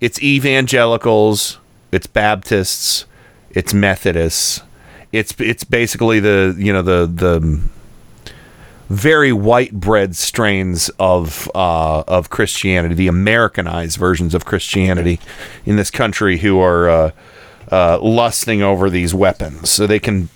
[0.00, 1.58] It's evangelicals,
[1.92, 3.06] it's Baptists,
[3.50, 4.62] it's Methodists.
[5.12, 7.60] It's it's basically the, you know, the the
[8.88, 15.20] very white bread strains of uh, of Christianity, the Americanized versions of Christianity
[15.64, 17.10] in this country who are uh,
[17.72, 20.28] uh, lusting over these weapons so they can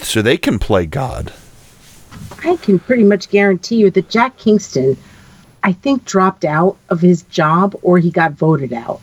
[0.00, 1.32] so they can play God.
[2.44, 4.96] I can pretty much guarantee you that Jack Kingston,
[5.62, 9.00] I think, dropped out of his job or he got voted out.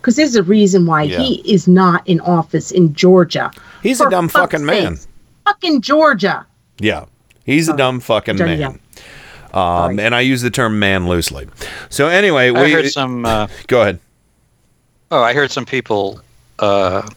[0.00, 1.18] Because there's a reason why Yeah.
[1.20, 3.50] he is not in office in Georgia.
[3.82, 4.96] He's a dumb fuck's fucking man.
[4.96, 5.08] sakes.
[5.44, 6.46] Fucking Georgia.
[6.80, 7.04] Yeah,
[7.44, 8.80] he's a dumb fucking Sorry, man.
[9.54, 11.48] Um, and I use the term man loosely.
[11.88, 13.24] So anyway, I we heard some.
[13.24, 14.00] Uh, go ahead.
[15.10, 16.20] Oh, I heard some people.
[16.58, 17.08] Uh,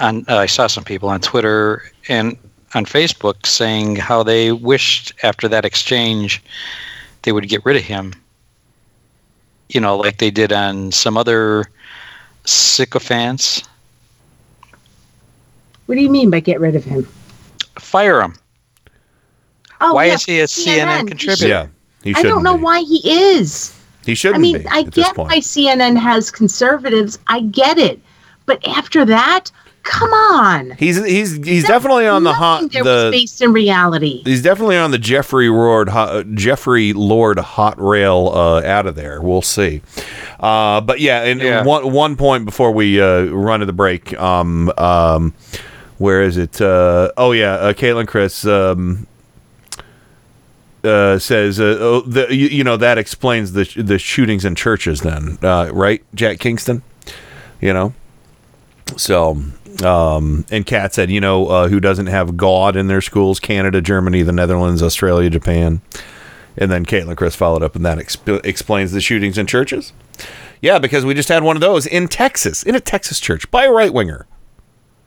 [0.00, 2.36] on uh, I saw some people on Twitter and
[2.74, 6.42] on Facebook saying how they wished after that exchange
[7.22, 8.14] they would get rid of him.
[9.68, 11.64] You know, like they did on some other
[12.44, 13.64] sycophants.
[15.86, 17.06] What do you mean by get rid of him?
[17.78, 18.36] Fire him.
[19.80, 21.48] Oh, Why yeah, is he a CNN contributor?
[21.48, 21.66] Yeah,
[22.02, 23.76] he I don't know why he is.
[24.04, 27.18] He shouldn't I mean, be I at get why CNN has conservatives.
[27.26, 28.00] I get it.
[28.46, 29.50] But after that,
[29.82, 30.72] come on.
[30.72, 34.22] He's he's he's definitely on the hot There was the based in reality.
[34.24, 39.20] He's definitely on the Jeffrey Lord hot, Jeffrey Lord hot rail uh, out of there.
[39.20, 39.82] We'll see.
[40.40, 44.18] Uh, but yeah, and one one point before we uh, run to the break.
[44.18, 45.34] Um, um,
[45.98, 46.60] where is it?
[46.60, 48.44] Uh, oh yeah, uh, Caitlin Chris.
[48.44, 49.06] Um,
[50.84, 55.00] uh, says, uh, oh, the, you, you know, that explains the the shootings in churches.
[55.00, 56.82] Then, uh, right, Jack Kingston?
[57.60, 57.94] You know,
[58.96, 59.42] so,
[59.84, 63.40] um, and Kat said, you know, uh, who doesn't have God in their schools?
[63.40, 65.80] Canada, Germany, the Netherlands, Australia, Japan.
[66.58, 69.92] And then Caitlin Chris followed up, and that exp- explains the shootings in churches.
[70.62, 73.64] Yeah, because we just had one of those in Texas, in a Texas church by
[73.64, 74.26] a right winger.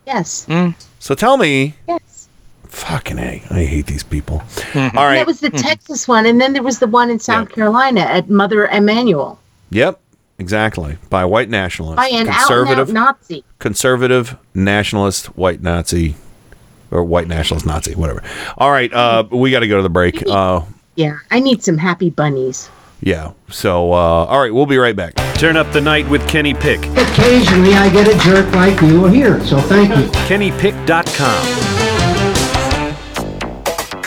[0.06, 0.46] Yes.
[1.00, 2.28] So tell me, Yes.
[2.66, 4.44] fucking a, I hate these people.
[4.76, 7.18] All And right, That was the Texas one, and then there was the one in
[7.20, 9.40] South Carolina at Mother Emanuel
[9.72, 10.00] yep,
[10.40, 13.44] exactly, by white nationalists, by an out and conservative, out Nazi.
[13.60, 16.16] conservative nationalist white Nazi
[16.92, 18.24] or white nationalist Nazi, whatever.
[18.58, 20.24] All right, uh, we got to go to the break.
[20.28, 20.62] Uh,
[20.96, 22.70] Yeah, I need some happy bunnies.
[23.02, 25.14] yeah, so uh, all right, we'll be right back.
[25.36, 26.80] Turn up the night with Kenny Pick.
[26.98, 30.06] Occasionally, I get a jerk like you here, so thank you.
[30.28, 31.69] KennyPick.com.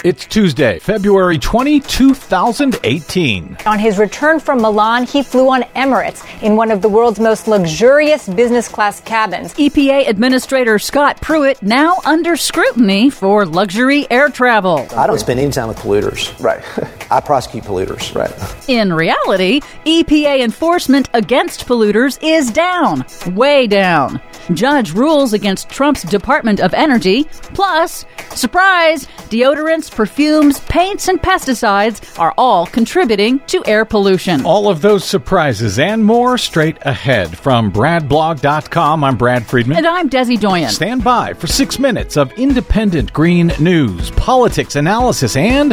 [0.05, 3.57] It's Tuesday, February 20, 2018.
[3.67, 7.47] On his return from Milan, he flew on Emirates in one of the world's most
[7.47, 9.55] luxurious business class cabins.
[9.55, 14.89] EPA Administrator Scott Pruitt now under scrutiny for luxury air travel.
[14.97, 16.37] I don't spend any time with polluters.
[16.43, 16.65] Right.
[17.13, 18.13] I prosecute polluters.
[18.13, 18.69] Right.
[18.69, 23.05] In reality, EPA enforcement against polluters is down,
[23.37, 24.21] way down.
[24.53, 27.25] Judge rules against Trump's Department of Energy.
[27.55, 28.05] Plus,
[28.35, 34.45] surprise, deodorants, perfumes, paints, and pesticides are all contributing to air pollution.
[34.45, 37.37] All of those surprises and more straight ahead.
[37.37, 39.79] From BradBlog.com, I'm Brad Friedman.
[39.79, 40.71] And I'm Desi Doyen.
[40.71, 45.73] Stand by for six minutes of independent green news, politics analysis, and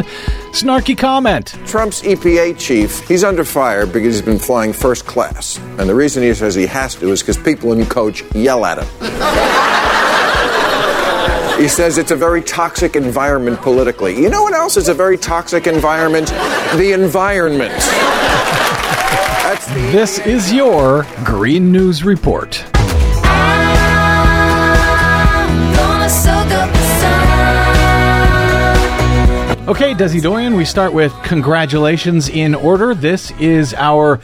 [0.52, 1.56] snarky comment.
[1.66, 5.58] Trump's EPA chief, he's under fire because he's been flying first class.
[5.78, 8.78] And the reason he says he has to is because people in coach yell at
[8.78, 9.86] him.
[11.60, 14.18] he says it's a very toxic environment politically.
[14.18, 16.28] You know what else is a very toxic environment?
[16.76, 17.74] The environment.
[19.92, 22.64] This is your Green News Report.
[29.68, 32.94] Okay, Desi Doyen, we start with congratulations in order.
[32.94, 34.18] This is our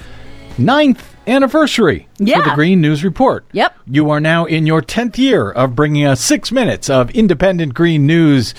[0.57, 3.45] ninth anniversary for the Green News Report.
[3.53, 3.77] Yep.
[3.87, 8.07] You are now in your 10th year of bringing us six minutes of independent green
[8.07, 8.55] news.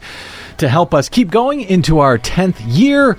[0.58, 3.18] to help us keep going into our 10th year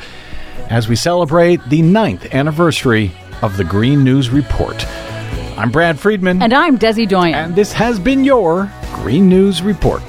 [0.70, 3.12] as we celebrate the ninth anniversary
[3.42, 4.86] of the Green News Report.
[5.58, 6.40] I'm Brad Friedman.
[6.40, 7.34] And I'm Desi Doyen.
[7.34, 10.02] And this has been your Green News Report.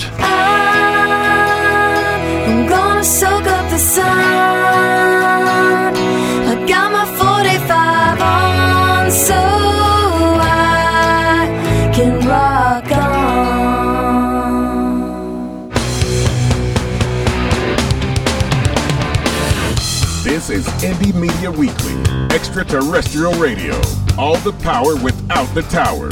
[21.44, 21.94] Media Weekly,
[22.34, 23.76] extraterrestrial radio.
[24.18, 26.08] All the power without the tower.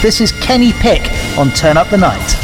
[0.00, 1.02] This is Kenny Pick
[1.36, 2.41] on Turn Up the Night.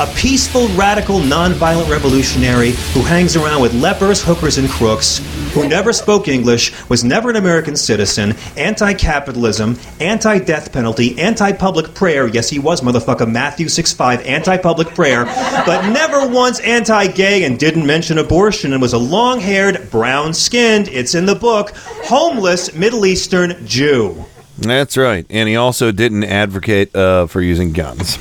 [0.00, 5.18] A peaceful, radical, nonviolent revolutionary who hangs around with lepers, hookers, and crooks,
[5.52, 11.50] who never spoke English, was never an American citizen, anti capitalism, anti death penalty, anti
[11.50, 12.28] public prayer.
[12.28, 15.24] Yes, he was, motherfucker, Matthew 6 5, anti public prayer,
[15.66, 20.32] but never once anti gay and didn't mention abortion and was a long haired, brown
[20.32, 21.72] skinned, it's in the book,
[22.04, 24.24] homeless Middle Eastern Jew.
[24.58, 25.26] That's right.
[25.28, 28.16] And he also didn't advocate uh, for using guns.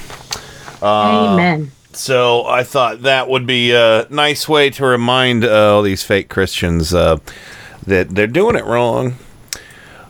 [0.82, 1.72] Uh, Amen.
[1.94, 6.30] So I thought that would be a nice way to remind uh, all these fake
[6.30, 7.18] Christians uh,
[7.86, 9.16] that they're doing it wrong.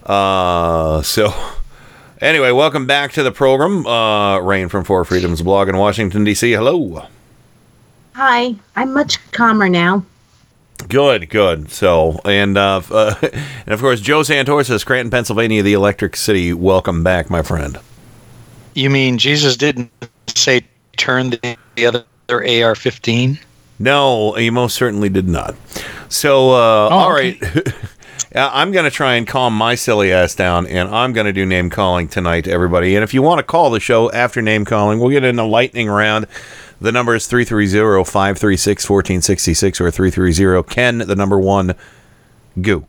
[0.06, 1.34] Uh, so
[2.20, 3.86] anyway, welcome back to the program.
[3.88, 6.52] Uh, Rain from Four Freedoms blog in Washington D.C.
[6.52, 7.08] Hello.
[8.14, 10.04] Hi, I'm much calmer now.
[10.90, 11.72] Good, good.
[11.72, 16.54] So, and uh, uh, and of course, Joe Santorsa, Scranton, Pennsylvania, the Electric City.
[16.54, 17.80] Welcome back, my friend.
[18.74, 19.92] You mean Jesus didn't
[20.36, 20.62] say
[20.98, 23.40] turn the, the other AR-15?
[23.80, 25.56] No, you most certainly did not.
[26.10, 27.42] So, uh, all right.
[28.36, 31.34] Uh, I'm going to try and calm my silly ass down, and I'm going to
[31.34, 32.94] do name calling tonight, everybody.
[32.96, 35.46] And if you want to call the show after name calling, we'll get in a
[35.46, 36.28] lightning round.
[36.82, 41.74] The number is 330 536 1466 or 330 Ken, the number one,
[42.62, 42.86] goo.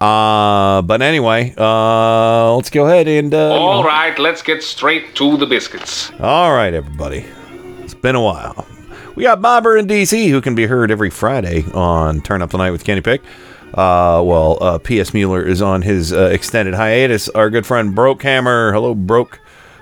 [0.00, 3.32] Uh, but anyway, uh, let's go ahead and.
[3.32, 6.10] Uh, know- right, let's get straight to the biscuits.
[6.20, 7.24] All right, everybody.
[7.82, 8.66] It's been a while.
[9.14, 12.58] We got Bobber in DC, who can be heard every Friday on Turn Up the
[12.58, 13.22] Night with Kenny Pick.
[13.72, 15.14] Uh, well, uh, P.S.
[15.14, 17.30] Mueller is on his uh, extended hiatus.
[17.30, 18.72] Our good friend Broke Hammer.
[18.72, 19.40] Hello, Broke.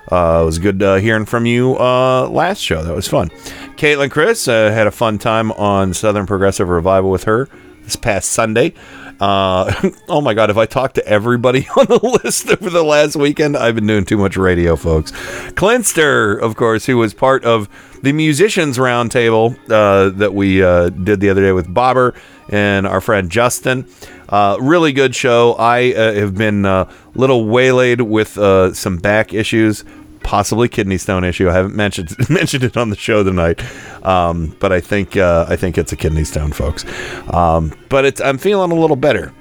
[0.09, 2.83] Uh, it was good uh, hearing from you uh, last show.
[2.83, 3.29] That was fun.
[3.75, 7.49] Caitlin Chris uh, had a fun time on Southern Progressive Revival with her
[7.83, 8.73] this past Sunday.
[9.19, 13.15] Uh, oh my God, if I talked to everybody on the list over the last
[13.15, 15.11] weekend, I've been doing too much radio, folks.
[15.55, 17.69] Clinster, of course, who was part of
[18.01, 22.13] the Musicians Roundtable uh, that we uh, did the other day with Bobber
[22.49, 23.87] and our friend Justin.
[24.29, 25.53] Uh, really good show.
[25.53, 29.83] I uh, have been a little waylaid with uh, some back issues,
[30.25, 31.47] possibly kidney stone issue.
[31.49, 33.61] I haven't mentioned mentioned it on the show tonight,
[34.03, 36.83] um, but I think uh, I think it's a kidney stone, folks.
[37.31, 39.31] Um, but it's I'm feeling a little better.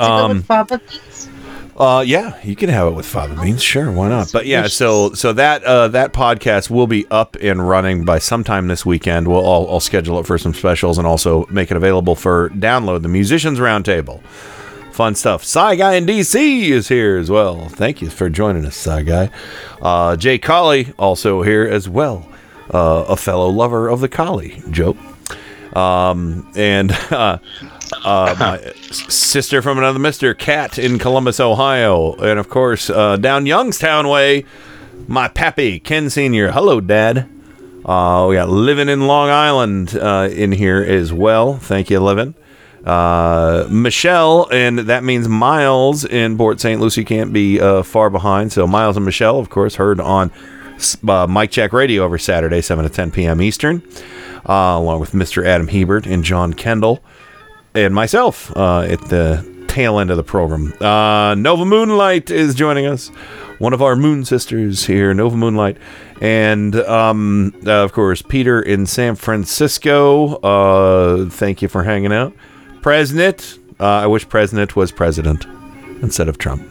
[0.00, 1.28] Um, Fava beans?
[1.76, 3.62] uh, yeah, you can have it with fava beans.
[3.62, 4.32] Sure, why not?
[4.32, 8.66] But yeah, so so that uh, that podcast will be up and running by sometime
[8.66, 9.28] this weekend.
[9.28, 13.02] We'll I'll, I'll schedule it for some specials and also make it available for download.
[13.02, 14.22] The Musicians Roundtable,
[14.96, 15.44] fun stuff.
[15.44, 17.68] Psy Guy in DC is here as well.
[17.68, 19.30] Thank you for joining us, Psy Guy.
[19.82, 22.26] Uh, Jay Colley also here as well,
[22.72, 24.62] uh, a fellow lover of the collie.
[24.70, 24.96] Joe.
[25.74, 27.38] Um, and uh,
[28.04, 33.44] uh, my sister from another Mister Cat in Columbus, Ohio, and of course uh, down
[33.44, 34.46] Youngstown way,
[35.06, 36.52] my pappy Ken Senior.
[36.52, 37.28] Hello, Dad.
[37.84, 41.58] Uh, we got living in Long Island uh, in here as well.
[41.58, 42.34] Thank you, living.
[42.86, 46.80] Uh, Michelle, and that means Miles in Port St.
[46.80, 48.52] Lucie can't be uh, far behind.
[48.52, 50.30] So Miles and Michelle, of course, heard on
[51.08, 53.42] uh, Mike Jack Radio every Saturday, 7 to 10 p.m.
[53.42, 53.82] Eastern,
[54.48, 55.44] uh, along with Mr.
[55.44, 57.02] Adam Hebert and John Kendall
[57.74, 60.72] and myself uh, at the tail end of the program.
[60.80, 63.08] Uh, Nova Moonlight is joining us,
[63.58, 65.76] one of our moon sisters here, Nova Moonlight,
[66.20, 70.38] and um, of course Peter in San Francisco.
[71.30, 72.32] Thank you for hanging out,
[72.86, 73.58] President.
[73.80, 75.44] Uh, I wish President was president
[76.02, 76.62] instead of Trump.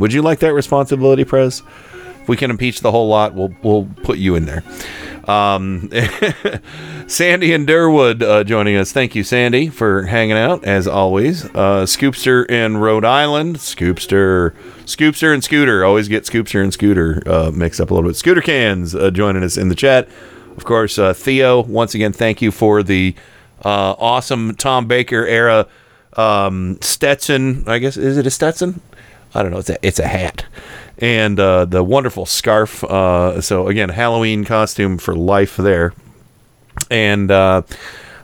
[0.00, 1.62] Would you like that responsibility, Prez?
[2.20, 4.64] If we can impeach the whole lot, we'll we'll put you in there.
[5.30, 5.90] Um,
[7.06, 8.90] Sandy and Durwood uh, joining us.
[8.90, 11.44] Thank you, Sandy, for hanging out as always.
[11.44, 13.58] Uh, Scoopster in Rhode Island.
[13.58, 14.56] Scoopster,
[14.86, 15.84] Scoopster and Scooter.
[15.84, 18.16] Always get Scoopster and Scooter uh, mixed up a little bit.
[18.16, 20.08] Scooter cans uh, joining us in the chat.
[20.56, 21.62] Of course, uh, Theo.
[21.62, 23.14] Once again, thank you for the
[23.64, 25.66] uh, awesome Tom Baker era
[26.16, 27.64] um, Stetson.
[27.66, 28.80] I guess is it a Stetson?
[29.34, 29.58] I don't know.
[29.58, 30.44] It's a it's a hat
[30.98, 32.84] and uh, the wonderful scarf.
[32.84, 35.92] Uh, so again, Halloween costume for life there.
[36.90, 37.62] And uh,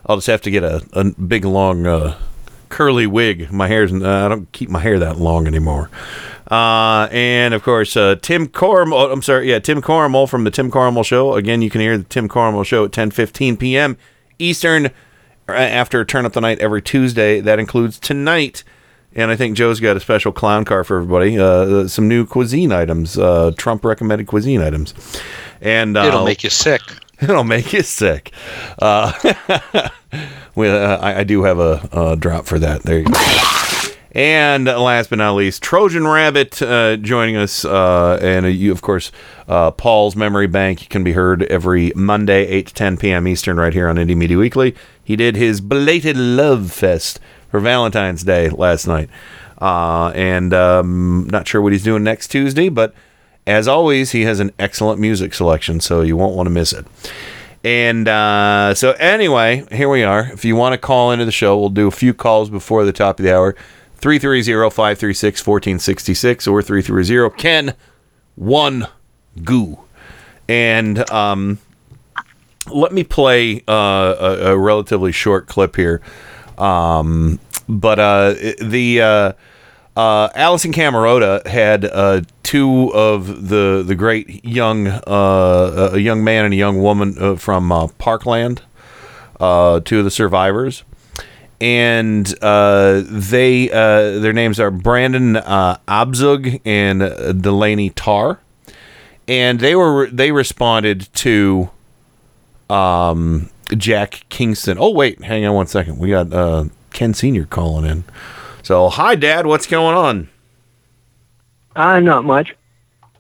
[0.07, 2.19] I'll just have to get a, a big long uh,
[2.69, 3.51] curly wig.
[3.51, 5.91] My hair's uh, I don't keep my hair that long anymore.
[6.51, 8.93] Uh, and of course, Tim Cormel.
[8.93, 11.35] oh, I'm sorry, yeah, Tim Cormel from the Tim Cormel Show.
[11.35, 13.97] Again, you can hear the Tim Cormel Show at 10:15 p.m.
[14.39, 14.91] Eastern
[15.55, 17.41] after Turn Up the Night every Tuesday.
[17.41, 18.63] That includes tonight
[19.15, 21.37] And I think Joe's got a special clown car for everybody.
[21.39, 24.95] Uh, some new cuisine items, uh, Trump recommended cuisine items,
[25.61, 26.81] and uh, It'll make you sick.
[27.21, 28.31] It'll make you sick.
[28.79, 29.13] Uh,
[30.55, 32.85] we, uh, I, I do have a, a drop for that.
[32.85, 33.13] There you go.
[34.13, 38.83] And last but not least, Trojan Rabbit uh, joining us, uh, and uh, you, of
[38.83, 39.13] course,
[39.47, 43.29] uh, Paul's Memory Bank can be heard every Monday, eight to ten p.m.
[43.29, 44.75] Eastern, right here on Indie Media Weekly.
[45.05, 47.21] He did his belated love fest
[47.53, 49.09] for Valentine's Day last night,
[49.61, 52.93] uh, and um, not sure what he's doing next Tuesday, but
[53.47, 56.85] as always, he has an excellent music selection, so you won't want to miss it.
[57.63, 60.31] And uh, so, anyway, here we are.
[60.33, 62.93] If you want to call into the show, we'll do a few calls before the
[62.93, 63.55] top of the hour
[64.01, 67.75] 330 536 1466 or 330 Ken
[68.37, 68.87] 1
[69.45, 69.79] Goo.
[70.49, 71.59] And um,
[72.73, 76.01] let me play uh, a, a relatively short clip here.
[76.59, 79.01] Um, but uh, the.
[79.03, 79.33] Uh,
[79.97, 86.45] uh, Allison Camerota had uh, two of the the great young uh, a young man
[86.45, 88.63] and a young woman uh, from uh, Parkland,
[89.41, 90.85] uh, two of the survivors,
[91.61, 98.41] and uh, they uh, their names are Brandon uh, Abzug and uh, Delaney Tarr,
[99.29, 101.71] and they were they responded to
[102.71, 104.79] um, Jack Kingston.
[104.81, 105.99] Oh wait, hang on one second.
[105.99, 108.05] We got uh, Ken Senior calling in.
[108.63, 109.47] So hi, Dad.
[109.47, 110.29] What's going on?
[111.77, 112.57] Uh, not much.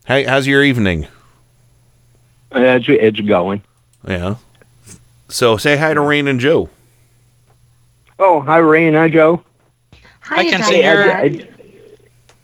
[0.06, 1.06] Hey, how's your evening?
[2.52, 3.62] It's, it's going.
[4.06, 4.36] Yeah.
[5.28, 6.68] So say hi to Rain and Joe.
[8.22, 8.92] Oh, hi, Rain.
[8.94, 9.42] Hi, Joe.
[10.30, 11.10] I can Hey, see your.
[11.10, 11.48] I,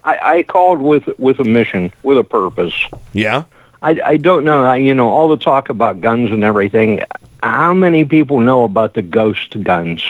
[0.04, 2.74] I, I called with with a mission, with a purpose.
[3.12, 3.44] Yeah.
[3.82, 4.64] I, I don't know.
[4.64, 7.02] I, you know, all the talk about guns and everything.
[7.42, 10.02] How many people know about the ghost guns?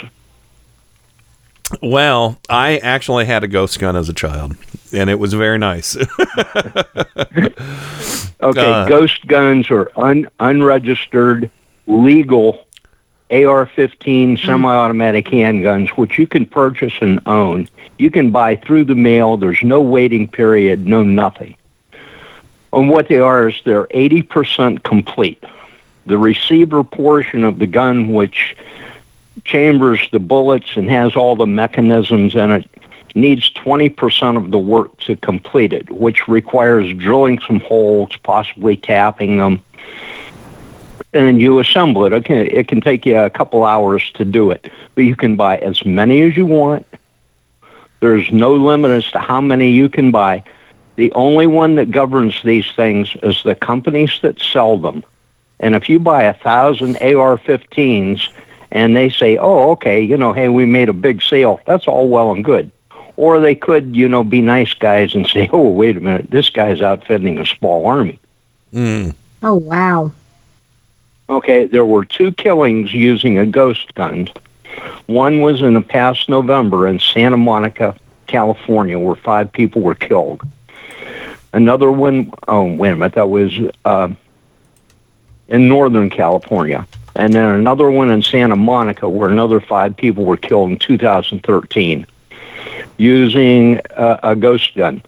[1.82, 4.56] Well, I actually had a ghost gun as a child,
[4.92, 5.96] and it was very nice.
[8.42, 11.50] Okay, Uh, ghost guns are un, unregistered,
[11.86, 12.65] legal
[13.30, 14.46] AR-15 mm-hmm.
[14.46, 17.68] semi-automatic handguns, which you can purchase and own.
[17.98, 19.36] You can buy through the mail.
[19.36, 21.56] There's no waiting period, no nothing.
[22.72, 25.42] And what they are is they're 80% complete.
[26.04, 28.56] The receiver portion of the gun, which
[29.44, 32.70] chambers the bullets and has all the mechanisms in it,
[33.16, 39.38] needs 20% of the work to complete it, which requires drilling some holes, possibly tapping
[39.38, 39.62] them,
[41.16, 42.12] and you assemble it.
[42.12, 45.58] Okay, it can take you a couple hours to do it, but you can buy
[45.58, 46.86] as many as you want.
[48.00, 50.44] There's no limit as to how many you can buy.
[50.96, 55.02] The only one that governs these things is the companies that sell them.
[55.60, 58.28] And if you buy a thousand AR-15s
[58.70, 62.08] and they say, "Oh, okay, you know, hey, we made a big sale," that's all
[62.08, 62.70] well and good.
[63.16, 66.50] Or they could, you know, be nice guys and say, "Oh, wait a minute, this
[66.50, 68.18] guy's outfitting a small army."
[68.74, 69.14] Mm.
[69.42, 70.12] Oh wow.
[71.28, 74.28] Okay, there were two killings using a ghost gun.
[75.06, 77.96] One was in the past November in Santa Monica,
[78.26, 80.42] California, where five people were killed.
[81.52, 83.52] Another one, oh, wait a minute, that was
[83.84, 84.08] uh,
[85.48, 86.86] in Northern California.
[87.16, 92.06] And then another one in Santa Monica, where another five people were killed in 2013
[92.98, 95.02] using uh, a ghost gun.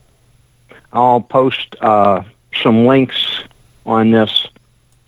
[0.93, 2.23] I'll post uh,
[2.62, 3.43] some links
[3.85, 4.49] on this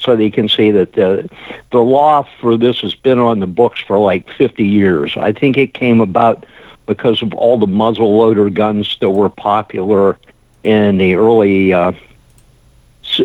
[0.00, 1.28] so you can see that the
[1.70, 5.16] the law for this has been on the books for like 50 years.
[5.16, 6.46] I think it came about
[6.86, 10.18] because of all the muzzle loader guns that were popular
[10.64, 11.92] in the early uh,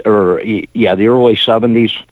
[0.06, 2.04] or yeah the early 70s.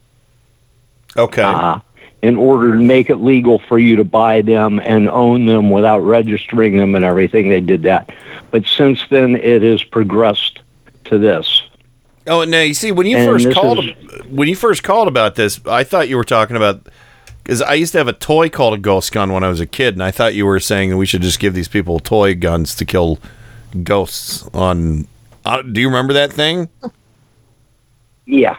[1.18, 1.44] Okay.
[1.44, 1.80] Uh,
[2.22, 6.00] in order to make it legal for you to buy them and own them without
[6.00, 8.10] registering them and everything, they did that.
[8.50, 10.62] But since then, it has progressed
[11.06, 11.63] to this.
[12.26, 12.62] Oh, no!
[12.62, 15.84] you see when you And first called is- when you first called about this, I
[15.84, 16.88] thought you were talking about
[17.44, 19.66] because I used to have a toy called a ghost gun when I was a
[19.66, 22.34] kid, and I thought you were saying that we should just give these people toy
[22.36, 23.20] guns to kill
[23.84, 24.48] ghosts.
[24.54, 25.06] On,
[25.44, 26.70] uh, do you remember that thing?
[28.26, 28.56] Yeah.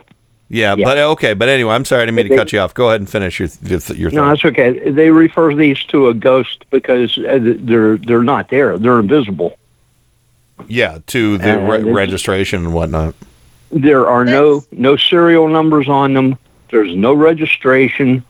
[0.50, 1.32] Yeah, but okay.
[1.32, 2.74] But anyway, I'm sorry I didn't mean to cut you off.
[2.74, 4.28] Go ahead and finish your your, your No, thought.
[4.28, 4.90] that's okay.
[4.90, 8.76] They refer these to a ghost because uh, they're they're not there.
[8.78, 9.56] They're invisible.
[10.68, 13.14] Yeah, to the Uh, re- registration and whatnot.
[13.74, 16.38] There are no no serial numbers on them.
[16.70, 18.24] There's no registration,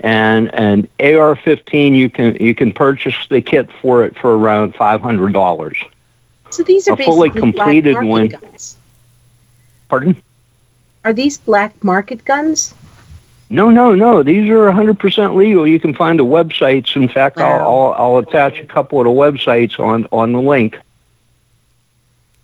[0.00, 5.00] and an AR-15 you can you can purchase the kit for it for around five
[5.00, 5.78] hundred dollars.
[6.50, 8.28] So these are A fully completed one.
[8.28, 8.76] guns.
[9.88, 10.22] Pardon?
[11.06, 12.74] Are these black market guns?
[13.48, 14.22] No, no, no.
[14.24, 15.66] These are 100% legal.
[15.68, 16.96] You can find the websites.
[16.96, 20.76] In fact, I'll, I'll, I'll attach a couple of the websites on, on the link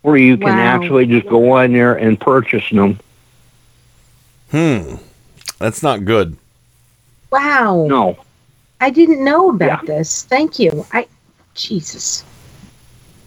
[0.02, 0.62] where you can Wow.
[0.62, 2.98] actually just go on there and purchase them.
[4.50, 4.96] Hmm.
[5.58, 6.36] That's not good.
[7.30, 7.86] Wow.
[7.88, 8.18] No.
[8.80, 10.24] I didn't know about this.
[10.24, 10.84] Thank you.
[10.92, 11.06] I
[11.54, 12.24] Jesus.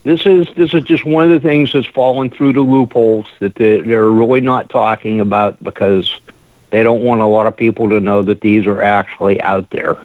[0.03, 3.55] This is this is just one of the things that's fallen through the loopholes that
[3.55, 6.19] they, they're really not talking about because
[6.69, 9.97] they don't want a lot of people to know that these are actually out there.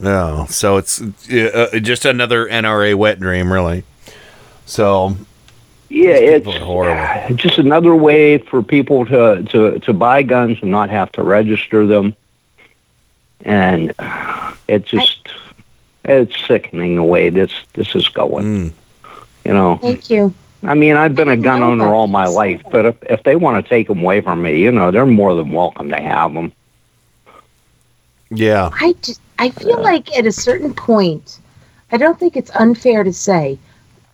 [0.00, 0.46] No.
[0.48, 1.00] So it's
[1.30, 3.84] uh, uh, just another NRA wet dream, really.
[4.64, 5.16] So
[5.90, 7.36] Yeah, it's horrible.
[7.36, 11.86] just another way for people to, to, to buy guns and not have to register
[11.86, 12.14] them.
[13.44, 13.92] And
[14.68, 15.28] it's just
[16.04, 18.72] it's sickening the way this this is going.
[19.44, 19.76] You know.
[19.78, 20.32] Thank you.
[20.62, 23.64] I mean, I've been a gun owner all my life, but if, if they want
[23.64, 26.52] to take them away from me, you know, they're more than welcome to have them.
[28.30, 28.68] Yeah.
[28.74, 31.40] I just I feel like at a certain point,
[31.90, 33.58] I don't think it's unfair to say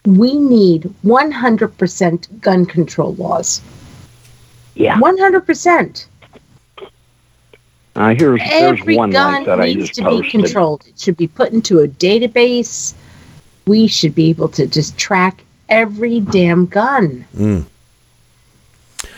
[0.06, 3.60] we need 100% gun control laws.
[4.74, 4.96] Yeah.
[4.98, 6.06] 100%.
[7.96, 10.22] Uh, here's Every here's one gun like that I needs just to posted.
[10.22, 10.84] be controlled.
[10.86, 12.94] It should be put into a database.
[13.66, 17.24] We should be able to just track every damn gun.
[17.34, 17.64] Mm.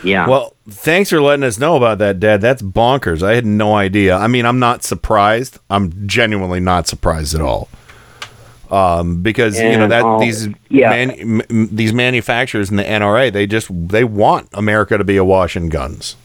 [0.04, 0.28] Yeah.
[0.28, 2.40] Well, thanks for letting us know about that, Dad.
[2.40, 3.22] That's bonkers.
[3.22, 4.16] I had no idea.
[4.16, 5.58] I mean, I'm not surprised.
[5.70, 7.68] I'm genuinely not surprised at all.
[8.70, 10.90] Um, because you know that um, these yeah.
[10.90, 15.16] man, m- m- these manufacturers in the NRA they just they want America to be
[15.16, 16.16] awash in guns.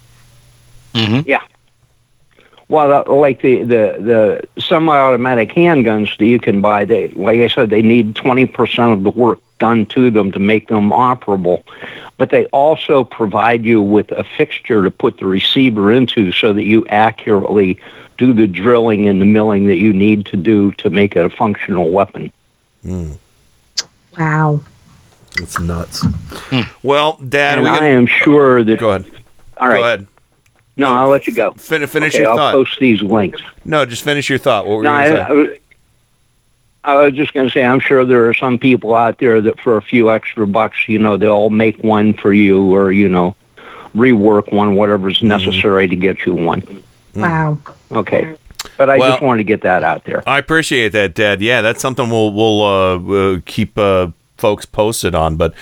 [1.25, 1.41] Yeah.
[2.69, 7.47] Well, the, like the the the semi-automatic handguns that you can buy, they like I
[7.47, 11.63] said, they need twenty percent of the work done to them to make them operable.
[12.17, 16.63] But they also provide you with a fixture to put the receiver into, so that
[16.63, 17.79] you accurately
[18.17, 21.29] do the drilling and the milling that you need to do to make it a
[21.29, 22.31] functional weapon.
[24.17, 24.61] Wow.
[25.39, 26.05] It's nuts.
[26.83, 28.79] Well, Dad, and we I am sure that.
[28.79, 29.11] Go ahead.
[29.57, 29.77] All right.
[29.79, 30.07] Go ahead.
[30.77, 31.51] No, I'll let you go.
[31.53, 32.53] Fin- finish Okay, your I'll thought.
[32.53, 33.41] post these links.
[33.65, 34.65] No, just finish your thought.
[34.67, 35.57] What were No, you I, going I to was-
[36.85, 39.57] I was just going to say, I'm sure there are some people out there that
[39.61, 43.37] for a few extra bucks, you know, they'll make one for you or, you know,
[43.95, 45.27] rework one, whatever's Mm-hmm.
[45.29, 46.83] necessary to get you one.
[47.15, 47.57] Wow.
[47.95, 48.35] Okay.
[48.77, 50.23] But I Well- just wanted to get that out there.
[50.27, 51.41] I appreciate that, Dad.
[51.41, 52.97] Yeah, that's something we'll we'll uh,
[53.35, 54.07] uh, keep uh,
[54.37, 55.35] folks posted on.
[55.35, 55.53] But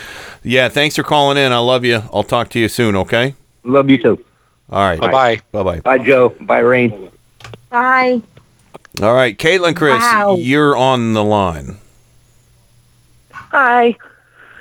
[0.43, 1.51] yeah, thanks for calling in.
[1.51, 2.03] I love you.
[2.13, 2.95] I'll talk to you soon.
[2.95, 3.35] Okay.
[3.63, 4.23] Love you too.
[4.71, 4.99] All right.
[4.99, 5.41] Bye-bye.
[5.51, 5.79] Bye bye.
[5.81, 6.29] Bye, Joe.
[6.41, 7.09] Bye, Rain.
[7.69, 8.21] Bye.
[9.01, 10.35] All right, Caitlin, Chris, Wow.
[10.37, 11.77] you're on the line.
[13.31, 13.95] Hi.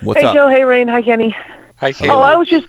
[0.02, 0.34] What's hey up?
[0.34, 0.48] Joe.
[0.48, 0.88] Hey Rain.
[0.88, 1.34] Hi Kenny.
[1.76, 2.66] Hi, Oh, I was just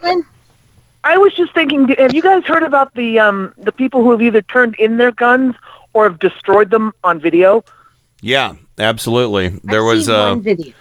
[1.03, 1.87] I was just thinking.
[1.97, 5.11] Have you guys heard about the um the people who have either turned in their
[5.11, 5.55] guns
[5.93, 7.63] or have destroyed them on video?
[8.21, 9.49] Yeah, absolutely.
[9.63, 10.73] There I've was seen uh, one video.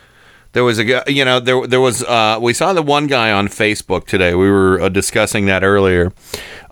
[0.53, 1.03] there was a guy.
[1.07, 2.03] You know, there there was.
[2.05, 4.35] Uh, we saw the one guy on Facebook today.
[4.35, 6.13] We were uh, discussing that earlier,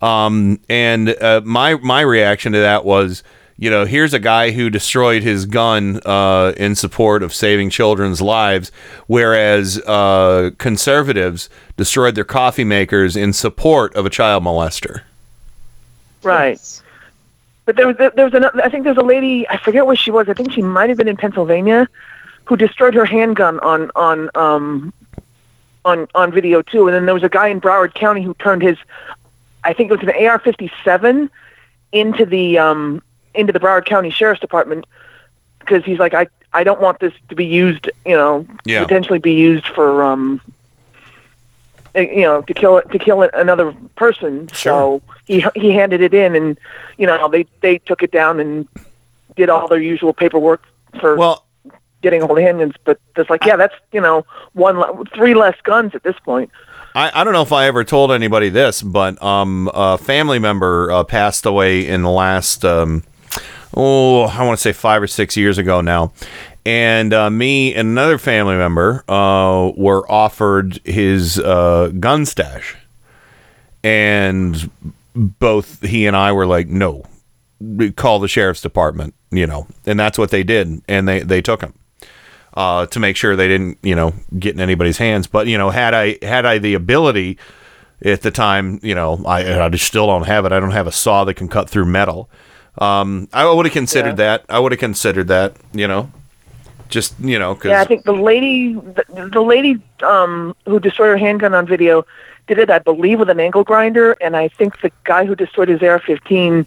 [0.03, 3.23] um, and uh, my my reaction to that was.
[3.61, 8.23] You know, here's a guy who destroyed his gun uh, in support of saving children's
[8.23, 8.71] lives,
[9.09, 15.01] whereas uh, conservatives destroyed their coffee makers in support of a child molester.
[16.23, 16.61] Right.
[17.65, 18.63] But there was there was another.
[18.65, 19.47] I think there's a lady.
[19.49, 20.29] I forget where she was.
[20.29, 21.89] I think she might have been in Pennsylvania,
[22.45, 24.93] who destroyed her handgun on on um
[25.85, 26.87] on on video too.
[26.87, 28.79] And then there was a guy in Broward County who turned his,
[29.65, 31.29] I think it was an AR-57,
[31.93, 33.03] into the um
[33.35, 34.87] into the Broward County Sheriff's Department
[35.61, 37.91] because he's like I I don't want this to be used.
[38.07, 38.83] You know, Yeah.
[38.83, 40.41] potentially be used for um
[41.95, 44.49] uh, you know to kill to kill another person.
[44.55, 46.59] So he he handed it in, and
[46.97, 48.67] you know they they took it down and
[49.37, 50.63] did all their usual paperwork
[51.01, 51.45] for well
[52.03, 52.75] getting a hold of handguns.
[52.85, 56.51] But it's like yeah, that's you know one three less guns at this point.
[56.95, 60.91] I, I don't know if I ever told anybody this, but um, a family member
[60.91, 63.05] uh, passed away in the last, um,
[63.75, 66.13] oh, I want to say five or six years ago now.
[66.65, 72.77] And uh, me and another family member uh, were offered his uh, gun stash.
[73.83, 74.71] And
[75.15, 77.05] both he and I were like, no,
[77.97, 79.67] call the sheriff's department, you know.
[79.87, 80.83] And that's what they did.
[80.89, 81.75] And they, they took him
[82.55, 85.27] uh, to make sure they didn't, you know, get in anybody's hands.
[85.27, 87.39] But you know, had I had I the ability
[88.05, 90.53] at the time, you know, I, I just still don't have it.
[90.53, 92.29] I don't have a saw that can cut through metal.
[92.81, 94.45] Um, I would have considered that.
[94.49, 95.55] I would have considered that.
[95.73, 96.11] You know,
[96.89, 101.09] just you know, because Yeah, I think the lady the, the lady um who destroyed
[101.11, 102.07] her handgun on video
[102.47, 105.69] did it, I believe, with an angle grinder, and I think the guy who destroyed
[105.69, 106.65] his AR-15,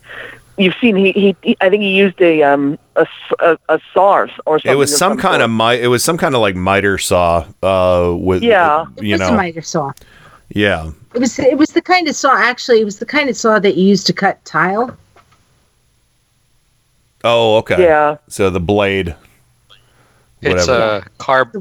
[0.59, 3.79] you've seen he, he, he I think he used a um a, s- a, a
[3.93, 4.71] saw or something.
[4.71, 7.45] It was of some kind of mi- it was some kind of like miter saw
[7.63, 8.85] uh with Yeah.
[8.99, 9.91] you it was know a miter saw.
[10.49, 13.35] yeah It was it was the kind of saw actually it was the kind of
[13.37, 14.95] saw that you used to cut tile.
[17.23, 18.17] Oh okay Yeah.
[18.27, 19.15] so the blade
[20.41, 21.05] It's Whatever.
[21.05, 21.51] a carb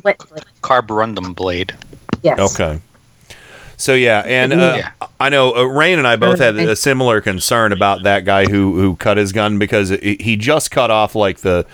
[0.62, 1.74] carborundum blade.
[2.22, 2.38] Yes.
[2.54, 2.80] Okay.
[3.76, 4.90] So yeah, and uh, Yeah.
[5.18, 8.76] I know uh, Rain and I both had a similar concern about that guy who
[8.80, 11.66] who cut his gun because it, he just cut off like the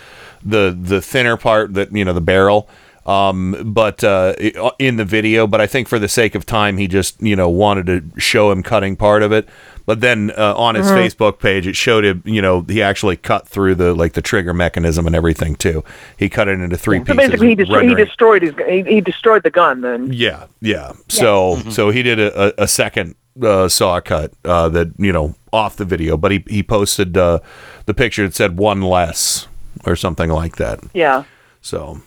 [0.43, 2.69] the the thinner part that you know the barrel.
[3.05, 4.33] Um, but uh,
[4.79, 7.47] in the video, but I think for the sake of time, he just you know
[7.49, 9.47] wanted to show him cutting part of it.
[9.87, 10.97] But then uh, on his Mhm.
[10.97, 14.53] Facebook page, it showed him you know he actually cut through the like the trigger
[14.53, 15.83] mechanism and everything too.
[16.17, 17.17] He cut it into three So pieces.
[17.17, 19.81] basically, he, destroyed he destroyed his he, he destroyed the gun.
[19.81, 20.91] Then yeah, yeah.
[21.07, 25.35] So so he did a, a, a second uh, saw cut uh, that you know
[25.53, 27.39] off the video, but he he posted uh,
[27.85, 29.47] the picture that said one less
[29.85, 30.79] or something like that.
[30.93, 31.23] yeah.
[31.61, 32.01] So,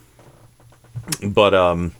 [1.27, 1.93] but um,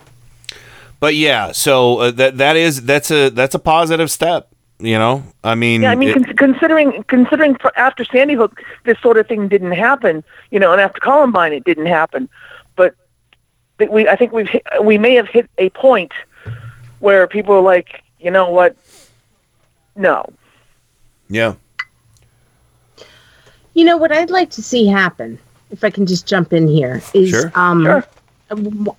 [1.01, 1.53] but yeah.
[1.53, 4.49] So uh, that that is that's a that's a positive step.
[4.81, 8.99] You know, I mean, Yeah, I mean, it- considering considering for after Sandy Hook, this
[9.01, 10.25] sort of thing didn't happen.
[10.51, 12.29] You know, and after Columbine, it didn't happen.
[12.77, 12.95] But
[13.91, 16.13] we, I think we've hit, we may have hit a point
[16.99, 18.77] where people are like, you know what?
[19.97, 20.25] No.
[21.29, 21.55] yeah.
[23.75, 25.39] You know what I'd like to see happen,
[25.71, 27.53] if I can just jump in here, is Sure.
[27.55, 28.05] um, a,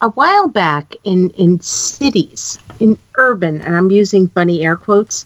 [0.02, 5.26] a while back in in cities, in urban, and I'm using bunny air quotes.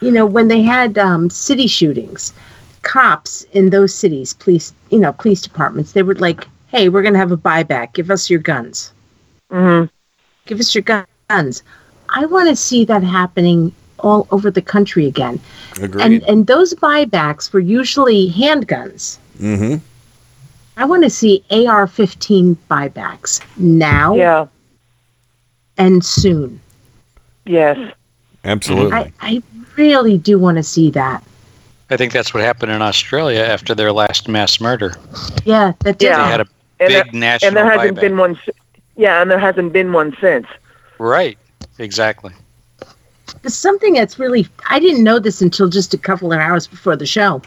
[0.00, 2.32] You know, when they had um, city shootings,
[2.82, 7.18] cops in those cities, police, you know, police departments, they were like, "Hey, we're gonna
[7.18, 7.94] have a buyback.
[7.94, 8.92] Give us your guns.
[9.50, 9.86] Mm-hmm.
[10.46, 10.84] Give us your
[11.28, 11.62] guns."
[12.10, 15.40] I want to see that happening all over the country again.
[15.82, 16.02] Agreed.
[16.04, 19.18] And and those buybacks were usually handguns.
[19.38, 19.76] mm-hmm.
[20.76, 24.46] I want to see AR-15 buybacks now Yeah.
[25.76, 26.60] and soon.
[27.44, 27.92] Yes.
[28.44, 28.92] Absolutely.
[28.92, 29.42] I, I
[29.78, 31.22] really do want to see that.
[31.90, 34.94] I think that's what happened in Australia after their last mass murder.
[35.44, 36.08] Yeah, that did.
[36.08, 36.24] Yeah.
[36.24, 36.46] They had a
[36.80, 38.00] And big there, national and there hasn't buyback.
[38.00, 38.38] been one.
[38.96, 40.46] Yeah, and there hasn't been one since.
[40.98, 41.38] Right.
[41.78, 42.32] Exactly.
[43.42, 46.96] But something that's really I didn't know this until just a couple of hours before
[46.96, 47.40] the show.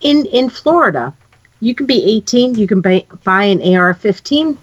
[0.00, 1.14] In in Florida,
[1.60, 4.56] you can be 18, you can buy, buy an AR-15,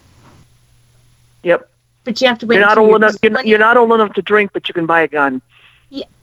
[1.44, 1.70] Yep.
[2.04, 2.58] but you have to wait.
[2.58, 3.16] You're not old enough.
[3.22, 5.42] You're not, you're not old enough to drink, but you can buy a gun.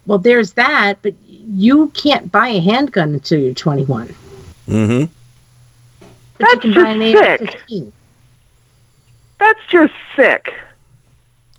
[0.04, 4.14] Yeah, well, there's that, but you can't buy a handgun until you're 21.
[4.68, 5.12] Mm-hmm.
[5.98, 6.08] But
[6.38, 7.92] That's you can buy an just AR-15.
[9.38, 10.48] That's just sick.
[10.48, 10.54] It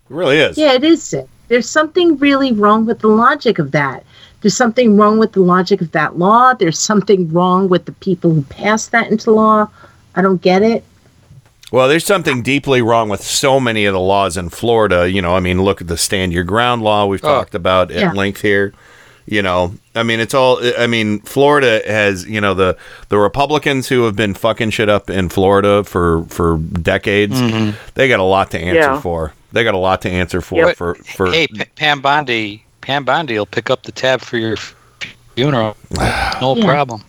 [0.10, 0.58] really is.
[0.58, 1.28] Yeah, it is sick.
[1.48, 4.04] There's something really wrong with the logic of that.
[4.42, 6.54] There's something wrong with the logic of that law.
[6.54, 9.70] There's something wrong with the people who passed that into law.
[10.16, 10.84] I don't get it.
[11.74, 15.10] Well, there's something deeply wrong with so many of the laws in Florida.
[15.10, 17.28] You know, I mean, look at the stand your ground law we've Oh.
[17.28, 18.12] talked about at Yeah.
[18.12, 18.74] length here.
[19.26, 20.60] You know, I mean, it's all.
[20.78, 22.78] I mean, Florida has you know the
[23.10, 27.42] the Republicans who have been fucking shit up in Florida for for decades.
[27.42, 27.72] Mm-hmm.
[27.96, 29.02] They got a lot to answer Yeah.
[29.02, 29.34] for.
[29.52, 30.74] They got a lot to answer for Yeah.
[30.74, 31.32] for for.
[31.32, 34.58] Hey, P- Pam Bondi, Pam Bondi will pick up the tab for your
[35.36, 35.76] funeral.
[36.40, 37.02] No problem.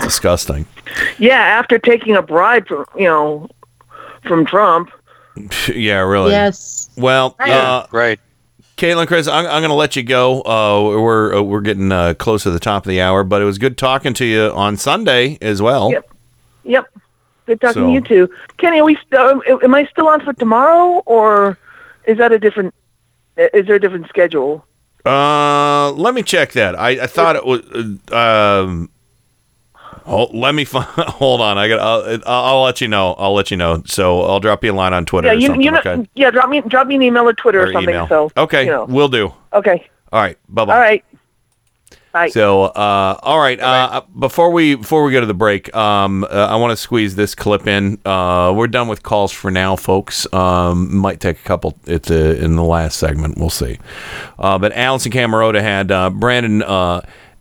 [0.00, 0.64] disgusting.
[1.18, 3.50] Yeah, after taking a bribe from you know
[4.26, 4.90] from Trump.
[5.74, 6.30] yeah, really.
[6.32, 6.88] Yes.
[6.96, 7.50] Well, Right.
[7.50, 8.20] uh, Right.
[8.76, 10.40] Caitlin, Chris, I'm, I'm going to let you go.
[10.42, 13.44] Uh, we're uh, we're getting uh, close to the top of the hour, but it
[13.44, 15.92] was good talking to you on Sunday as well.
[15.92, 16.10] Yep.
[16.64, 16.86] Yep.
[17.46, 18.80] Good talking So- to you too, Kenny.
[18.80, 18.96] Are we?
[18.96, 21.56] St- um, am I still on for tomorrow, or
[22.06, 22.74] is that a different?
[23.36, 24.66] Is there a different schedule?
[25.06, 26.78] Uh, let me check that.
[26.78, 27.60] I, I thought it was.
[28.10, 28.16] Uh,
[28.64, 28.90] um,
[30.04, 31.58] hold, let me find, hold on.
[31.58, 31.80] I got.
[31.80, 33.14] I'll, I'll, I'll let you know.
[33.14, 33.82] I'll let you know.
[33.86, 35.62] So I'll drop you a line on Twitter yeah, or you, something.
[35.62, 36.08] you know, okay.
[36.14, 36.30] yeah.
[36.30, 37.94] Drop me, drop me an email or Twitter or, Or something.
[37.94, 38.08] email.
[38.08, 38.84] So okay, you know.
[38.86, 39.32] we'll do.
[39.52, 39.88] Okay.
[40.12, 40.38] All right.
[40.48, 40.74] Bye bye.
[40.74, 41.04] All right.
[42.12, 42.28] Bye.
[42.28, 43.58] So, uh, all right.
[43.58, 47.16] Uh, before we before we go to the break, um, uh, I want to squeeze
[47.16, 47.98] this clip in.
[48.04, 50.32] Uh, we're done with calls for now, folks.
[50.32, 51.76] Um, might take a couple.
[51.86, 53.36] It's uh, in the last segment.
[53.36, 53.80] We'll see.
[54.38, 56.62] Uh, but Allison Camerota had uh, Brandon.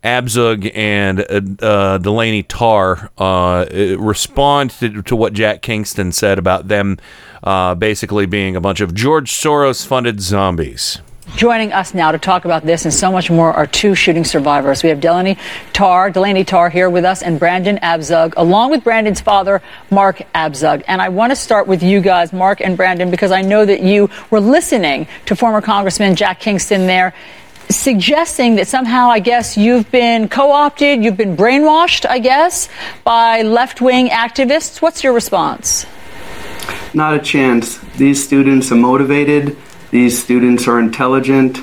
[0.04, 1.22] Abzug and
[1.62, 3.66] uh, uh, Delaney Tarr uh,
[3.98, 6.98] respond to, to what Jack Kingston said about them
[7.44, 11.00] uh, basically being a bunch of George Soros funded zombies.
[11.36, 14.84] Joining us now to talk about this and so much more are two shooting survivors.
[14.84, 15.38] We have Delaney
[15.72, 20.84] Tarr, Delaney Tarr here with us, and Brandon Abzug, along with Brandon's father, Mark Abzug.
[20.88, 23.82] And I want to start with you guys, Mark and Brandon, because I know that
[23.82, 27.14] you were listening to former Congressman Jack Kingston there
[27.70, 32.70] suggesting that somehow, I guess, you've been co opted, you've been brainwashed, I guess,
[33.04, 34.82] by left wing activists.
[34.82, 35.86] What's your response?
[36.94, 37.78] Not a chance.
[37.98, 39.58] These students are motivated.
[39.92, 41.60] These students are intelligent.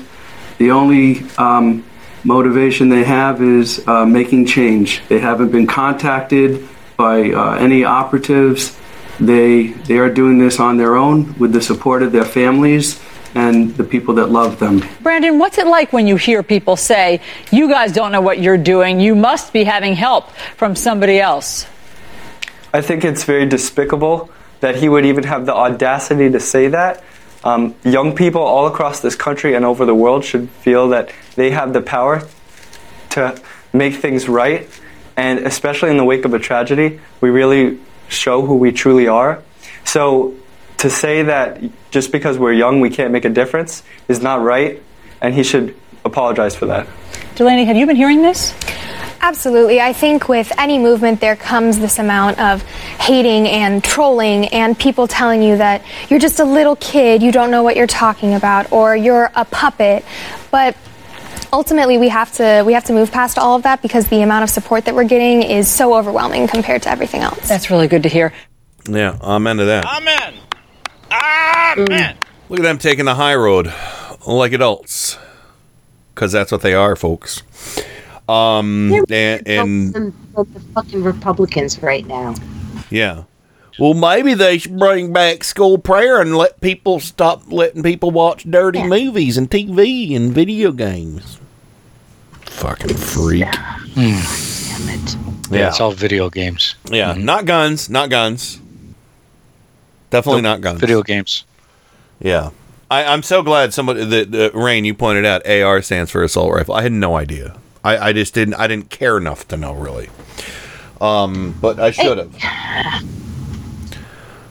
[0.57, 1.83] The only um,
[2.23, 5.01] motivation they have is uh, making change.
[5.07, 6.67] They haven't been contacted
[6.97, 8.77] by uh, any operatives.
[9.19, 12.99] They they are doing this on their own with the support of their families
[13.35, 14.83] and the people that love them.
[15.01, 17.21] Brandon, what's it like when you hear people say,
[17.51, 21.65] you guys don't know what you're doing, you must be having help from somebody else?
[22.73, 24.29] I think it's very despicable
[24.61, 27.03] that he would even have the audacity to say that.
[27.43, 31.51] Um, young people all across this country and over the world should feel that they
[31.51, 32.27] have the power
[33.11, 33.41] to
[33.73, 34.69] make things right.
[35.17, 39.41] And especially in the wake of a tragedy, we really show who we truly are.
[39.83, 40.35] So
[40.81, 44.81] to say that just because we're young we can't make a difference is not right,
[45.21, 46.87] and he should apologize for that.
[47.35, 48.53] Delaney, have you been hearing this?
[49.21, 49.79] Absolutely.
[49.79, 55.07] I think with any movement, there comes this amount of hating and trolling, and people
[55.07, 58.71] telling you that you're just a little kid, you don't know what you're talking about,
[58.71, 60.03] or you're a puppet.
[60.49, 60.75] But
[61.53, 64.43] ultimately, we have to we have to move past all of that because the amount
[64.43, 67.47] of support that we're getting is so overwhelming compared to everything else.
[67.47, 68.33] That's really good to hear.
[68.89, 69.85] Yeah, amen to that.
[69.85, 70.39] Amen.
[71.11, 71.87] Ah, mm.
[71.87, 72.17] Amen.
[72.49, 73.73] Look at them taking the high road
[74.25, 75.17] like adults.
[76.13, 77.43] Because that's what they are, folks.
[78.27, 79.93] Um, and, and
[80.35, 82.35] the fucking Republicans right now.
[82.89, 83.23] yeah.
[83.79, 88.43] Well, maybe they should bring back school prayer and let people stop letting people watch
[88.43, 91.39] dirty movies and TV and video games.
[92.41, 93.39] Fucking freak.
[93.39, 95.55] Yeah, hmm.
[95.55, 96.75] it's all video games.
[96.91, 97.25] Yeah, mm-hmm.
[97.25, 98.60] not guns, not guns.
[100.11, 100.79] Definitely Nope, not guns.
[100.79, 101.45] Video games.
[102.19, 102.51] Yeah.
[102.91, 106.53] I, I'm so glad somebody that uh, Rain you pointed out AR stands for assault
[106.53, 106.75] rifle.
[106.75, 107.55] I had no idea.
[107.83, 110.09] I, I just didn't I didn't care enough to know really.
[110.99, 113.03] Um, but I should have.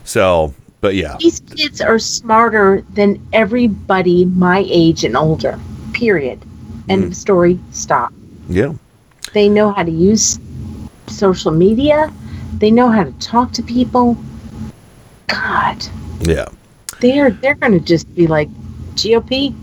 [0.03, 1.15] So, but yeah.
[1.19, 5.57] These kids are smarter than everybody my age and older.
[5.93, 6.41] Period.
[6.89, 7.57] End of story.
[7.69, 8.11] Stop.
[8.49, 8.73] Yeah.
[9.33, 10.39] They know how to use
[11.07, 12.11] social media.
[12.57, 14.17] They know how to talk to people.
[15.31, 15.85] God,
[16.21, 16.45] Yeah.
[16.99, 18.49] they're they're gonna just be like
[18.95, 19.55] GOP,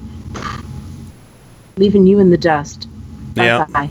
[1.77, 2.89] leaving you in the dust.
[3.37, 3.67] Yeah.
[3.67, 3.91] Bye.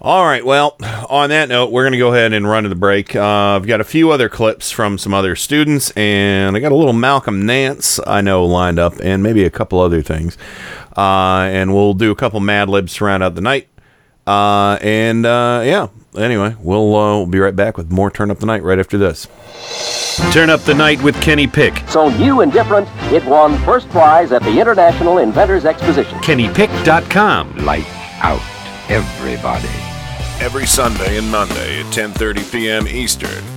[0.00, 0.44] All right.
[0.44, 0.76] Well,
[1.08, 3.16] on that note, we're going to go ahead and run to the break.
[3.16, 3.22] Uh,
[3.56, 6.92] I've got a few other clips from some other students, and I got a little
[6.92, 10.36] Malcolm Nance I know lined up, and maybe a couple other things.
[10.94, 13.68] Uh, and we'll do a couple Mad Libs to round out the night.
[14.26, 15.88] Uh, and uh, yeah.
[16.16, 18.96] Anyway, we'll uh, we'll be right back with more Turn Up the Night right after
[18.96, 19.26] this.
[20.32, 21.76] Turn up the night with Kenny Pick.
[21.88, 26.18] So new and different, it won first prize at the International Inventors Exposition.
[26.20, 27.56] KennyPick.com.
[27.58, 27.86] Light
[28.22, 28.40] out
[28.88, 29.68] everybody.
[30.40, 32.86] Every Sunday and Monday at 10:30 p.m.
[32.86, 33.42] Eastern,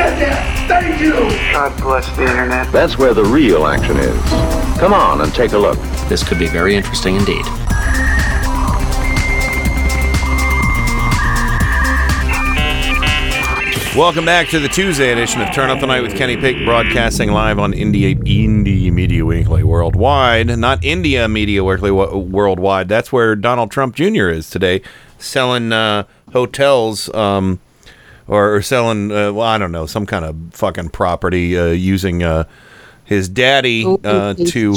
[0.00, 0.66] said that?
[0.66, 1.12] Thank you.
[1.52, 2.72] God bless the internet.
[2.72, 4.22] That's where the real action is.
[4.80, 5.78] Come on and take a look.
[6.08, 7.44] This could be very interesting indeed.
[13.94, 17.32] Welcome back to the Tuesday edition of Turn Up the Night with Kenny Pick, broadcasting
[17.32, 20.58] live on Indie, Indie Media Weekly Worldwide.
[20.58, 22.88] Not India Media Weekly Worldwide.
[22.88, 24.28] That's where Donald Trump Jr.
[24.28, 24.80] is today,
[25.18, 27.60] selling uh, hotels um,
[28.30, 32.22] or, or selling, uh, well, I don't know, some kind of fucking property uh, using
[32.22, 32.44] uh,
[33.04, 34.76] his daddy uh, to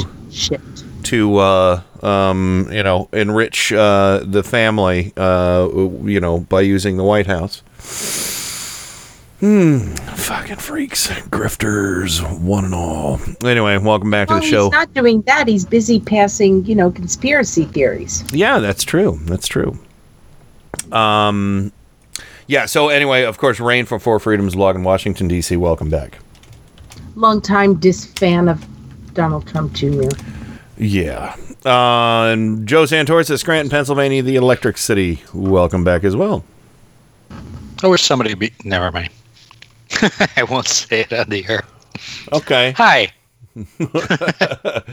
[1.04, 5.68] to uh, um, you know enrich uh, the family, uh,
[6.02, 7.62] you know, by using the White House.
[9.38, 9.94] Hmm.
[9.94, 13.20] Fucking freaks, grifters, one and all.
[13.44, 14.64] Anyway, welcome back Well, to the show.
[14.64, 15.46] he's not doing that.
[15.46, 18.24] He's busy passing, you know, conspiracy theories.
[18.32, 19.18] Yeah, that's true.
[19.24, 19.78] That's true.
[20.90, 21.72] Um,
[22.46, 22.66] yeah.
[22.66, 25.56] So anyway, of course, Rain from Four Freedoms blog in Washington D.C.
[25.56, 26.18] Welcome back.
[27.16, 28.64] Longtime dis fan of
[29.14, 30.08] Donald Trump Jr.
[30.76, 31.36] Yeah.
[31.64, 35.22] Uh, and Joe Santoris at Scranton, Pennsylvania, the Electric City.
[35.32, 36.44] Welcome back as well.
[37.82, 38.52] I wish somebody be.
[38.64, 39.10] Never mind.
[40.36, 41.62] I won't say it on the air.
[42.32, 42.72] Okay.
[42.72, 43.12] Hi.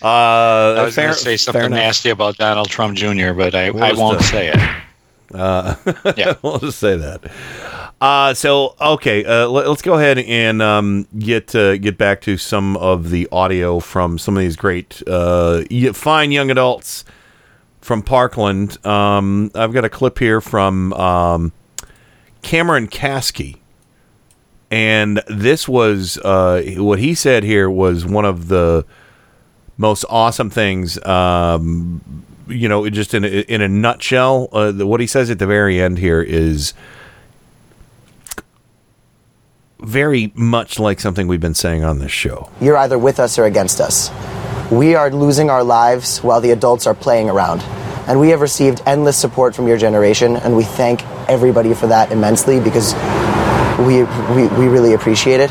[0.00, 3.92] Uh, I was going to say something nasty about Donald Trump Jr., but I, I
[3.94, 4.56] won't the- say it.
[5.32, 5.74] Uh,
[6.16, 6.34] Yeah.
[6.42, 7.20] we'll just say that.
[8.00, 12.36] Uh, so okay, uh, let, us go ahead and um, get uh, get back to
[12.36, 17.04] some of the audio from some of these great, uh, fine young adults
[17.80, 18.84] from Parkland.
[18.86, 21.52] Um, I've got a clip here from um,
[22.42, 23.56] Cameron Kasky,
[24.70, 28.86] and this was uh, what he said here was one of the
[29.76, 31.02] most awesome things.
[31.04, 35.38] Um, you know, just in a, in a nutshell, uh, the, what he says at
[35.38, 36.74] the very end here is
[39.80, 42.50] very much like something we've been saying on this show.
[42.60, 44.10] You're either with us or against us.
[44.70, 47.62] We are losing our lives while the adults are playing around.
[48.08, 52.10] And we have received endless support from your generation, and we thank everybody for that
[52.10, 52.94] immensely because
[53.86, 54.02] we,
[54.34, 55.50] we, we really appreciate it.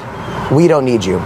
[0.52, 1.20] We don't need you.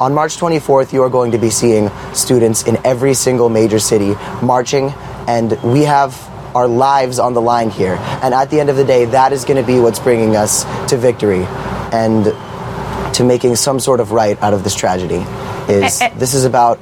[0.00, 4.14] On March 24th, you are going to be seeing students in every single major city
[4.40, 4.90] marching,
[5.26, 6.14] and we have
[6.54, 7.96] our lives on the line here.
[8.22, 10.62] And at the end of the day, that is going to be what's bringing us
[10.90, 11.42] to victory
[11.92, 12.26] and
[13.14, 15.24] to making some sort of right out of this tragedy.
[15.68, 16.14] Is Eh, eh.
[16.16, 16.78] this is about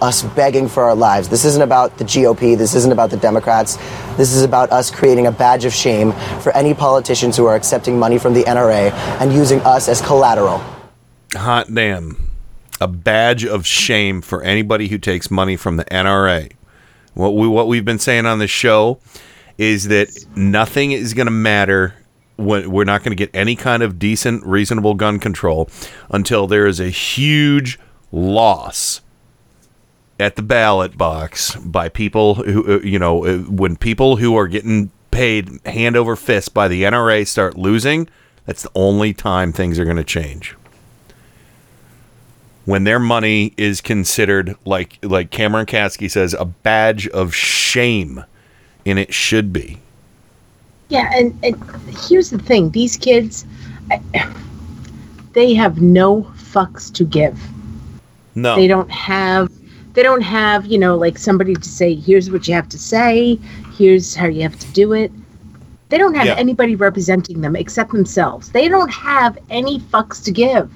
[0.00, 1.28] us begging for our lives.
[1.28, 2.56] This isn't about the GOP.
[2.56, 3.76] This isn't about the Democrats.
[4.16, 7.98] This is about us creating a badge of shame for any politicians who are accepting
[7.98, 10.62] money from the NRA and using us as collateral.
[11.34, 12.33] Hot damn.
[12.84, 16.52] A badge of shame for anybody who takes money from the NRA.
[17.14, 18.98] What we what we've been saying on the show
[19.56, 21.94] is that nothing is going to matter
[22.36, 25.70] we're not going to get any kind of decent reasonable gun control
[26.10, 27.78] until there is a huge
[28.12, 29.00] loss
[30.20, 34.46] at the ballot box by people who uh, you know uh, when people who are
[34.46, 38.10] getting paid hand over fist by the NRA start losing
[38.44, 40.54] that's the only time things are going to change
[42.64, 48.24] when their money is considered like like Cameron Kasky says a badge of shame
[48.86, 49.78] and it should be
[50.88, 51.56] Yeah, and, and
[52.08, 53.44] here's the thing: these kids,
[53.90, 54.00] I-
[55.32, 57.38] they have no fucks to give.
[58.36, 59.50] no They don't have,
[59.94, 63.38] they don't have, you know, like somebody to say, "Here's what you have to say.
[63.76, 65.10] Here's how you have to do it."
[65.88, 66.34] They don't have Yeah.
[66.36, 68.50] anybody representing them except themselves.
[68.50, 70.70] They don't have any fucks to give,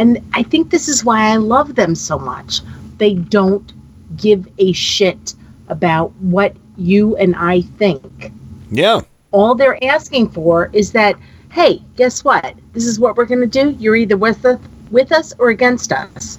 [0.00, 2.62] and I think this is why I love them so much.
[2.96, 3.70] They don't
[4.16, 5.34] give a shit
[5.68, 8.32] about what you and I think.
[8.70, 9.02] Yeah.
[9.30, 11.16] All they're asking for is that
[11.52, 12.54] hey guess what?
[12.72, 13.76] This is what we're going to do.
[13.78, 14.58] You're either with us
[14.90, 16.38] with us or against us.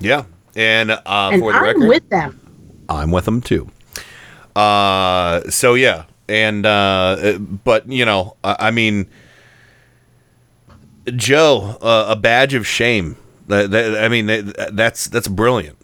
[0.00, 0.24] Yeah.
[0.56, 2.40] And uh and for the i'm record with them.
[2.88, 3.68] I'm with them too.
[4.56, 9.06] Uh, so yeah, and uh, but you know, I, I mean,
[11.16, 13.16] Joe, uh, a badge of shame.
[13.48, 15.78] That, that, I mean, that, that's that's brilliant.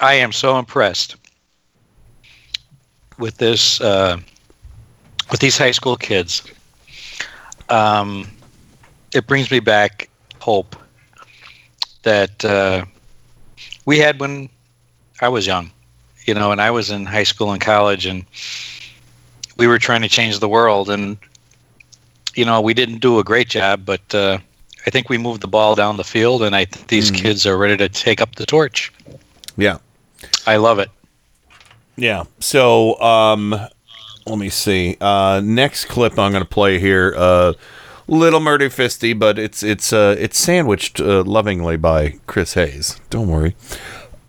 [0.00, 1.16] I am so impressed
[3.18, 4.16] with this uh,
[5.30, 6.42] with these high school kids.
[7.68, 8.26] Um,
[9.14, 10.08] it brings me back
[10.40, 10.74] hope
[12.02, 12.84] that uh,
[13.84, 14.48] we had when
[15.20, 15.70] I was young,
[16.24, 18.24] you know, and I was in high school and college, and
[19.58, 21.18] we were trying to change the world, and
[22.40, 24.38] you know, we didn't do a great job, but uh,
[24.86, 27.58] I think we moved the ball down the field, and I think these kids are
[27.58, 28.90] ready to take up the torch.
[29.58, 29.76] Yeah.
[30.46, 30.88] I love it.
[31.96, 32.24] Yeah.
[32.38, 33.50] So, um,
[34.24, 34.96] let me see.
[35.02, 37.12] Uh, next clip I'm going to play here.
[37.14, 37.52] Uh,
[38.08, 42.98] little murder fisty, but it's it's uh, it's sandwiched uh, lovingly by Chris Hayes.
[43.10, 43.54] Don't worry.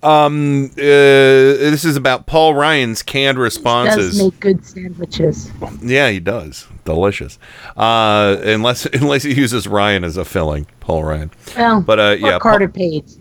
[0.04, 4.18] Um, uh, this is about Paul Ryan's canned responses.
[4.18, 5.52] does make good sandwiches
[5.82, 6.68] Yeah, he does.
[6.86, 7.38] Delicious.
[7.78, 11.32] Uh, unless unless he uses Ryan as a filling, Paul Ryan.
[11.56, 13.12] well But, uh, yeah, carter page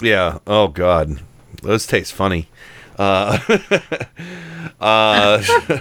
[0.00, 0.38] Yeah.
[0.46, 1.20] Oh God,
[1.62, 2.48] those taste funny.
[2.98, 3.38] Uh,
[4.80, 5.42] uh,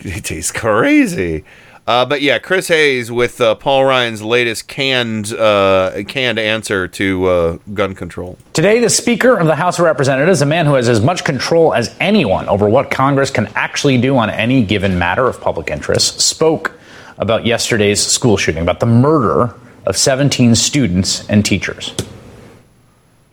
[0.00, 1.44] it tastes crazy.
[1.88, 7.26] Uh, but yeah, Chris Hayes with uh, Paul Ryan's latest canned uh, canned answer to
[7.26, 8.36] uh, gun control.
[8.52, 11.72] Today, the Speaker of the House of Representatives, a man who has as much control
[11.72, 16.20] as anyone over what Congress can actually do on any given matter of public interest,
[16.20, 16.78] spoke
[17.16, 19.54] about yesterday's school shooting, about the murder
[19.86, 21.94] of 17 students and teachers.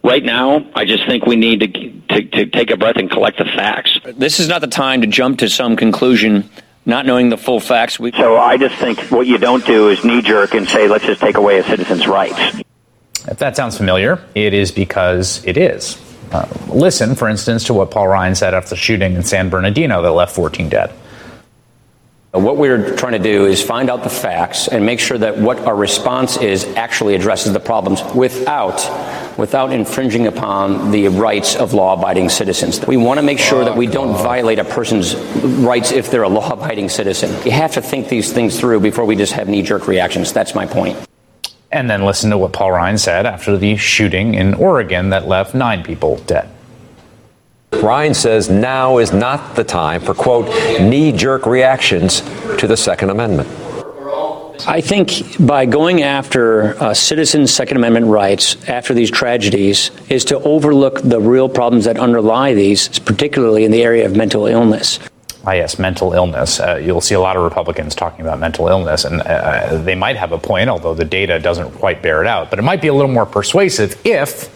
[0.02, 3.38] Right now, I just think we need to, to, to take a breath and collect
[3.38, 4.00] the facts.
[4.16, 6.50] This is not the time to jump to some conclusion,
[6.86, 8.00] not knowing the full facts.
[8.00, 11.06] We- So I just think what you don't do is knee jerk and say, let's
[11.06, 12.40] just take away a citizen's rights.
[13.28, 15.98] If that sounds familiar, it is because it is.
[16.32, 20.02] Uh, listen, for instance, to what Paul Ryan said after the shooting in San Bernardino
[20.02, 20.92] that left 14 dead.
[22.36, 25.60] What we're trying to do is find out the facts and make sure that what
[25.60, 28.76] our response is actually addresses the problems without
[29.38, 32.86] without infringing upon the rights of law-abiding citizens.
[32.86, 36.30] We want to make sure that we don't violate a person's rights if they're a
[36.30, 37.32] law-abiding citizen.
[37.46, 40.32] You have to think these things through before we just have knee-jerk reactions.
[40.32, 40.98] That's my point.
[41.72, 45.54] And then listen to what Paul Ryan said after the shooting in Oregon that left
[45.54, 46.50] nine people dead.
[47.84, 50.48] Ryan says now is not the time for, quote,
[50.82, 52.22] knee jerk reactions
[52.60, 53.50] to the Second Amendment.
[54.68, 60.40] I think by going after uh, citizens' Second Amendment rights after these tragedies is to
[60.40, 65.00] overlook the real problems that underlie these, particularly in the area of mental illness.
[65.46, 66.60] Ah, yes, mental illness.
[66.60, 70.16] Uh, you'll see a lot of Republicans talking about mental illness, and uh, they might
[70.16, 72.50] have a point, although the data doesn't quite bear it out.
[72.50, 74.50] But it might be a little more persuasive if,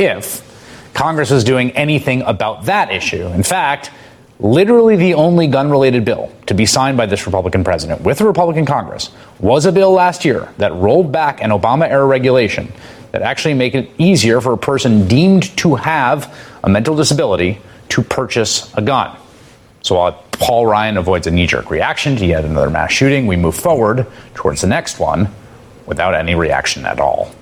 [0.00, 0.49] if
[0.94, 3.26] Congress is doing anything about that issue.
[3.28, 3.90] In fact,
[4.38, 8.26] literally the only gun related bill to be signed by this Republican president with a
[8.26, 12.72] Republican Congress was a bill last year that rolled back an Obama era regulation
[13.12, 16.34] that actually make it easier for a person deemed to have
[16.64, 17.58] a mental disability
[17.88, 19.16] to purchase a gun.
[19.82, 23.36] So while Paul Ryan avoids a knee jerk reaction to yet another mass shooting, we
[23.36, 25.28] move forward towards the next one
[25.86, 27.34] without any reaction at all.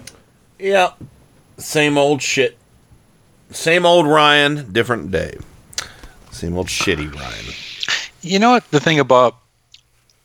[0.59, 0.93] Yeah,
[1.59, 2.58] same old shit.
[3.51, 5.39] Same old Ryan, different day.
[6.31, 7.55] Same old shitty Ryan.
[8.23, 9.37] You know what the thing about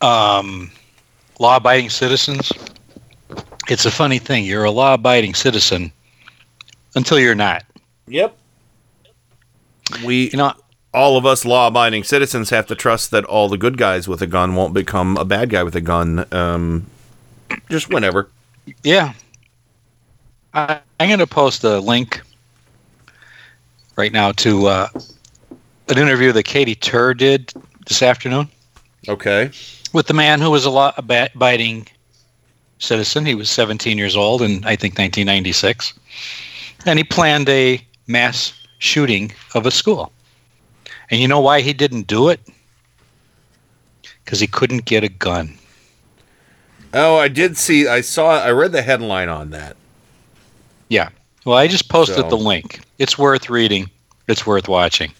[0.00, 0.70] um,
[1.38, 2.52] law-abiding citizens?
[3.68, 4.44] It's a funny thing.
[4.44, 5.90] You're a law-abiding citizen
[6.94, 7.64] until you're not.
[8.08, 8.36] Yep.
[10.04, 10.52] We, you know,
[10.92, 14.26] all of us law-abiding citizens have to trust that all the good guys with a
[14.26, 16.26] gun won't become a bad guy with a gun.
[16.32, 16.86] Um,
[17.70, 18.28] just whenever.
[18.82, 19.14] Yeah.
[20.52, 22.20] I, I'm going to post a link
[23.96, 24.88] right now to uh,
[25.88, 27.52] an interview that Katie Tur did
[27.86, 28.48] this afternoon.
[29.08, 29.50] Okay.
[29.92, 31.86] With the man who was a law-abiding
[32.78, 33.26] citizen.
[33.26, 35.94] He was 17 years old in, I think, 1996.
[36.86, 40.12] And he planned a mass shooting of a school.
[41.10, 42.40] And you know why he didn't do it?
[44.24, 45.54] Because he couldn't get a gun.
[46.92, 47.88] Oh, I did see.
[47.88, 48.38] I saw.
[48.40, 49.76] I read the headline on that.
[50.88, 51.08] Yeah.
[51.44, 52.80] Well, I just posted So- the link.
[52.98, 53.90] It's worth reading.
[54.28, 55.12] It's worth watching.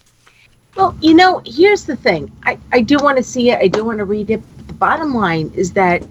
[0.75, 2.31] Well, you know, here's the thing.
[2.43, 3.59] I, I do want to see it.
[3.59, 4.41] I do want to read it.
[4.57, 6.03] But the bottom line is that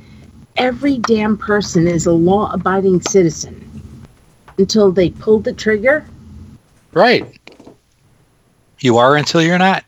[0.56, 3.60] every damn person is a law abiding citizen
[4.56, 6.06] until they pull the trigger.
[6.92, 7.38] Right.
[8.80, 9.84] You are until you're not.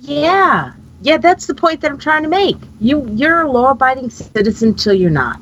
[0.00, 0.72] Yeah.
[1.00, 2.56] Yeah, that's the point that I'm trying to make.
[2.80, 5.40] You you're a law abiding citizen until you're not.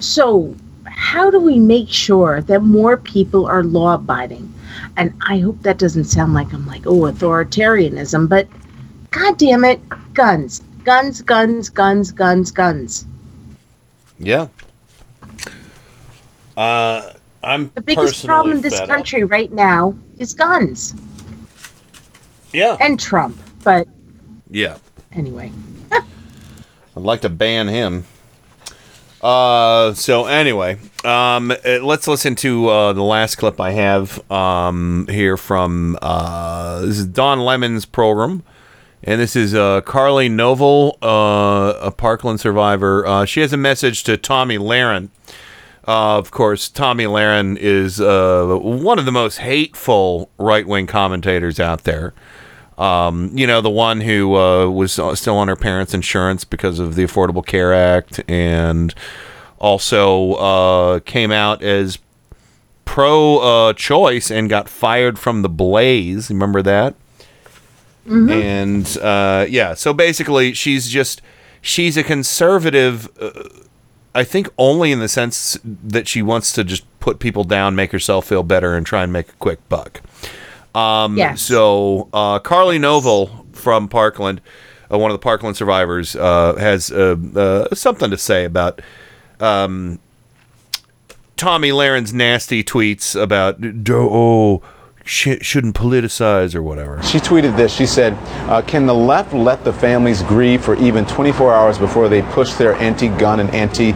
[0.00, 0.54] So
[0.98, 4.52] how do we make sure that more people are law abiding?
[4.96, 8.48] And I hope that doesn't sound like I'm like, oh, authoritarianism, but
[9.12, 9.80] god damn it,
[10.12, 10.60] guns.
[10.82, 13.06] Guns, guns, guns, guns, guns.
[14.18, 14.48] Yeah.
[16.56, 17.12] Uh,
[17.44, 18.88] I'm The biggest problem in this fed up.
[18.88, 20.94] country right now is guns.
[22.52, 22.76] Yeah.
[22.80, 23.38] And Trump.
[23.62, 23.86] But
[24.50, 24.78] Yeah.
[25.12, 25.52] anyway.
[25.92, 26.02] I'd
[26.96, 28.04] like to ban him.
[29.22, 35.06] Uh, so anyway, um, uh, let's listen to uh, the last clip I have um,
[35.08, 38.42] here from uh, this is Don Lemon's program,
[39.04, 43.06] and this is uh, Carly Novell, uh, a Parkland survivor.
[43.06, 45.10] Uh, she has a message to Tomi Lahren.
[45.86, 51.84] Uh, of course, Tomi Lahren is one of the most hateful right wing commentators out
[51.84, 52.12] there.
[52.76, 57.04] Um, you know, the one who was still on her parents' insurance because of the
[57.04, 58.94] Affordable Care Act and
[59.58, 61.98] also uh, came out as
[62.84, 66.30] pro uh, choice and got fired from the Blaze.
[66.30, 66.94] Remember that?
[68.30, 71.20] And uh, yeah, so basically, she's just
[71.60, 73.08] she's a conservative.
[73.20, 73.30] Uh,
[74.14, 77.92] I think only in the sense that she wants to just put people down, make
[77.92, 80.00] herself feel better, and try and make a quick buck.
[80.74, 81.42] Um, Yes.
[81.42, 84.40] So uh, Carly Novell from Parkland,
[84.90, 88.80] uh, one of the Parkland survivors, uh, has uh, uh, something to say about
[89.40, 89.98] um,
[91.36, 93.58] Tomi Lahren's nasty tweets about
[93.90, 94.62] oh
[95.08, 97.02] sh- shouldn't politicize or whatever.
[97.02, 97.72] She tweeted this.
[97.72, 98.12] She said,
[98.48, 102.52] uh, Can the left let the families grieve for even 24 hours before they push
[102.54, 103.92] their anti gun and anti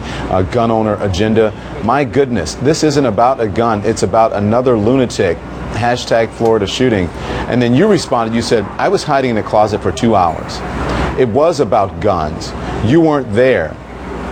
[0.51, 1.51] gun owner agenda?
[1.83, 5.37] My goodness, this isn't about a gun, it's about another lunatic.
[5.73, 7.07] Hashtag Florida shooting.
[7.49, 10.59] And then you responded, you said, I was hiding in a closet for two hours.
[11.19, 12.51] It was about guns.
[12.89, 13.75] You weren't there.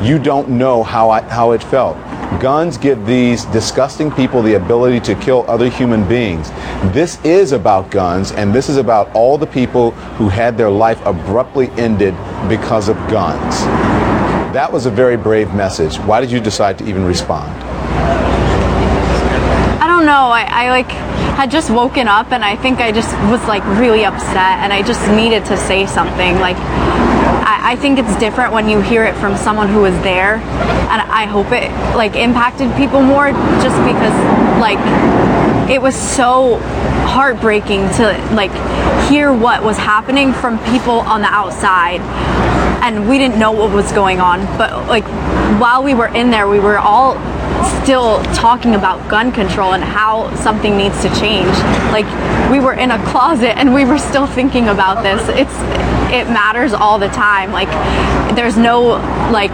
[0.02, 1.96] You don't know how, I, how it felt.
[2.42, 6.50] Guns give these disgusting people the ability to kill other human beings.
[6.92, 11.00] This is about guns, and this is about all the people who had their life
[11.06, 12.16] abruptly ended
[12.50, 13.60] because of guns.
[14.56, 15.98] That was a very brave message.
[15.98, 17.52] Why did you decide to even respond?
[19.80, 20.32] I don't know.
[20.32, 24.04] I, I like had just woken up and I think I just was like really
[24.04, 26.40] upset and I just needed to say something.
[26.40, 26.58] Like
[27.52, 31.02] I, I think it's different when you hear it from someone who was there and
[31.02, 34.16] I hope it like impacted people more just because
[34.62, 34.80] like
[35.70, 36.60] it was so
[37.12, 38.04] heartbreaking to
[38.34, 38.52] like
[39.10, 42.00] hear what was happening from people on the outside
[42.84, 45.04] and we didn't know what was going on but like
[45.60, 47.16] while we were in there we were all
[47.84, 51.50] still talking about gun control and how something needs to change.
[51.92, 52.06] Like
[52.52, 55.22] we were in a closet and we were still thinking about this.
[55.30, 55.56] It's
[56.14, 57.70] it matters all the time like
[58.36, 58.82] there's no
[59.32, 59.52] like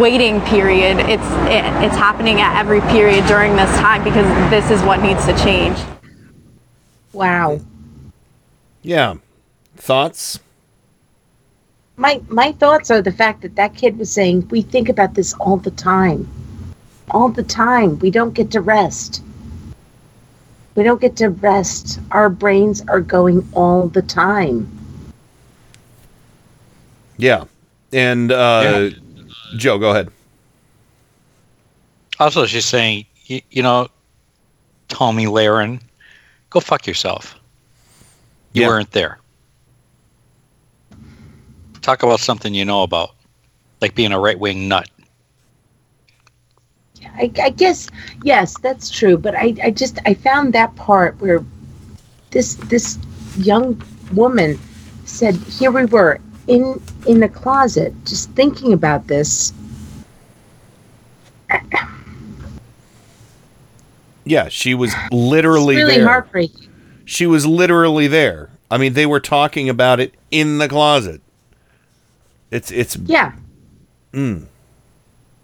[0.00, 4.82] waiting period it's it, it's happening at every period during this time because this is
[4.82, 5.78] what needs to change
[7.14, 7.60] Wow.
[8.82, 9.14] Yeah.
[9.76, 10.40] Thoughts?
[11.96, 15.32] My my thoughts are the fact that that kid was saying we think about this
[15.34, 16.28] all the time.
[17.10, 18.00] All the time.
[18.00, 19.22] We don't get to rest.
[20.74, 22.00] We don't get to rest.
[22.10, 24.68] Our brains are going all the time.
[27.16, 27.44] Yeah.
[27.92, 28.90] And uh,
[29.56, 30.10] Joe, go ahead.
[32.18, 33.88] Also, she's saying, you, you know,
[34.88, 35.80] Tomi Lahren,
[36.50, 37.38] go fuck yourself.
[38.52, 38.68] You Yeah.
[38.68, 39.18] weren't there.
[41.82, 43.10] Talk about something you know about,
[43.80, 44.88] like being a right wing nut.
[47.16, 47.88] I, I guess
[48.22, 49.16] yes, that's true.
[49.18, 51.44] But I, I just I found that part where
[52.30, 52.98] this this
[53.36, 53.80] young
[54.12, 54.58] woman
[55.04, 59.52] said, "Here we were in in the closet, just thinking about this."
[64.24, 66.06] Yeah, she was literally really there.
[66.06, 66.68] heartbreaking.
[67.04, 68.50] She was literally there.
[68.70, 71.20] I mean, they were talking about it in the closet.
[72.50, 73.32] It's it's Yeah,
[74.12, 74.46] mm.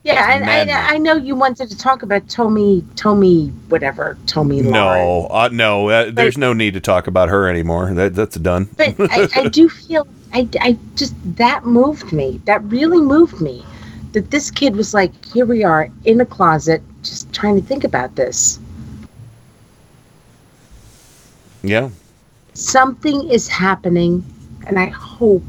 [0.02, 0.70] yeah, and.
[0.70, 4.62] I, I know you wanted to talk about Tommy, Tommy, whatever, Tommy.
[4.62, 5.88] No, uh, no.
[5.88, 7.92] Uh, there's no need to talk about her anymore.
[7.92, 8.70] That that's done.
[8.76, 12.40] but I, I do feel I, I just that moved me.
[12.44, 13.64] That really moved me.
[14.12, 17.84] That this kid was like, here we are in a closet, just trying to think
[17.84, 18.58] about this.
[21.62, 21.90] yeah.
[22.54, 24.24] Something is happening,
[24.66, 25.44] and I hope,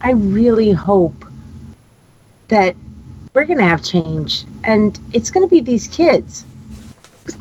[0.00, 1.24] I really hope
[2.48, 2.76] that
[3.34, 6.44] we're gonna have change, and it's gonna be these kids.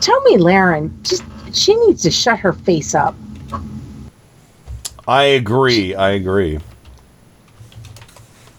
[0.02, 1.24] Tell me, Lahren, just
[1.54, 3.16] she needs to shut her face up.
[5.08, 5.96] I agree.
[5.96, 6.60] I agree.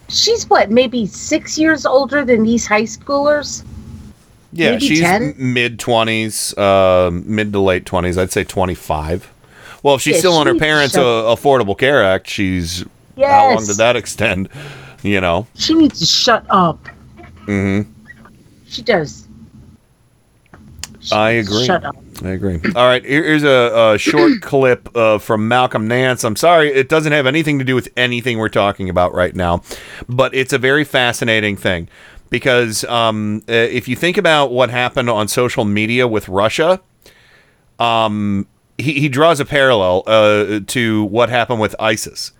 [0.09, 3.63] She's what, maybe six years older than these high schoolers?
[4.53, 8.17] Yeah, Maybe she's mid twenties, uh, mid to late twenties.
[8.17, 9.31] I'd say twenty five.
[9.83, 12.85] Well, if she's Yeah, still on her needs to parents' uh, Affordable Care Act, she's
[13.19, 14.49] how long did that extend?
[15.03, 15.47] You know.
[15.55, 16.89] She needs to shut up.
[17.47, 17.91] Mm-hmm.
[18.67, 19.28] She does.
[21.13, 21.65] I agree.
[21.65, 21.97] Shut up.
[22.23, 22.61] I agree.
[22.75, 26.25] All right, here's a, a short clip uh, from Malcolm Nance.
[26.25, 29.63] I'm sorry, it doesn't have anything to do with anything we're talking about right now,
[30.09, 31.89] but it's a very fascinating thing
[32.31, 36.81] because um, uh, if you think about what happened on social media with Russia,
[37.79, 42.33] um, he, he draws a parallel uh, to what happened with ISIS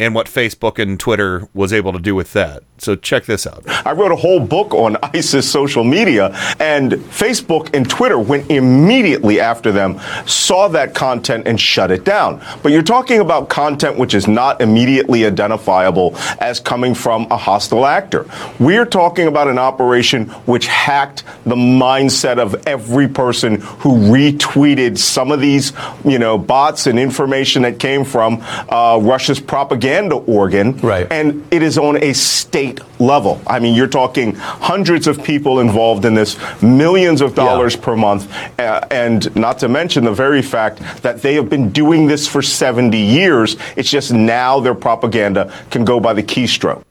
[0.00, 2.62] and what Facebook and Twitter was able to do with that.
[2.82, 3.62] So check this out.
[3.86, 9.38] I wrote a whole book on ISIS social media, and Facebook and Twitter went immediately
[9.38, 12.44] after them, saw that content, and shut it down.
[12.60, 17.86] But you're talking about content which is not immediately identifiable as coming from a hostile
[17.86, 18.26] actor.
[18.58, 25.30] We're talking about an operation which hacked the mindset of every person who retweeted some
[25.30, 25.72] of these,
[26.04, 30.78] you know, bots and information that came from uh, Russia's propaganda organ.
[30.78, 31.06] Right.
[31.12, 33.40] And it is on a state state level.
[33.46, 38.32] I mean, you're talking hundreds of people involved in this, millions of dollars per month,
[38.58, 42.42] uh, and not to mention the very fact that they have been doing this for
[42.42, 43.56] 70 years.
[43.76, 46.84] It's just now their propaganda can go by the keystroke.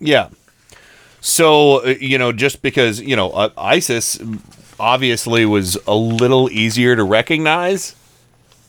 [0.00, 0.28] Yeah.
[1.20, 4.20] So, uh, you know, just because, you know, uh, ISIS
[4.78, 7.94] obviously was a little easier to recognize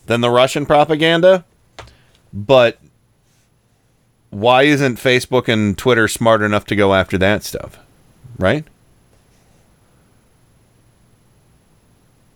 [0.06, 1.44] than the Russian propaganda,
[2.32, 2.80] but
[4.30, 7.80] why isn't Facebook and Twitter smart enough to go after that stuff?
[8.38, 8.66] Right?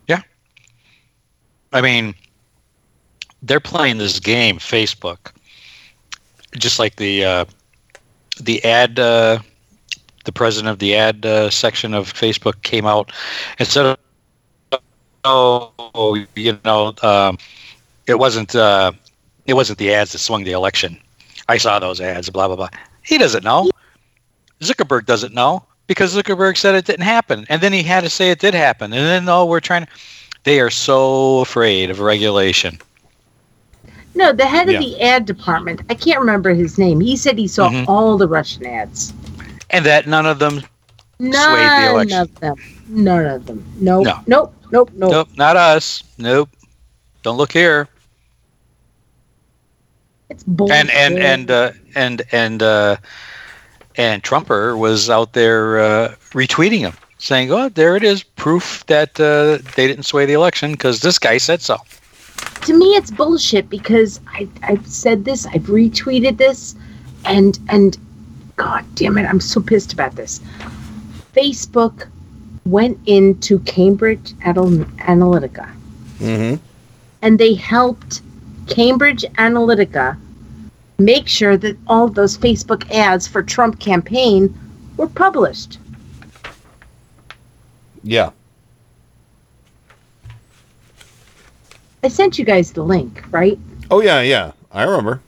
[0.07, 0.21] Yeah.
[1.73, 2.15] I mean,
[3.41, 5.31] they're playing this game, Facebook,
[6.57, 7.45] just like the uh,
[8.39, 9.39] the ad, uh,
[10.25, 13.11] the president of the ad uh, section of Facebook came out
[13.59, 13.97] and said,
[15.23, 17.37] "Oh, you know, um,
[18.07, 18.91] it wasn't uh,
[19.45, 20.99] it wasn't the ads that swung the election.
[21.49, 22.29] I saw those ads.
[22.29, 22.69] Blah blah blah."
[23.03, 23.69] He doesn't know.
[24.61, 28.31] Zuckerberg doesn't know because Zuckerberg said it didn't happen, and then he had to say
[28.31, 29.91] it did happen, and then oh, we're trying to.
[30.43, 32.77] They are so afraid of regulation.
[34.15, 34.79] No, the head Yeah.
[34.79, 36.99] of the ad department, I can't remember his name.
[36.99, 37.85] He said he saw Mhm.
[37.87, 39.13] all the Russian ads.
[39.71, 40.63] and that none of them
[41.19, 42.19] None the election.
[42.21, 42.55] of them.
[42.87, 43.63] None of them.
[43.79, 44.05] Nope.
[44.05, 44.19] No.
[44.25, 44.53] Nope.
[44.71, 44.89] Nope.
[44.95, 45.11] Nope.
[45.11, 46.03] Nope, not us.
[46.17, 46.49] Nope.
[47.21, 47.87] Don't look here.
[50.29, 50.75] It's bullshit.
[50.75, 52.97] And and and uh, and and uh,
[53.95, 59.19] and Trumper was out there uh, retweeting him, saying, "Oh, there it is, proof that
[59.19, 61.77] uh, they didn't sway the election because this guy said so."
[62.61, 66.75] to me it's bullshit because I, I've said this, I've retweeted this,
[67.25, 67.97] and and
[68.55, 70.39] god damn it, I'm so pissed about this.
[71.33, 72.07] Facebook
[72.65, 75.69] went into Cambridge Analytica
[76.19, 76.61] Mm-hmm.
[77.21, 78.21] and they helped
[78.69, 80.17] Cambridge Analytica
[80.99, 84.53] make sure that all those Facebook ads for Trump campaign
[84.97, 85.79] were published.
[88.03, 88.31] Yeah.
[92.03, 93.57] I sent you guys the link, right?
[93.91, 94.53] Oh yeah, yeah.
[94.71, 95.21] I remember.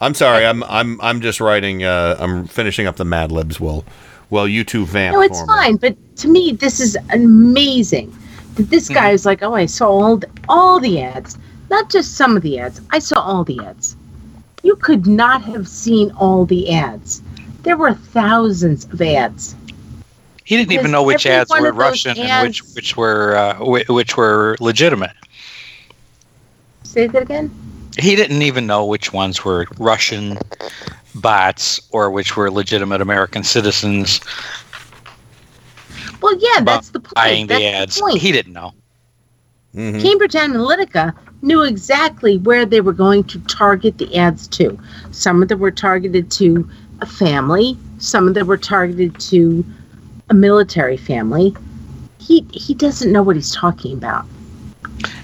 [0.00, 0.44] I'm sorry.
[0.44, 1.82] I'm I'm I'm just writing.
[1.82, 3.58] Uh, I'm finishing up the Mad Libs.
[3.58, 3.84] Well,
[4.30, 5.14] well, you two vamp.
[5.14, 5.52] No, it's for me.
[5.54, 5.76] fine.
[5.76, 8.14] But to me, this is amazing.
[8.56, 11.38] That this guy is like, oh, I saw all the, all the ads,
[11.70, 12.80] not just some of the ads.
[12.90, 13.96] I saw all the ads.
[14.62, 17.22] You could not have seen all the ads.
[17.62, 19.54] There were thousands of ads.
[20.44, 23.64] He didn't even know which ads were of those Russian and which which were uh,
[23.64, 25.12] which were legitimate.
[26.84, 27.50] Say that again.
[27.98, 30.38] He didn't even know which ones were Russian
[31.14, 34.20] bots or which were legitimate American citizens
[36.22, 37.14] Well, yeah, that's the point.
[37.14, 38.00] buying That's the ads.
[38.00, 38.18] point.
[38.18, 38.72] He didn't know.
[39.74, 40.00] Mm-hmm.
[40.00, 44.78] Cambridge Analytica knew exactly where they were going to target the ads to.
[45.10, 46.68] Some of them were targeted to
[47.00, 49.64] a family, some of them were targeted to
[50.30, 51.54] a military family.
[52.18, 54.26] He he doesn't know what he's talking about.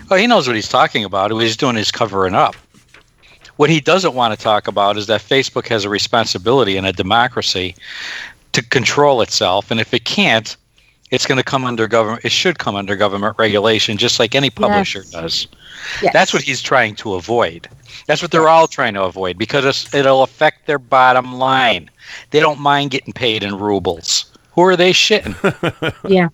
[0.09, 1.33] Well, he knows what he's talking about.
[1.33, 2.55] What he's doing is covering up.
[3.57, 6.93] What he doesn't want to talk about is that Facebook has a responsibility in a
[6.93, 7.75] democracy
[8.53, 10.57] to control itself, and if it can't,
[11.11, 12.25] it's going to come under government.
[12.25, 15.11] It should come under government regulation, just like any publisher Yes.
[15.11, 15.49] does.
[16.03, 16.13] Yes.
[16.13, 17.69] That's what he's trying to avoid.
[18.07, 21.91] That's what they're all trying to avoid because it's, it'll affect their bottom line.
[22.31, 24.31] They don't mind getting paid in rubles.
[24.53, 25.35] Who are they shitting?
[26.09, 26.29] yeah.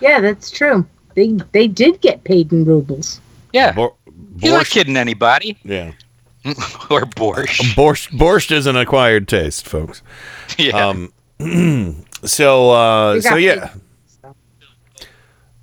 [0.00, 0.86] Yeah, that's true.
[1.14, 3.20] They they did get paid in rubles.
[3.52, 3.72] Yeah.
[3.72, 3.94] Bor-
[4.40, 5.58] He's not kidding anybody.
[5.62, 5.92] Yeah.
[6.90, 7.74] or borscht.
[7.74, 10.02] Borscht, borscht is an acquired taste, folks.
[10.58, 10.86] Yeah.
[10.86, 11.12] Um,
[12.24, 13.72] so uh, so yeah.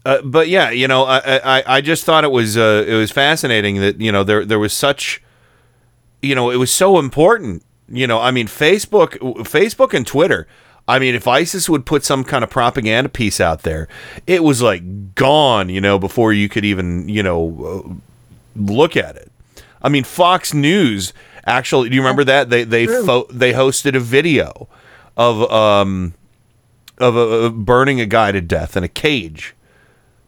[0.05, 3.11] Uh, but yeah, you know, I, I I just thought it was uh, it was
[3.11, 5.21] fascinating that you know there there was such,
[6.21, 7.63] you know, it was so important.
[7.91, 10.47] You know, I mean, Facebook, Facebook and Twitter.
[10.87, 13.87] I mean, if ISIS would put some kind of propaganda piece out there,
[14.25, 15.69] it was like gone.
[15.69, 17.93] You know, before you could even you know uh,
[18.55, 19.31] look at it.
[19.81, 21.13] I mean, Fox News
[21.45, 21.89] actually.
[21.89, 24.67] Do you remember that they they fo- they hosted a video
[25.17, 26.13] of um
[26.97, 29.55] of a, burning a guy to death in a cage.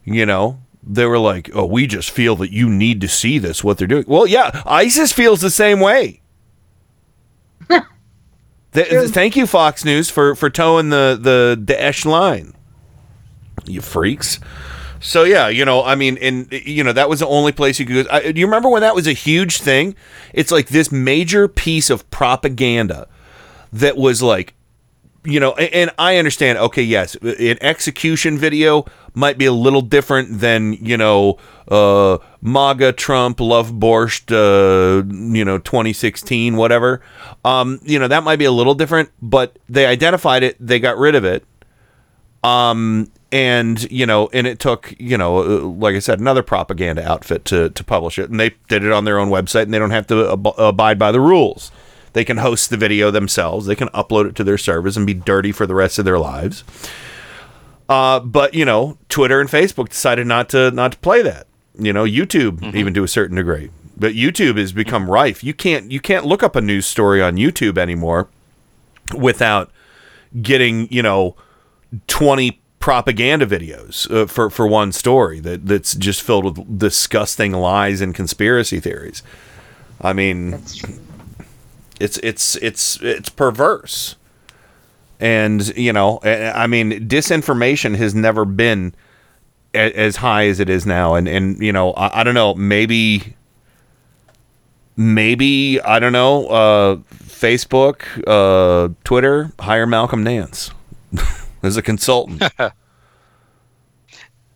[0.04, 3.62] You know, they were like, "Oh, we just feel that you need to see this.
[3.62, 6.20] What they're doing." Well, yeah, ISIS feels the same way.
[8.72, 12.54] Th- thank you, Fox News, for for toeing the the the Daesh line.
[13.66, 14.40] You freaks.
[15.00, 17.86] So yeah, you know, I mean, and you know that was the only place you
[17.86, 18.06] could.
[18.06, 18.10] go.
[18.12, 19.94] I, do you remember when that was a huge thing?
[20.32, 23.08] It's like this major piece of propaganda
[23.72, 24.54] that was like
[25.24, 26.58] you know, and I understand.
[26.58, 28.84] Okay, yes, an execution video
[29.14, 35.44] might be a little different than you know, uh, MAGA Trump love borscht, uh, you
[35.44, 37.00] know, 2016, whatever.
[37.44, 40.98] Um, you know, that might be a little different, but they identified it, they got
[40.98, 41.44] rid of it.
[42.42, 47.08] Um, and you know, and it took you know, uh, like I said, another propaganda
[47.08, 49.78] outfit to to publish it, and they did it on their own website, and they
[49.78, 51.70] don't have to ab- abide by the rules.
[52.12, 53.66] They can host the video themselves.
[53.66, 56.18] They can upload it to their servers and be dirty for the rest of their
[56.18, 56.64] lives.
[57.88, 61.46] Uh, but you know, Twitter and Facebook decided not to not to play that.
[61.78, 63.70] You know, YouTube even to a certain degree.
[63.96, 65.44] But YouTube has become rife.
[65.44, 68.28] You can't you can't look up a news story on YouTube anymore
[69.16, 69.70] without
[70.40, 71.36] getting you know
[72.06, 78.00] 20 propaganda videos uh, for for one story that that's just filled with disgusting lies
[78.00, 79.22] and conspiracy theories.
[80.00, 80.62] I mean,
[82.02, 84.16] it's it's it's it's perverse.
[85.20, 88.92] And you know, I mean, disinformation has never been
[89.72, 91.14] a- as high as it is now.
[91.14, 93.34] And and you know, I, I don't know, maybe
[94.96, 100.70] maybe I don't know, uh, Facebook, uh, Twitter, hire Malcolm Nance
[101.62, 102.42] as a consultant.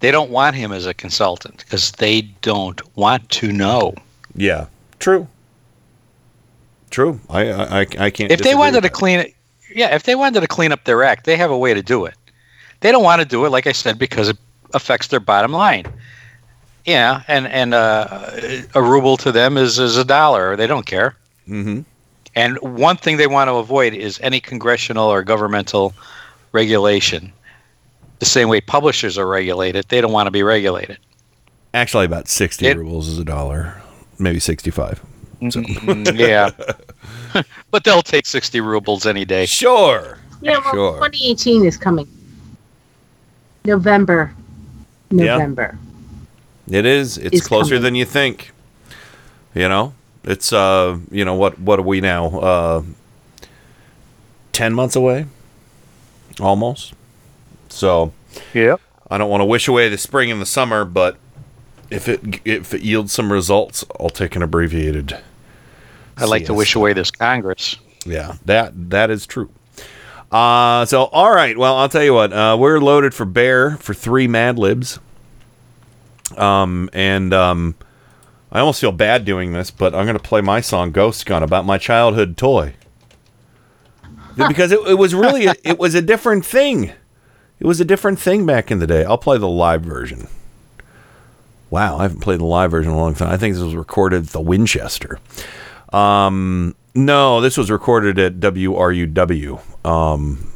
[0.00, 3.94] They don't want him as a consultant because they don't want to know.
[4.34, 4.66] Yeah,
[4.98, 5.26] true.
[6.90, 7.20] True.
[7.28, 8.30] I I, I can't.
[8.32, 9.34] If they wanted to clean it,
[9.74, 12.04] yeah, if they wanted to clean up their act, they have a way to do
[12.04, 12.14] it.
[12.80, 14.36] They don't want to do it, like I said, because it
[14.74, 15.86] affects their bottom line.
[16.84, 18.30] Yeah, and and uh,
[18.74, 20.56] a ruble to them is is a dollar.
[20.56, 21.16] They don't care.
[21.48, 21.80] Mm-hmm.
[22.34, 25.94] And one thing they want to avoid is any congressional or governmental
[26.52, 27.32] regulation.
[28.18, 30.98] The same way publishers are regulated, they don't want to be regulated.
[31.74, 33.82] Actually, about sixty It- rubles is a dollar,
[34.18, 35.00] maybe sixty-five.
[35.50, 35.60] So.
[35.60, 36.18] Mm,
[37.34, 39.46] yeah, but they'll take sixty rubles any day.
[39.46, 40.18] Sure.
[40.42, 40.94] Yeah, well, Sure.
[40.96, 42.06] 2018 is coming.
[43.64, 44.32] November.
[45.10, 45.24] Yeah.
[45.36, 45.78] November.
[46.70, 47.16] It is.
[47.18, 47.82] It's Is closer coming.
[47.82, 48.52] than you think.
[49.54, 51.58] You know, it's uh, you know what?
[51.58, 52.26] What are we now?
[52.38, 52.82] Uh,
[54.52, 55.26] ten months away,
[56.40, 56.92] almost.
[57.68, 58.12] So,
[58.54, 58.76] yeah.
[59.10, 61.16] I don't want to wish away the spring and the summer, but
[61.90, 65.16] if it if it yields some results, I'll take an abbreviated.
[66.16, 67.76] I'd like to wish away this Congress.
[68.04, 69.50] Yeah, that that is true.
[70.30, 71.56] Uh, so all right.
[71.56, 72.32] Well, I'll tell you what.
[72.32, 74.98] Uh, we're loaded for bear for three Mad Libs.
[76.36, 77.76] Um, and um,
[78.50, 81.42] I almost feel bad doing this, but I'm going to play my song "Ghost Gun"
[81.42, 82.74] about my childhood toy
[84.36, 86.92] because it, it was really a, it was a different thing.
[87.58, 89.04] It was a different thing back in the day.
[89.04, 90.28] I'll play the live version.
[91.70, 93.30] Wow, I haven't played the live version in a long time.
[93.30, 95.18] I think this was recorded at the Winchester.
[95.92, 99.86] Um, no, this was recorded at WRUW.
[99.86, 100.52] Um,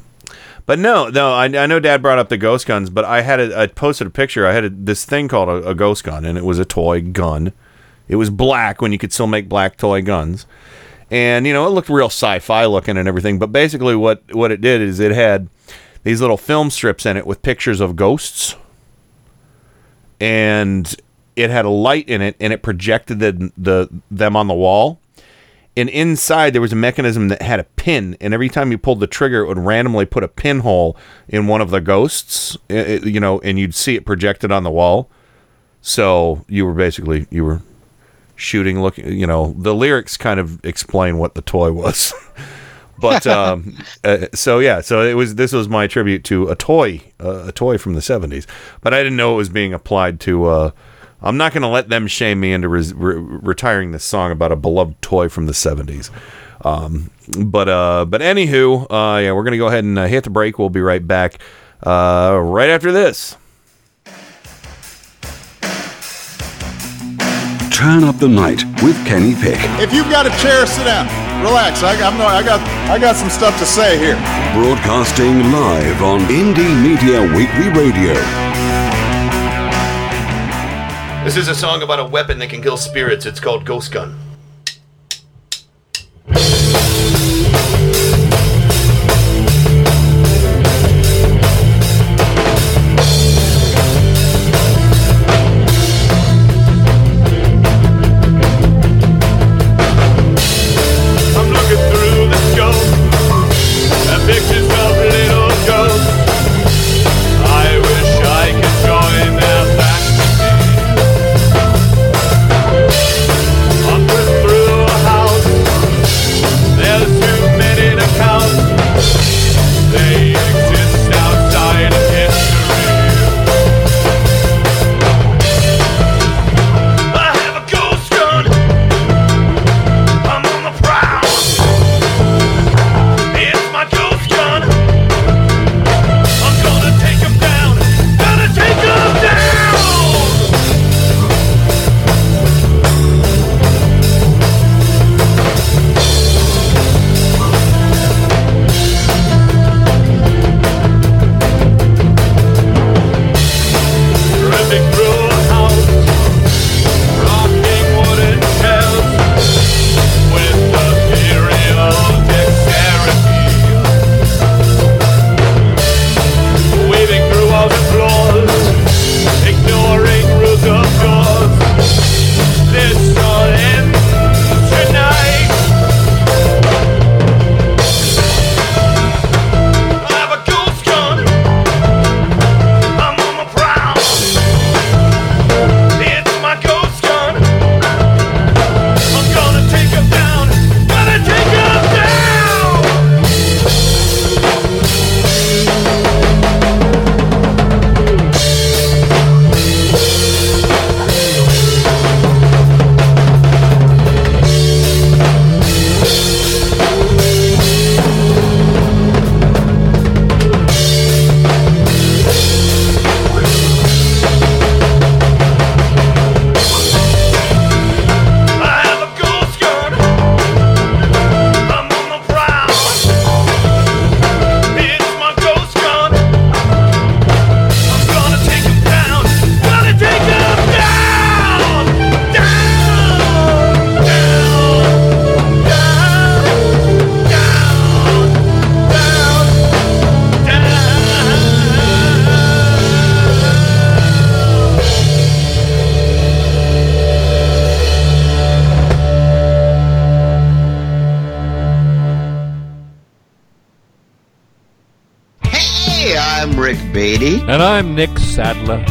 [0.67, 3.41] but no, no, I, I know Dad brought up the ghost guns, but I had
[3.41, 4.47] a, I posted a picture.
[4.47, 7.01] I had a, this thing called a, a ghost gun, and it was a toy
[7.01, 7.53] gun.
[8.09, 10.47] It was black when you could still make black toy guns,
[11.11, 13.39] and you know it looked real sci-fi looking and everything.
[13.39, 15.49] But basically, what what it did is it had
[16.05, 18.55] these little film strips in it with pictures of ghosts
[20.21, 20.95] and
[21.37, 25.01] it had a light in it and it projected the, the them on the wall.
[25.77, 29.01] And inside there was a mechanism that had a pin and every time you pulled
[29.01, 30.97] the trigger it would randomly put a pinhole
[31.29, 34.63] in one of the ghosts i- i- you know and you'd see it projected on
[34.65, 35.09] the wall.
[35.81, 37.63] So you were basically you were
[38.37, 42.13] shooting looking you know the lyrics kind of explain what the toy was
[43.01, 47.01] but um uh, so yeah so it was this was my tribute to a toy
[47.21, 48.47] uh, a toy from the 70s
[48.81, 50.71] but i didn't know it was being applied to uh
[51.23, 54.53] i'm not going to let them shame me into res- re- retiring this song about
[54.53, 56.11] a beloved toy from the 70s
[56.65, 60.25] um but uh but anywho uh yeah we're going to go ahead and uh, hit
[60.25, 61.39] the break we'll be right back
[61.87, 63.37] uh right after this
[67.81, 69.57] Turn up the night with Kenny Pick.
[69.81, 71.30] If you've got a chair, sit down.
[71.43, 71.83] Relax.
[71.83, 72.61] I, I'm no, I got
[72.91, 74.17] I got some stuff to say here.
[74.53, 78.15] Broadcasting live on Indie Media Weekly Radio.
[81.25, 84.19] this is a song about a weapon that can kill spirits it's called ghost gun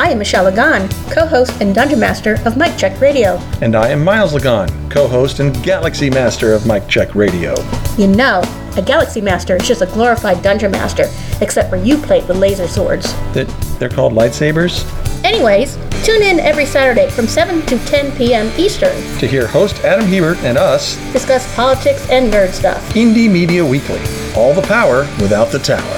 [0.00, 3.36] I am Michelle Lagan, co-host and dungeon master of Mike Check Radio.
[3.60, 7.56] And I am Miles Lagan, co-host and Galaxy Master of Mike Check Radio.
[7.96, 8.40] You know,
[8.76, 11.06] a Galaxy Master is just a glorified dungeon master,
[11.40, 13.12] except for you play with laser swords.
[13.32, 13.48] That
[13.80, 14.84] they're called lightsabers?
[15.24, 18.52] Anyways, tune in every Saturday from 7 to 10 p.m.
[18.56, 22.88] Eastern to hear host Adam Hebert and us discuss politics and nerd stuff.
[22.94, 24.00] Indie Media Weekly.
[24.36, 25.97] All the power without the tower.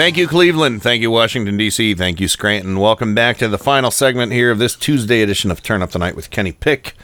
[0.00, 0.82] Thank you, Cleveland.
[0.82, 1.92] Thank you, Washington, D.C.
[1.92, 2.80] Thank you, Scranton.
[2.80, 5.98] Welcome back to the final segment here of this Tuesday edition of Turn Up the
[5.98, 6.94] Night with Kenny Pick.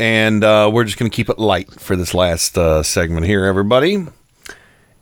[0.00, 3.44] And uh, we're just going to keep it light for this last uh, segment here,
[3.44, 4.06] everybody.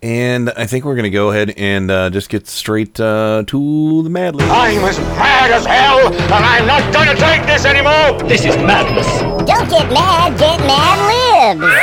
[0.02, 4.02] And I think we're going to go ahead and uh, just get straight uh, to
[4.02, 4.50] the Mad Libs.
[4.50, 8.28] I'm as mad as hell, and I'm not going to take this anymore.
[8.28, 9.07] This is madness.
[9.47, 11.75] Don't get mad, get mad libs.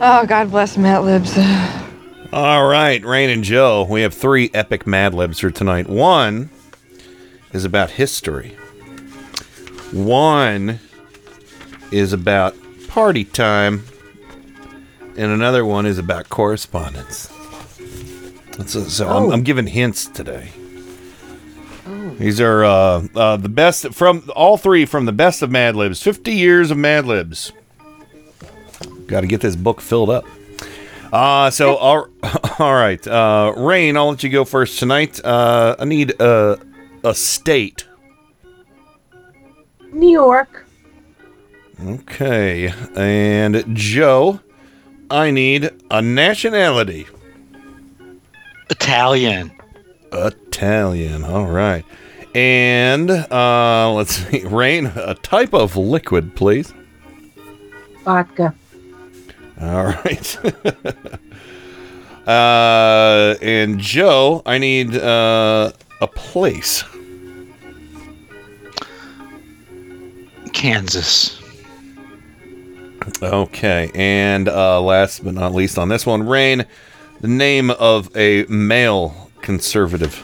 [0.00, 1.85] Oh, God bless Mad Libs.
[2.36, 5.88] All right, Rain and Joe, we have three epic Mad Libs for tonight.
[5.88, 6.50] One
[7.54, 8.50] is about history.
[9.90, 10.78] One
[11.90, 12.54] is about
[12.88, 13.86] party time,
[15.16, 17.32] and another one is about correspondence.
[18.66, 20.50] So, so I'm, I'm giving hints today.
[22.18, 26.02] These are uh, uh, the best from all three from the best of Mad Libs.
[26.02, 27.50] Fifty years of Mad Libs.
[29.06, 30.26] Got to get this book filled up.
[31.12, 32.08] Uh, so all,
[32.58, 35.24] all right, uh, Rain, I'll let you go first tonight.
[35.24, 36.58] Uh, I need a
[37.04, 37.86] a state.
[39.92, 40.66] New York.
[41.84, 44.40] Okay, and Joe,
[45.10, 47.06] I need a nationality.
[48.70, 49.52] Italian.
[50.12, 51.24] Italian.
[51.24, 51.84] All right,
[52.34, 56.72] and uh, let's see, Rain, a type of liquid, please.
[58.04, 58.54] Vodka.
[59.60, 60.38] All right.
[62.26, 66.84] uh, and Joe, I need uh, a place.
[70.52, 71.40] Kansas.
[73.22, 76.66] Okay, and uh, last but not least on this one, Rain,
[77.20, 80.22] the name of a male conservative.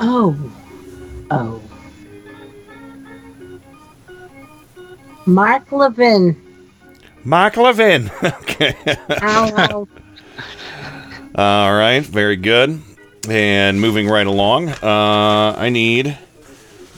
[0.00, 0.36] Oh.
[1.30, 1.60] Oh.
[5.26, 6.43] Mark Levin.
[7.24, 8.10] Mark Levin.
[8.22, 8.76] okay.
[9.22, 9.88] Ow,
[11.34, 12.80] All right, very good.
[13.28, 16.18] And moving right along, uh, I need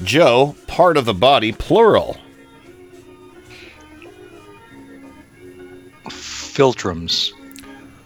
[0.03, 2.17] Joe, part of the body, plural.
[6.07, 7.33] Philtrums.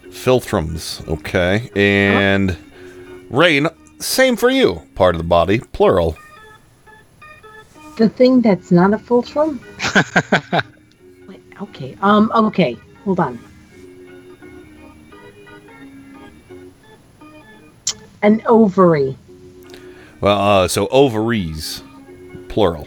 [0.05, 1.07] Philtrums.
[1.09, 1.71] Okay.
[1.75, 2.57] And
[3.31, 3.69] Rain,
[4.01, 4.83] same for you.
[4.95, 6.17] Part of the body, plural.
[7.97, 9.61] The thing that's not a fulcrum?
[11.61, 11.97] Wait, okay.
[12.01, 12.77] Um, okay.
[13.05, 13.39] Hold on.
[18.23, 19.17] An ovary.
[20.21, 21.83] Well, uh, so ovaries,
[22.49, 22.87] plural.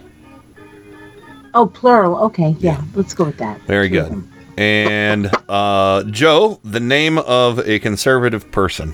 [1.56, 2.18] Oh, plural.
[2.26, 2.56] Okay.
[2.60, 2.84] Yeah.
[2.93, 3.60] Let's go with that.
[3.61, 4.24] Very good.
[4.58, 8.93] And uh, Joe, the name of a conservative person.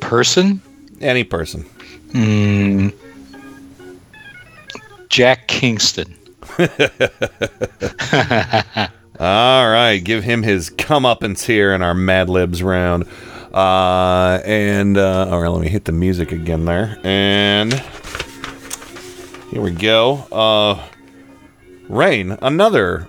[0.00, 0.60] Person?
[1.00, 1.62] Any person.
[2.12, 2.88] Hmm.
[5.08, 6.16] Jack Kingston.
[9.20, 13.06] All right, give him his comeuppance here in our Mad Libs round.
[13.52, 16.98] Uh, and uh, all right, let me hit the music again there.
[17.04, 17.72] And
[19.50, 20.26] here we go.
[20.32, 20.84] Uh,
[21.88, 23.08] Rain, another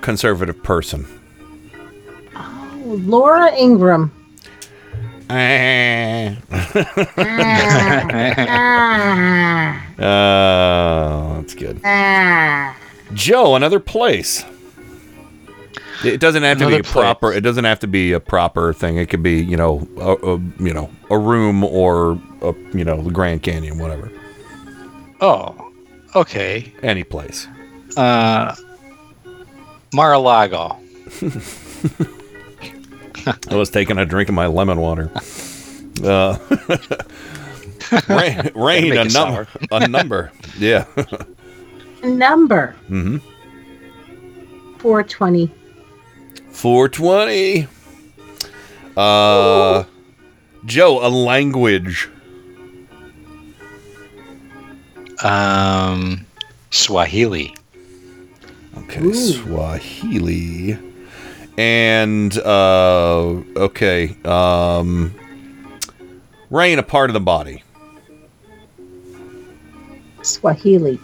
[0.00, 1.06] conservative person.
[2.36, 4.12] Oh, Laura Ingraham.
[10.00, 11.80] Oh, that's good.
[13.14, 14.44] Joe, another place.
[16.04, 17.32] It doesn't have to be Another a proper.
[17.32, 18.98] It doesn't have to be a proper thing.
[18.98, 23.02] It could be, you know, a, a you know, a room or a, you know,
[23.02, 24.10] the Grand Canyon, whatever.
[25.20, 25.72] Oh,
[26.14, 26.72] okay.
[26.82, 27.48] Any place.
[27.96, 28.54] Uh,
[29.92, 30.76] Mar-a-Lago.
[33.50, 35.10] I was taking a drink of my lemon water.
[36.04, 36.38] Uh,
[38.08, 40.30] rain, rain a it number, a number.
[40.58, 40.84] Yeah.
[42.04, 43.16] Number Mm-hmm.
[44.78, 45.50] 420.
[46.50, 47.66] 420.
[48.96, 49.82] Uh,
[50.66, 52.08] Joe, a language.
[55.24, 56.26] Um,
[56.70, 57.56] Swahili.
[58.76, 60.78] Okay, Swahili.
[61.58, 65.12] And uh okay, um
[66.50, 67.64] rain a part of the body.
[70.22, 70.98] Swahili.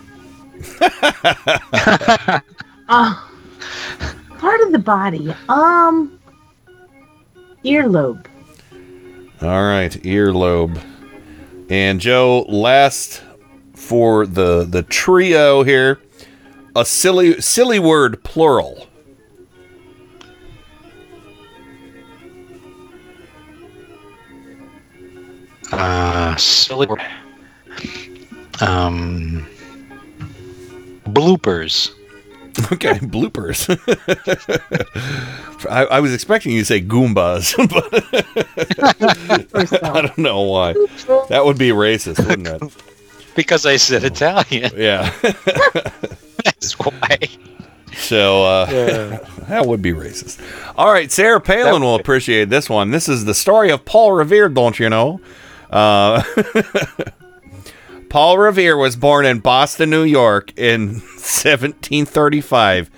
[2.88, 3.30] Ah,
[4.38, 5.34] part of the body.
[5.48, 6.20] Um,
[7.64, 8.26] earlobe.
[9.42, 10.80] All right, earlobe.
[11.68, 13.22] And Joe, last
[13.74, 16.00] for the the trio here,
[16.76, 18.86] a silly silly word plural.
[25.78, 26.86] Uh, silly.
[28.60, 29.46] Um,
[31.06, 31.90] bloopers.
[32.70, 33.66] Okay, bloopers.
[35.68, 37.56] I, I was expecting you to say Goombas,
[39.50, 40.72] but I don't know why.
[41.30, 42.62] That would be racist, wouldn't it?
[43.34, 44.70] Because I said Italian.
[44.76, 45.10] Yeah.
[46.44, 47.18] That's why.
[47.96, 49.18] So uh, Yeah.
[49.48, 50.40] that would be racist.
[50.76, 52.92] All right, Sarah Palin will appreciate this one.
[52.92, 55.20] This is the story of Paul Revere, don't you know?
[55.70, 56.22] Uh,
[58.08, 62.90] Paul Revere was born in Boston, New York in 1735.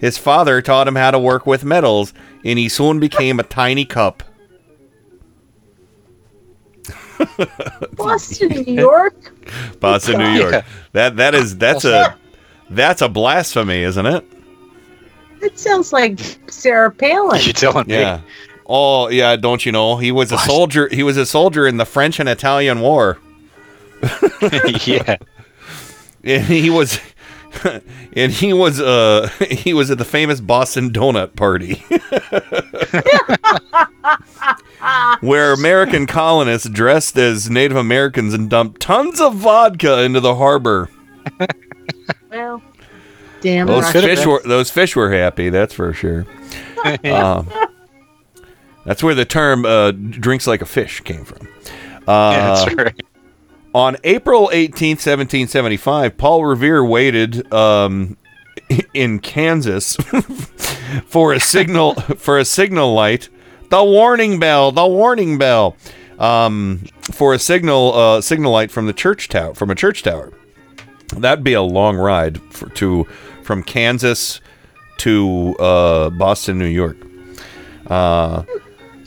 [0.00, 3.84] His father taught him how to work with metals, and he soon became a tiny
[3.84, 4.22] cup.
[7.96, 9.34] Boston, New York.
[9.80, 10.64] Boston, New York.
[10.92, 12.16] That that is that's a
[12.70, 14.24] that's a blasphemy, isn't it?
[15.40, 16.18] That sounds like
[16.48, 17.40] Sarah Palin.
[17.42, 18.20] You're telling Yeah.
[18.72, 19.96] Oh yeah, don't you know?
[19.96, 20.88] He was a soldier.
[20.92, 23.18] He was a soldier in the French and Italian War.
[24.84, 25.16] yeah.
[26.22, 27.00] And he was,
[28.12, 31.82] and he was uh he was at the famous Boston Donut Party,
[35.26, 40.90] where American colonists dressed as Native Americans and dumped tons of vodka into the harbor.
[42.30, 42.62] Well,
[43.40, 43.66] damn.
[43.66, 44.02] Those Russia.
[44.02, 45.48] fish were those fish were happy.
[45.48, 46.26] That's for sure.
[47.04, 47.48] um,
[48.90, 51.46] that's where the term uh, "drinks like a fish" came from.
[52.08, 53.00] Uh, Yeah, that's right.
[53.72, 58.16] On April 18th, 1775, Paul Revere waited um,
[58.92, 59.94] in Kansas
[61.06, 63.28] for a signal for a signal light,
[63.68, 65.76] the warning bell, the warning bell,
[66.18, 66.80] um,
[67.12, 70.32] for a signal uh, signal light from the church tower from a church tower.
[71.16, 73.04] That'd be a long ride for, to
[73.44, 74.40] from Kansas
[74.98, 76.96] to uh, Boston, New York.
[77.86, 78.42] Uh,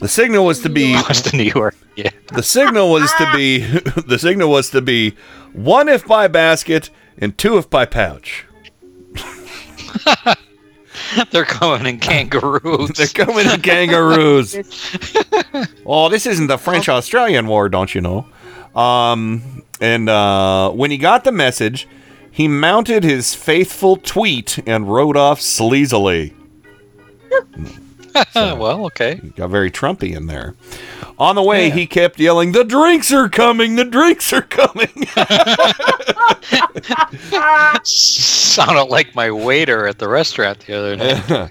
[0.04, 1.74] the signal was to be Boston, New York.
[1.96, 2.10] Yeah.
[2.34, 3.60] the signal was to be
[4.06, 5.16] the signal was to be
[5.54, 8.44] one if by basket and two if by pouch.
[11.30, 12.90] They're coming in kangaroos.
[12.90, 14.54] They're coming in kangaroos.
[15.86, 18.26] oh, this isn't the French Australian War, don't you know?
[18.78, 21.88] Um, and uh, when he got the message,
[22.30, 26.34] he mounted his faithful tweet and rode off sleazily.
[28.34, 29.16] well, okay.
[29.36, 30.54] Got very Trumpy in there.
[31.18, 33.76] On the way, he kept yelling, "The drinks are coming!
[33.76, 35.06] The drinks are coming!"
[37.84, 41.50] Sounded like my waiter at the restaurant the other day.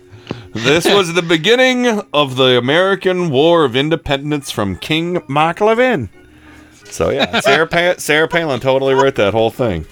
[0.54, 6.10] this was the beginning of the American War of Independence from King Mark Levin.
[6.86, 9.86] So yeah, Sarah pa- Sarah Palin totally wrote that whole thing.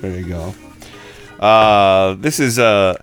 [0.00, 0.54] There you go.
[1.38, 2.96] Uh, this is uh,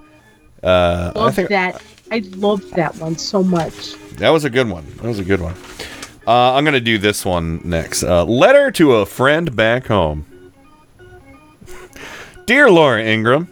[0.63, 1.81] uh, I think that.
[2.11, 3.95] I loved that one so much.
[4.17, 4.85] that was a good one.
[4.97, 5.55] That was a good one.
[6.27, 8.03] Uh, I'm gonna do this one next.
[8.03, 10.25] Uh, letter to a friend back home.
[12.45, 13.47] Dear Laura Ingraham,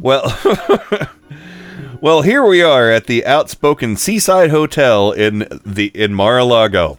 [0.00, 0.38] Well,
[2.00, 6.98] well, here we are at the outspoken Seaside Hotel in the in Mar-a-Lago.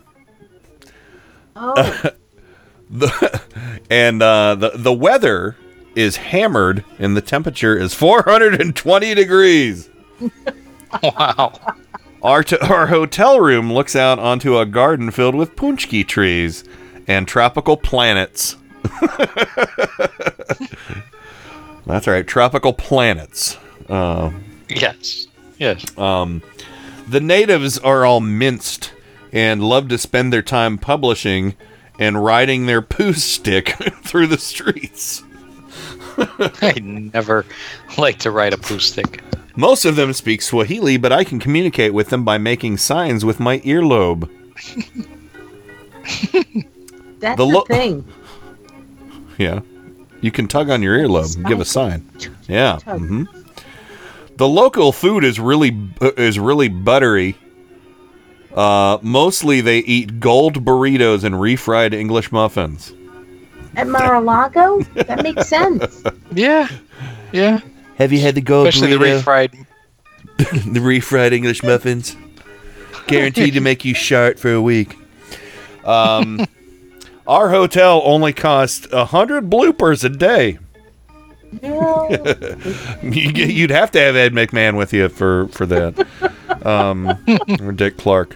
[1.55, 2.03] Oh,
[2.89, 3.41] The
[3.89, 5.55] and uh, the the weather
[5.95, 9.89] is hammered and the temperature is 420 degrees.
[11.03, 11.53] wow.
[12.21, 16.63] Our t- our hotel room looks out onto a garden filled with punchki trees
[17.07, 18.55] and tropical planets.
[21.85, 23.57] That's right, tropical planets.
[23.89, 24.31] Uh,
[24.69, 25.27] Yes.
[25.59, 25.97] Yes.
[25.97, 26.41] um,
[27.07, 28.93] the natives are all minced
[29.33, 31.55] and love to spend their time publishing
[31.99, 33.69] and riding their poo stick
[34.03, 35.21] through the streets.
[36.61, 37.45] I never
[37.97, 39.23] like to ride a poo stick.
[39.55, 43.39] Most of them speak Swahili, but I can communicate with them by making signs with
[43.39, 44.29] my earlobe.
[47.19, 48.05] that's The the, thing.
[49.37, 49.61] Yeah.
[50.21, 52.07] You can tug on your earlobe and give a sign.
[52.47, 52.77] Yeah.
[52.81, 52.99] Tug.
[52.99, 53.23] hmm
[54.37, 55.75] The local food is really
[56.17, 57.35] is really buttery.
[58.53, 62.93] Uh, mostly they eat gold burritos and refried English muffins.
[63.75, 66.03] At Mar-a-Lago, that makes sense.
[66.35, 66.67] Yeah.
[67.31, 67.59] Yeah.
[67.97, 69.65] Have you had the gold Especially the refried.
[70.37, 72.15] the refried English muffins?
[73.05, 74.97] Guaranteed to make you shart for a week.
[75.85, 76.45] Um,
[77.27, 80.57] our hotel only costs a hundred bloopers a day.
[81.61, 82.09] No.
[83.03, 86.07] You get- You'd have to have Ed McMahon with you for for that,
[86.65, 87.15] um,
[87.61, 88.35] or Dick Clark.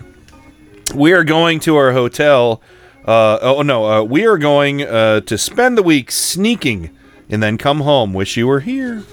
[0.93, 2.61] We are going to our hotel.
[3.07, 6.89] Uh, oh no, uh, we are going uh, to spend the week sneaking
[7.29, 8.13] and then come home.
[8.13, 9.03] Wish you were here.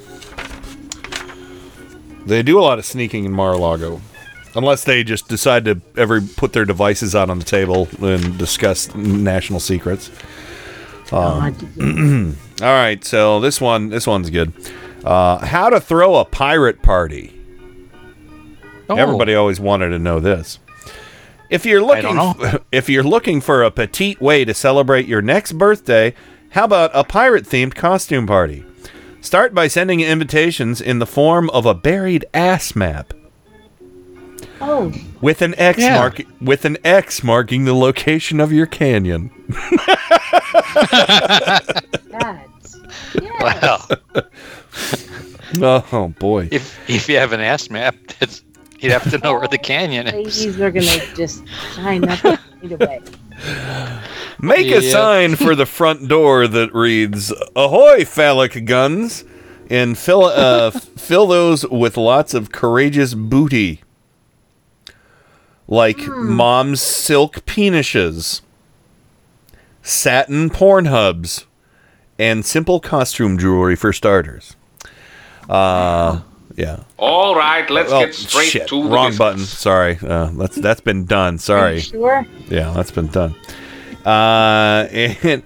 [2.26, 4.00] They do a lot of sneaking in Mar-a-Lago,
[4.56, 8.92] unless they just decide to ever put their devices out on the table and discuss
[8.94, 10.10] national secrets.
[11.12, 14.52] Um, all right, so this one, this one's good.
[15.05, 17.31] Uh, how to throw a pirate party.
[18.89, 18.97] Oh.
[18.97, 20.58] Everybody always wanted to know this.
[21.50, 26.14] If you're looking, if you're looking for a petite way to celebrate your next birthday,
[26.50, 28.64] how about a pirate-themed costume party?
[29.20, 33.12] Start by sending invitations in the form of a buried ass map
[34.60, 35.97] Oh, with an X Yeah.
[35.98, 39.31] mark with an X marking the location of your canyon.
[42.10, 42.76] that's
[45.58, 46.48] Well, Oh boy.
[46.50, 48.42] if if you have an ass map, that's,
[48.84, 50.14] you'd have to know where the canyon is.
[50.44, 51.42] ladies are gonna just
[51.74, 53.00] shine up right away.
[54.40, 54.90] Make a Yeah.
[54.92, 59.24] sign for the front door that reads "Ahoy, phallic guns,"
[59.70, 63.82] and fill uh, fill those with lots of courageous booty,
[65.66, 68.40] like mom's silk penishes,
[69.82, 71.46] satin porn hubs,
[72.18, 74.56] and simple costume jewelry for starters.
[75.48, 76.20] Uh,
[76.57, 76.81] yeah.
[76.99, 78.68] All right, let's Oh, get straight shit.
[78.68, 79.18] to the Wrong business.
[79.18, 79.44] button.
[79.44, 79.99] Sorry.
[80.02, 81.39] Uh, that's that's been done.
[81.39, 81.81] Sorry.
[81.81, 82.26] Sure.
[82.49, 83.34] Yeah, that's been done.
[84.05, 85.42] Uh, and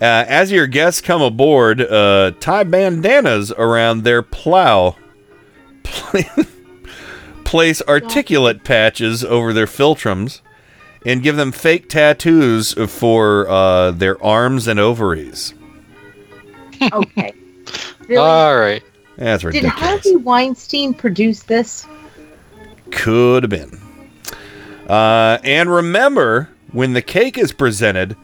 [0.00, 4.96] uh, as your guests come aboard, uh, tie bandanas around their plow.
[7.44, 10.42] Place articulate patches over their philtrums,
[11.06, 15.54] and give them fake tattoos for uh, their arms and ovaries.
[16.92, 17.32] Okay.
[18.08, 18.16] Really?
[18.22, 18.82] All right.
[19.18, 19.80] That's Did ridiculous.
[19.80, 21.86] Harvey Weinstein produce this?
[22.90, 23.80] Could have been.
[24.88, 28.16] Uh, and remember, when the cake is presented,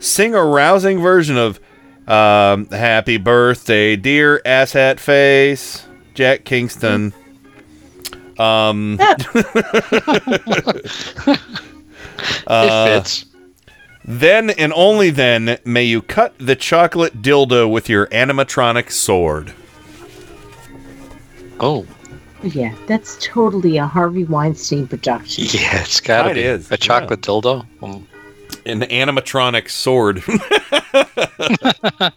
[0.00, 1.60] sing a rousing version of
[2.08, 7.12] um, "Happy Birthday, Dear Asshat Face," Jack Kingston.
[8.38, 9.18] Um, uh,
[12.56, 13.26] it fits.
[14.04, 19.52] Then and only then may you cut the chocolate dildo with your animatronic sword.
[21.60, 21.86] Oh,
[22.42, 25.44] Yeah, that's totally a Harvey Weinstein production.
[25.50, 27.66] yeah, it's got to It be is, a chocolate dildo.
[27.82, 28.02] Oh.
[28.66, 30.22] an animatronic sword.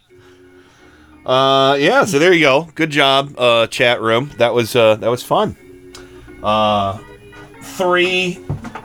[1.25, 2.05] uh, yeah.
[2.05, 2.67] So there you go.
[2.75, 4.31] Good job, uh, chat room.
[4.37, 5.55] That was uh, that was fun.
[6.43, 6.97] Uh,
[7.61, 8.39] three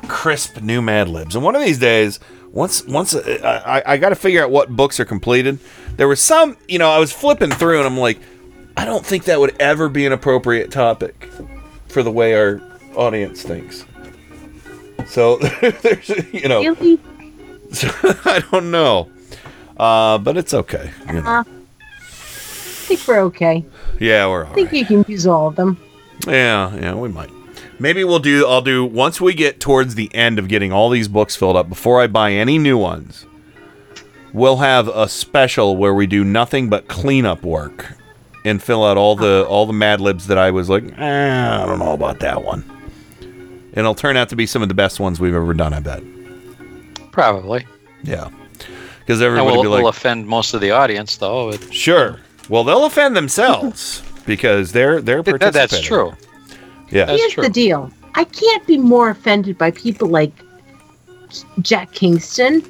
[0.09, 2.21] crisp new Mad Libs, and one of these days,
[2.53, 5.59] once once uh, I, I got to figure out what books are completed.
[5.97, 8.19] There was some, you know, I was flipping through, and I'm like,
[8.77, 11.31] I don't think that would ever be an appropriate topic
[11.89, 12.61] for the way our
[12.95, 13.87] audience thinks.
[15.07, 15.37] So
[15.83, 16.61] there's, you know.
[16.61, 17.01] Really?
[18.25, 19.11] I don't know.
[19.77, 20.91] Uh, but it's okay.
[21.09, 21.21] you know.
[21.21, 23.65] Uh, I think we're okay.
[23.99, 24.51] Yeah, we're okay.
[24.51, 24.79] I think right.
[24.79, 25.79] you can use all of them.
[26.27, 27.31] Yeah, yeah, we might.
[27.79, 28.47] Maybe we'll do.
[28.47, 31.69] I'll do once we get towards the end of getting all these books filled up.
[31.69, 33.27] Before I buy any new ones,
[34.33, 37.97] we'll have a special where we do nothing but cleanup work
[38.47, 41.67] and fill out all the all the Mad Libs that I was like, eh, I
[41.67, 42.65] don't know about that one.
[43.21, 45.75] And it'll turn out to be some of the best ones we've ever done.
[45.75, 46.03] I bet.
[47.11, 47.67] Probably.
[48.03, 48.31] Yeah.
[49.01, 51.51] Because And everybody we'll, be like, we'll offend most of the audience, though.
[51.51, 52.21] It- sure.
[52.49, 55.53] Well, they'll offend themselves because they're they're participating.
[55.53, 56.13] that's true.
[56.91, 57.07] Yeah.
[57.07, 57.91] That's Here's the deal.
[58.15, 60.33] I can't be more offended by people like
[61.61, 62.63] Jack Kingston,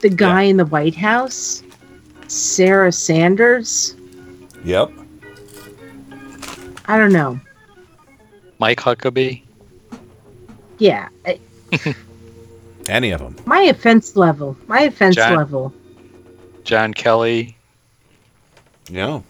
[0.00, 1.62] the guy in the White House,
[2.26, 3.94] Sarah Sanders.
[4.64, 4.90] Yep.
[6.86, 7.40] I don't know.
[8.58, 9.42] Mike Huckabee.
[10.78, 11.40] Yeah, I-
[12.88, 13.36] Any of them.
[13.46, 15.72] my offense level, my offense John- level.
[16.64, 17.56] John Kelly.
[18.88, 19.20] Yeah.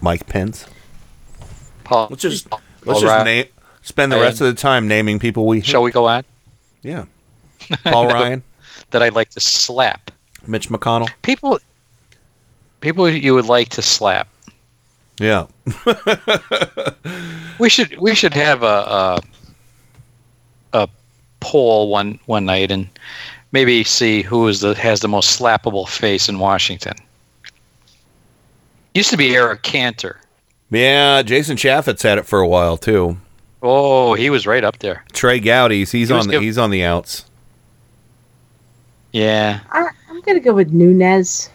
[0.00, 0.66] Mike Pence.
[1.84, 2.08] Paul.
[2.10, 3.46] Let's just Paul let's just name
[3.82, 6.24] spend the rest of the time naming people we Shall we go on?
[6.82, 7.04] Yeah.
[7.84, 8.42] Paul Ryan.
[8.90, 10.10] that I'd like to slap.
[10.46, 11.08] Mitch McConnell.
[11.22, 11.58] People.
[12.84, 14.28] People you would like to slap.
[15.18, 15.46] Yeah.
[17.58, 19.20] We should we should have a a,
[20.72, 20.88] a
[21.38, 22.88] poll one one night and
[23.52, 26.94] maybe see who is the has the most slappable face in Washington.
[28.94, 30.18] Used to be Eric Cantor.
[30.70, 33.16] Yeah, Jason Chaffetz had it for a while too.
[33.62, 35.04] Oh, he was right up there.
[35.12, 37.24] Trey Gowdy's he's He on the, giv- he's on the outs.
[39.12, 39.60] Yeah.
[39.70, 41.50] I, I'm gonna go with Nunes.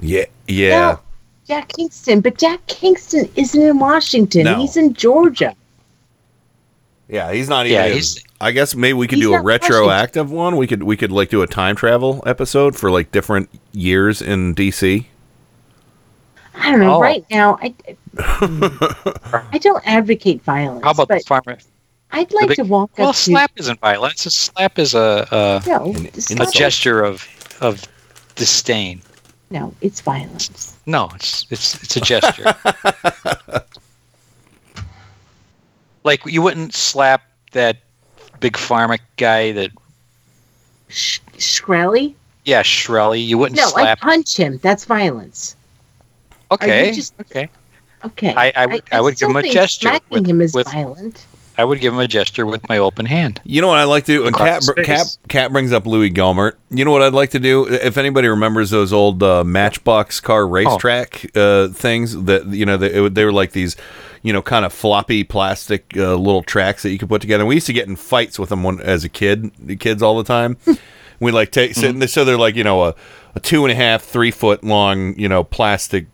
[0.00, 0.24] Yeah.
[0.48, 0.70] Yeah.
[0.70, 1.00] No,
[1.46, 4.44] Jack Kingston, but Jack Kingston isn't in Washington.
[4.44, 4.58] No.
[4.58, 5.54] He's in Georgia.
[7.08, 7.74] Yeah, he's not even.
[7.78, 10.56] Yeah, he's- I guess maybe we could do a not retroactive one.
[10.56, 14.52] We could we could like do a time travel episode for like different years in
[14.56, 15.06] DC.
[16.56, 16.96] I don't know.
[16.96, 17.00] Oh.
[17.00, 17.72] Right now, I
[19.52, 20.82] I don't advocate violence.
[20.84, 21.58] How about but the farmer?
[22.10, 24.26] I'd like big- to walk well, up to slap isn't violence.
[24.26, 27.24] A slap is a a, No, a slap- gesture of
[27.60, 27.80] of
[28.42, 29.00] disdain.
[29.50, 30.76] no, it's violence.
[30.86, 32.44] No, it's it's it's a gesture.
[36.04, 37.22] like you wouldn't slap
[37.52, 37.76] that
[38.40, 39.70] big pharma guy that
[40.90, 42.14] Shkreli?
[42.44, 43.24] yeah Shrelly.
[43.24, 44.58] You wouldn't No, I punch him.
[44.62, 45.54] That's violence.
[46.50, 47.48] okay, just- okay.
[48.04, 48.34] Okay.
[48.34, 51.24] I- I would- I would give him a gesture Smacking with- him is with- violent.
[51.62, 53.40] I would give him a gesture with my open hand.
[53.44, 54.26] You know what I'd like to do?
[54.26, 55.16] And Across Cat, Cat.
[55.28, 56.54] Cat brings up Louis Gohmert.
[56.70, 57.68] You know what I'd like to do?
[57.68, 62.88] If anybody remembers those old uh, Matchbox car racetrack uh, things that you know they,
[62.88, 63.76] it, they were like these,
[64.22, 67.42] you know, kind of floppy plastic uh, little tracks that you could put together.
[67.42, 70.02] And we used to get in fights with them when, as a kid, the kids
[70.02, 70.56] all the time.
[71.20, 72.94] we like take sit, so they're like you know a,
[73.36, 76.08] a two and a half, three foot long, you know, plastic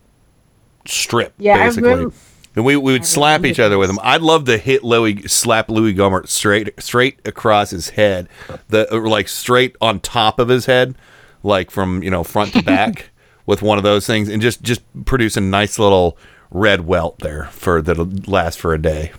[0.84, 1.88] strip Yeah, I basically.
[1.90, 2.14] remember-
[2.58, 4.00] And we, we would oh, slap each other with them.
[4.02, 8.28] I'd love to hit Louis, slap Louis Gohmert straight straight across his head,
[8.66, 10.96] the like straight on top of his head,
[11.44, 13.10] like from you know front to back,
[13.46, 16.18] with one of those things, and just just produce a nice little
[16.50, 19.12] red welt there for that'll last for a day.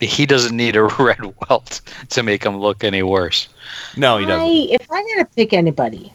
[0.00, 1.80] He doesn't need a red welt
[2.10, 3.48] to make him look any worse.
[3.96, 4.46] No, he doesn't.
[4.46, 6.12] I, if I gotta pick anybody,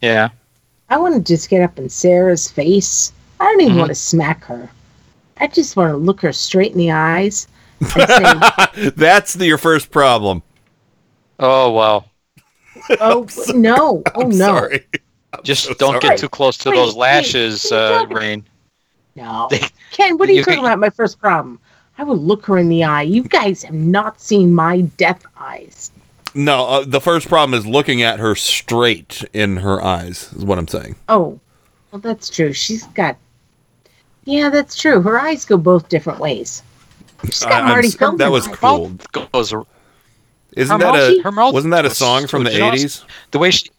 [0.00, 0.30] Yeah.
[0.88, 3.12] I want to just get up in Sarah's face.
[3.40, 3.78] I don't even Mm-hmm.
[3.80, 4.70] want to smack her.
[5.38, 7.48] I just want to look her straight in the eyes
[7.80, 7.90] and
[8.74, 10.42] say, That's the, your first problem.
[11.40, 12.04] Oh wow.
[13.00, 14.86] "Oh no, oh no, Sorry.
[15.42, 16.00] Just so don't sorry.
[16.00, 18.44] get too close to Wait, those lashes, what are uh, Rain.
[19.16, 19.48] no."
[19.90, 20.78] Ken, what are you, you talking can- about?
[20.78, 21.58] My first problem.
[21.98, 23.02] I would look her in the eye.
[23.02, 25.92] You guys have not seen my death eyes.
[26.34, 30.32] No, uh, the first problem is looking at her straight in her eyes.
[30.32, 30.96] Is what I'm saying.
[31.08, 31.38] Oh,
[31.92, 32.52] well, that's true.
[32.52, 33.16] She's got.
[34.24, 35.00] Yeah, that's true.
[35.02, 36.62] Her eyes go both different ways.
[37.24, 38.56] She's got I- Marty s- Feldman that was eyes.
[38.56, 38.92] cool.
[39.12, 39.60] Goes, Isn't
[40.72, 43.02] Her that mouth- a her mouth wasn't that a song from the '80s?
[43.32, 43.70] The way she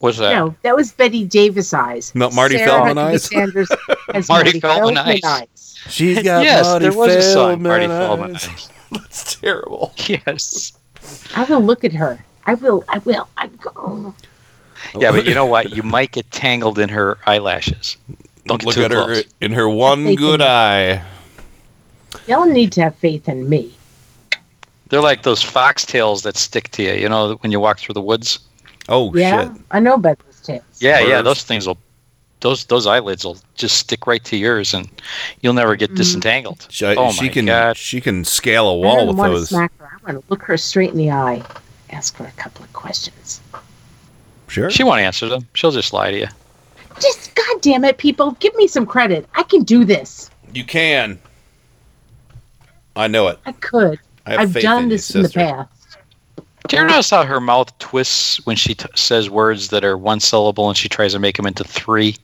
[0.00, 2.12] was that No, that was Betty Davis eyes.
[2.14, 3.24] No, Marty Sarah Feldman eyes?
[3.24, 3.68] Sanders
[4.12, 5.20] has Marty Marty, Feldman Feldman, eyes.
[5.24, 5.76] eyes.
[5.88, 8.36] She's got yes, Marty there was a song, Marty Feldman Feldman.
[8.36, 8.48] eyes.
[8.48, 8.68] eyes.
[8.92, 9.92] That's terrible.
[10.08, 10.72] Yes.
[11.36, 12.24] I will look at her.
[12.46, 12.82] I will.
[12.88, 13.28] I will.
[13.36, 14.12] I go.
[14.98, 15.70] Yeah, but you know what?
[15.70, 17.96] You might get tangled in her eyelashes.
[18.46, 21.02] Don't get Look too at her in her one good eye.
[22.26, 23.72] Y'all need to have faith in me.
[24.88, 26.92] They're like those foxtails that stick to you.
[26.92, 28.38] You know, when you walk through the woods.
[28.88, 30.62] Oh Yeah, I know about those tails.
[30.78, 31.22] Yeah, yeah.
[31.22, 31.76] Those things will,
[32.40, 34.88] those those eyelids will just stick right to yours, and
[35.40, 35.96] you'll never get Mm.
[35.96, 36.68] disentangled.
[36.70, 37.76] She, oh she my can god!
[37.76, 39.48] she can scale a wall don't with want to those.
[39.48, 39.86] smack her.
[39.92, 41.42] I want to look her straight in the eye.
[41.90, 43.40] Ask her a couple of questions.
[44.46, 44.70] Sure.
[44.70, 45.48] She won't answer them.
[45.54, 46.28] She'll just lie to you.
[47.00, 49.28] Just God damn it, people, give me some credit.
[49.34, 50.30] I can do this.
[50.52, 51.18] You can.
[52.94, 53.38] I know it.
[53.44, 54.00] I could.
[54.24, 55.40] I have I've faith done in you, this in the sister.
[55.40, 55.98] past.
[56.68, 59.96] Do you ever notice how her mouth twists when she t- says words that are
[59.96, 62.16] one syllable and she tries to make them into three?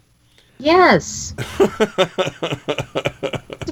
[0.59, 1.34] Yes.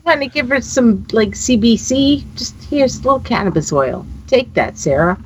[0.03, 2.25] Trying to give her some like CBD.
[2.37, 4.07] Just here's a little cannabis oil.
[4.27, 5.19] Take that, Sarah.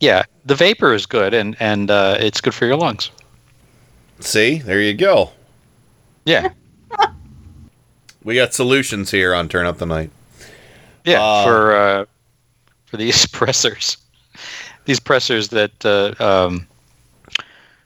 [0.00, 3.10] Yeah, the vapor is good and and uh, it's good for your lungs.
[4.20, 5.30] See, there you go.
[6.24, 6.50] Yeah.
[8.24, 10.10] We got solutions here on Turn Up the Night.
[11.04, 12.04] Yeah, Uh, for uh,
[12.86, 13.98] for these pressers,
[14.86, 16.66] these pressers that uh, um,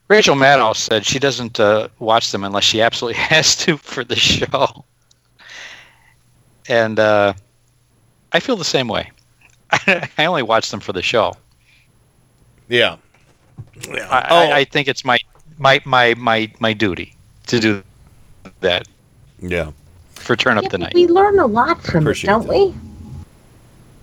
[0.07, 4.15] Rachel Maddow said she doesn't uh, watch them unless she absolutely has to for the
[4.15, 4.85] show,
[6.69, 7.33] and uh,
[8.31, 9.11] I feel the same way.
[9.89, 11.35] I only watch them for the show.
[12.69, 12.97] Yeah.
[13.91, 15.19] I, I, I think it's my
[15.59, 17.15] my my my my duty
[17.47, 17.83] to do
[18.61, 18.87] that.
[19.41, 19.71] Yeah.
[20.15, 20.95] For turn up Yeah, the night.
[20.95, 22.75] we learn a lot from it, don't we?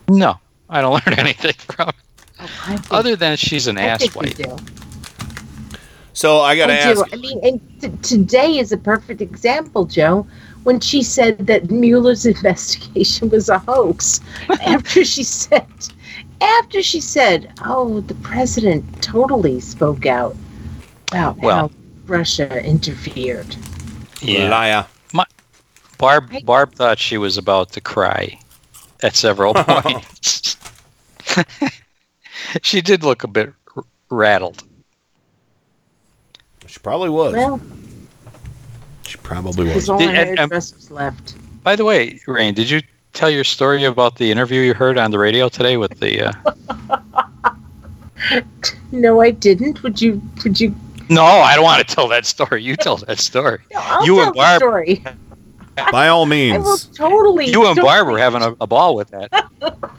[0.10, 1.96] No, I don't learn anything from it.
[2.40, 4.58] Oh, I think- Other than she's an I think we asswipe.
[4.58, 5.78] do.
[6.14, 7.06] So I got to I ask.
[7.06, 7.14] do.
[7.14, 10.26] I mean, and t- today is a perfect example, Joe,
[10.64, 14.22] when she said that Mueller's investigation was a hoax.
[14.66, 15.68] after she said,
[16.42, 20.36] after she said, "Oh, the president totally spoke out
[21.16, 21.72] about Well- how
[22.08, 23.56] Russia interfered."
[24.22, 24.50] Yeah.
[24.50, 24.86] Liar.
[25.14, 25.26] My,
[25.98, 28.38] Barb Barb thought she was about to cry
[29.04, 30.58] at several points.
[32.62, 34.64] she did look a bit r- rattled.
[36.68, 37.34] She probably was.
[37.34, 37.62] Well,
[39.06, 39.90] She probably was.
[39.90, 41.36] all Did- our and- and- hairdressers left.
[41.64, 42.82] By the way, Rain, did you
[43.14, 46.22] tell your story about the interview you heard on the radio today with the?
[46.30, 46.34] Uh...
[48.92, 49.84] No, I didn't.
[49.84, 50.22] Would you?
[50.44, 50.74] Would you?
[51.10, 52.64] No, I don't want to tell that story.
[52.64, 53.60] You tell that story.
[53.76, 55.04] I'll you tell and the Barb, story.
[55.92, 56.86] By all I will means.
[56.88, 57.48] totally.
[57.48, 59.32] you and totally- Barb were having a, a ball with that.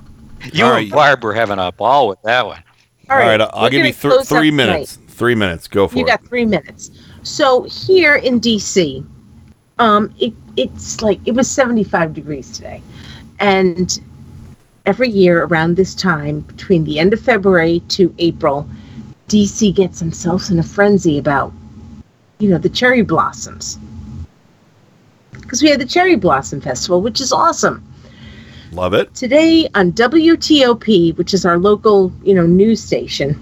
[0.52, 0.92] You All and right.
[0.92, 2.62] Barb were having a ball with that one.
[3.10, 4.50] All right, I'll, I'll give gonna you th- three up tonight.
[4.52, 4.98] minutes.
[5.08, 5.66] Three minutes.
[5.66, 6.06] Go for You it.
[6.08, 6.90] You got three minutes.
[7.24, 9.04] So here in DC,
[9.80, 12.80] um, it, it's like it was 75 degrees today,
[13.40, 14.00] and
[14.84, 18.68] every year around this time, between the end of February to April,
[19.28, 21.52] DC gets themselves in a frenzy about,
[22.38, 23.78] you know, the cherry blossoms.
[25.32, 27.86] Because we had the Cherry Blossom Festival, which is awesome.
[28.72, 29.14] Love it.
[29.14, 33.40] Today on WTOP, which is our local, you know, news station,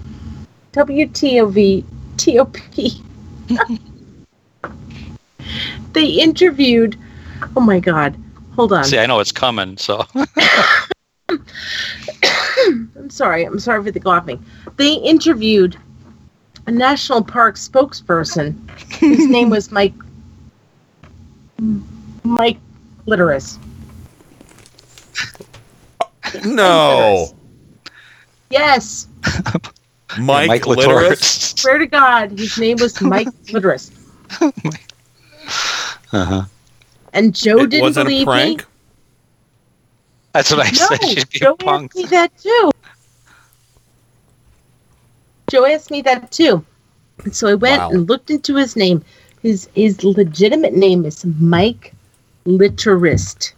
[0.73, 1.83] WTOV
[2.17, 2.57] TOP,
[5.93, 6.95] they interviewed.
[7.55, 8.15] Oh my God!
[8.55, 8.83] Hold on.
[8.83, 10.05] See, I know it's coming, so
[12.95, 13.43] I'm sorry.
[13.45, 14.43] I'm sorry for the coughing.
[14.77, 15.77] They interviewed
[16.67, 18.55] a national park spokesperson
[18.99, 19.93] whose name was Mike
[22.23, 22.57] Mike
[23.07, 23.57] Litteris.
[26.43, 27.33] No.
[28.49, 29.07] Yes,
[30.19, 31.11] Mike, Mike Litteris.
[31.11, 31.59] Litteris.
[31.59, 33.91] swear to God, his name was Mike Litteris.
[36.13, 36.43] Uh-huh.
[37.13, 38.59] And Joe It didn't wasn't a believe prank?
[38.59, 38.65] me.
[40.35, 41.03] That's what I No, said.
[41.09, 41.91] She'd be Joe a punk.
[41.91, 42.71] asked me that too.
[45.49, 46.65] Joe asked me that too.
[47.23, 47.89] And so I went Wow.
[47.91, 49.01] and looked into his name.
[49.41, 51.93] His his legitimate name is Mike
[52.45, 53.53] Litterist.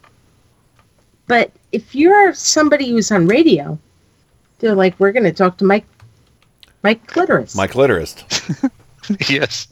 [1.28, 3.80] But if you're somebody who's on radio,
[4.60, 5.86] they're like, we're going to talk to Mike
[6.84, 7.56] Mike Litterist.
[7.56, 8.70] Mike Litterist.
[9.30, 9.68] yes.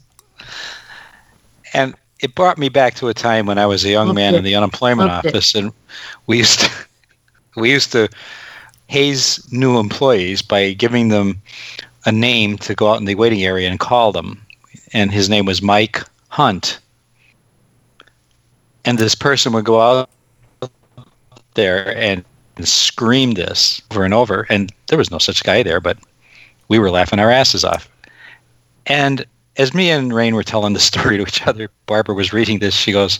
[1.72, 4.34] And it brought me back to a time when I was a young Loved man
[4.34, 5.34] in the unemployment Loved it.
[5.36, 5.70] office, and
[6.26, 6.70] we used to
[7.56, 8.08] we used to
[8.88, 11.40] haze new employees by giving them
[12.04, 14.40] a name to go out in the waiting area and call them.
[14.92, 16.78] And his name was Mike Hunt.
[18.84, 20.08] And this person would go out
[21.54, 22.24] there and
[22.60, 24.46] scream this over and over.
[24.48, 25.98] And there was no such guy there, but
[26.68, 27.90] we were laughing our asses off.
[28.86, 29.26] And
[29.56, 32.74] as me and Rain were telling the story to each other, Barbara was reading this.
[32.74, 33.18] She goes,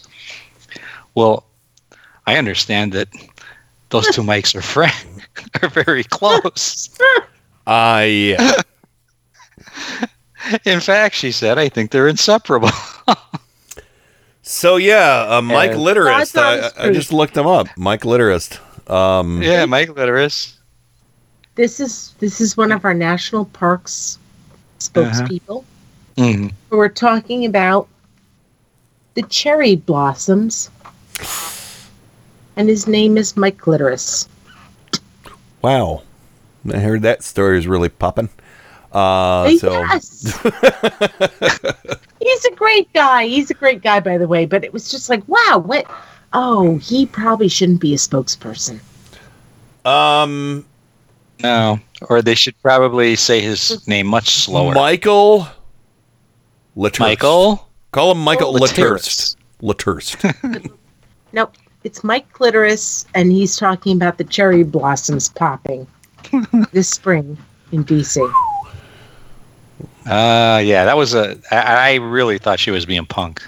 [1.14, 1.44] Well,
[2.26, 3.08] I understand that
[3.90, 5.22] those two mics are friends,
[5.62, 6.88] are very close.
[7.68, 8.60] Ah, yeah.
[10.64, 12.70] In fact, she said, I think they're inseparable.
[14.42, 16.06] So yeah, uh, Mike And- Litterist.
[16.06, 17.66] God's I, honest I just looked him up.
[17.76, 18.60] Mike Litterist.
[18.88, 20.54] Um, yeah, Mike Litteris.
[21.56, 24.16] This is this is one of our national parks
[24.78, 25.64] spokespeople.
[26.16, 26.52] Mhm.
[26.70, 27.88] We're talking about
[29.14, 30.70] the cherry blossoms.
[32.56, 34.28] And his name is Mike Litteris.
[35.62, 36.02] Wow.
[36.72, 38.28] I heard that story is really popping.
[38.92, 40.22] Uh, so yes.
[42.20, 43.26] He's a great guy.
[43.26, 44.46] He's a great guy, by the way.
[44.46, 45.86] But it was just like, wow, what?
[46.32, 48.80] Oh, he probably shouldn't be a spokesperson.
[49.84, 50.64] Um,
[51.42, 51.78] No,
[52.08, 54.74] or they should probably say his name much slower.
[54.74, 55.46] Michael
[56.76, 57.00] Laturst.
[57.00, 57.68] Michael?
[57.92, 59.36] Call him Michael Oh, Laturst.
[59.62, 60.72] Laturst.
[61.32, 61.54] Nope.
[61.86, 65.86] It's Mike Clitoris, and he's talking about the cherry blossoms popping
[66.72, 67.38] this spring
[67.70, 68.18] in DC.
[70.04, 71.38] Uh, yeah, that was a.
[71.52, 73.46] I, I really thought she was being punked,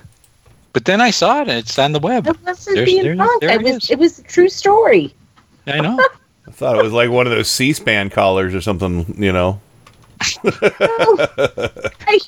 [0.72, 2.28] but then I saw it and it's on the web.
[2.28, 3.40] It wasn't There's- being there- punked.
[3.40, 3.90] there It it was, is.
[3.90, 5.12] it was a true story.
[5.66, 5.98] I know.
[6.46, 9.60] I thought it was like one of those C-SPAN callers or something, you know.
[10.44, 12.18] I,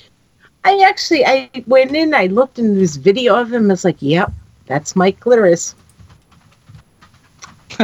[0.64, 3.66] I actually, I went in, I looked into this video of him.
[3.70, 4.32] I was like, yep,
[4.66, 5.74] that's Mike Clitoris.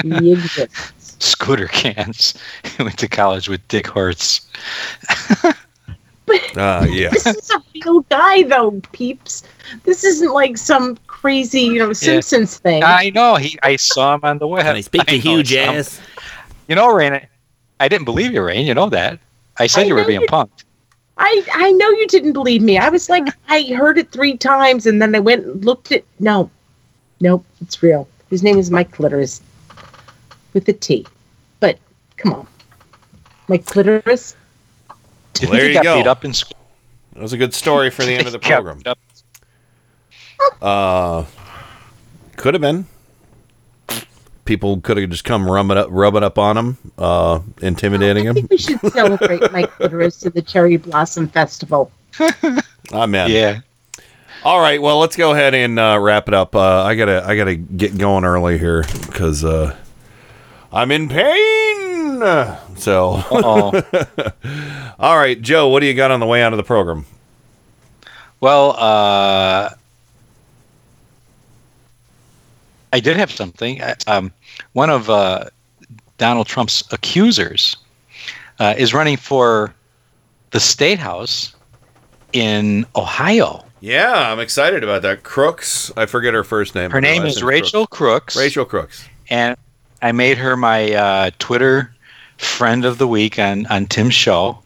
[0.03, 0.93] He exists.
[1.19, 2.35] Scooter cans.
[2.77, 4.47] He went to college with Dick Hortz.
[6.57, 7.11] Ah, yeah.
[7.11, 9.45] This is a real guy, though, peeps.
[9.85, 12.83] This isn't like some crazy, you know, Simpsons thing.
[12.83, 13.37] I know.
[13.37, 13.59] He.
[13.63, 14.65] I saw him on the web.
[14.65, 15.75] Can I speak to know, Hugh I saw him.
[15.75, 16.01] Jazz?
[16.69, 17.13] You know, Rain.
[17.13, 17.29] I,
[17.79, 18.67] I didn't believe you, Rain.
[18.67, 19.21] You know that.
[19.59, 20.65] I said I you were being you- punked.
[21.19, 22.77] I I know you didn't believe me.
[22.77, 26.05] I was like, I heard it three times, and then I went and looked at.
[26.21, 26.51] No,
[27.21, 28.07] nope, it's real.
[28.29, 29.41] His name is Mike Clitoris,
[30.57, 31.07] with a T.
[31.61, 31.79] But
[32.17, 32.47] come on,
[33.47, 34.35] Mike Clitoris.
[35.43, 35.97] Well, there you got go.
[35.99, 36.57] beat up in school?
[37.13, 38.81] That was a good story for the end of the program.
[40.63, 41.25] Uh,
[42.37, 42.87] could have been.
[44.47, 48.37] People could have just come rubbing up, rubbing up on him, uh, intimidating I him.
[48.37, 51.91] I think we should celebrate Mike Clitoris to the Cherry Blossom Festival.
[52.19, 52.63] I'm
[52.93, 53.31] Amen.
[53.31, 53.61] Yeah.
[54.43, 54.81] All right.
[54.81, 56.55] Well, let's go ahead and uh, wrap it up.
[56.55, 59.77] Uh, I gotta, I gotta get going early here because uh,
[60.77, 62.21] I'm in pain.
[62.77, 63.23] So,
[64.99, 65.69] all right, Joe.
[65.69, 67.07] What do you got on the way out of the program?
[68.41, 69.71] Well, uh,
[72.93, 73.81] I did have something.
[74.07, 74.31] Um,
[74.75, 75.47] one of uh,
[76.19, 77.79] Donald Trump's accusers
[78.59, 79.75] uh, is running for
[80.51, 81.55] the state house
[82.35, 83.65] in Ohio.
[83.81, 85.23] Yeah, I'm excited about that.
[85.23, 85.91] Crooks.
[85.97, 86.91] I forget her first name.
[86.91, 88.37] Her name is Rachel Crooks.
[88.37, 89.09] Rachel Crooks.
[89.31, 89.57] and
[90.03, 91.95] I made her my uh, Twitter
[92.39, 94.59] friend of the week on on Tim's show.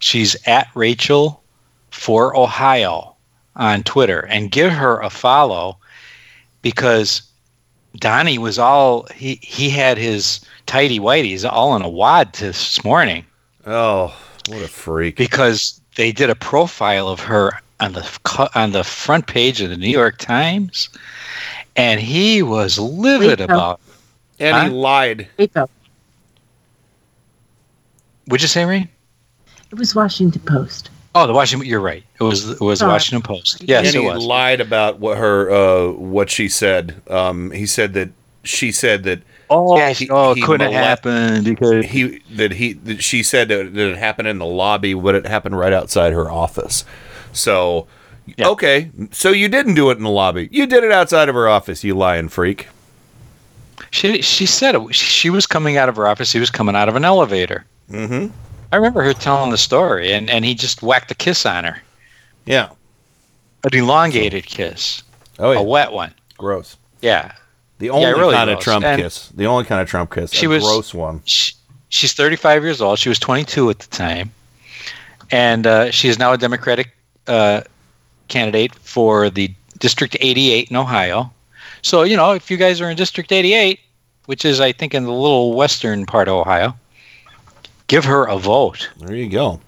[0.00, 1.42] She's at Rachel
[1.90, 3.14] for Ohio
[3.56, 5.78] on Twitter, and give her a follow
[6.62, 7.22] because
[7.96, 13.24] Donnie was all he he had his tidy whities all in a wad this morning
[13.66, 14.14] Oh,
[14.48, 15.16] what a freak!
[15.16, 19.76] because they did a profile of her on the on the front page of the
[19.76, 20.88] New York Times,
[21.74, 23.54] and he was livid Wait, no.
[23.54, 23.80] about.
[24.38, 24.64] And Huh?
[24.64, 25.28] he lied.
[25.38, 25.68] Wait, though.
[28.28, 28.88] Would you say, Rain?
[29.70, 30.90] It was Washington Post.
[31.14, 31.66] Oh, the Washington.
[31.68, 32.04] You're right.
[32.20, 32.92] It was it was the Sorry.
[32.92, 33.62] Washington Post.
[33.62, 34.22] Yes, and it he was.
[34.24, 37.00] lied about what her uh, what she said.
[37.08, 38.10] Um, he said that
[38.44, 39.22] she said that.
[39.48, 43.48] Oh, he- oh, he it couldn't molest- happen because he that he that she said
[43.48, 46.84] that, that it happened in the lobby, but it happened right outside her office.
[47.32, 47.86] So,
[48.40, 50.48] okay, so you didn't do it in the lobby.
[50.50, 51.82] You did it outside of her office.
[51.84, 52.68] You lying freak.
[53.96, 54.94] She she said it.
[54.94, 56.30] She was coming out of her office.
[56.32, 57.64] He was coming out of an elevator.
[57.90, 58.32] Mm-hmm.
[58.72, 61.80] I remember her telling the story, and and he just whacked a kiss on her,
[62.44, 62.68] Yeah.
[63.64, 65.02] an elongated kiss,
[65.38, 65.58] Oh yeah.
[65.60, 66.12] a wet one.
[66.36, 66.76] Gross.
[67.00, 67.32] Yeah,
[67.78, 68.58] The only Yeah, really kind of.
[68.60, 69.28] Trump And kiss.
[69.34, 70.32] The only kind of Trump kiss.
[70.32, 71.22] She a was- gross one.
[71.24, 71.52] she,
[71.88, 72.98] she's 35 years old.
[72.98, 74.32] She was 22 at the time,
[75.30, 76.94] and uh, she is now a Democratic
[77.28, 77.60] uh,
[78.28, 81.30] candidate for the District 88 in Ohio.
[81.82, 83.78] So you know, if you guys are in District 88,
[84.26, 86.76] which is I think in the little western part of Ohio,
[87.86, 88.90] give her a vote.
[88.98, 89.60] There you go.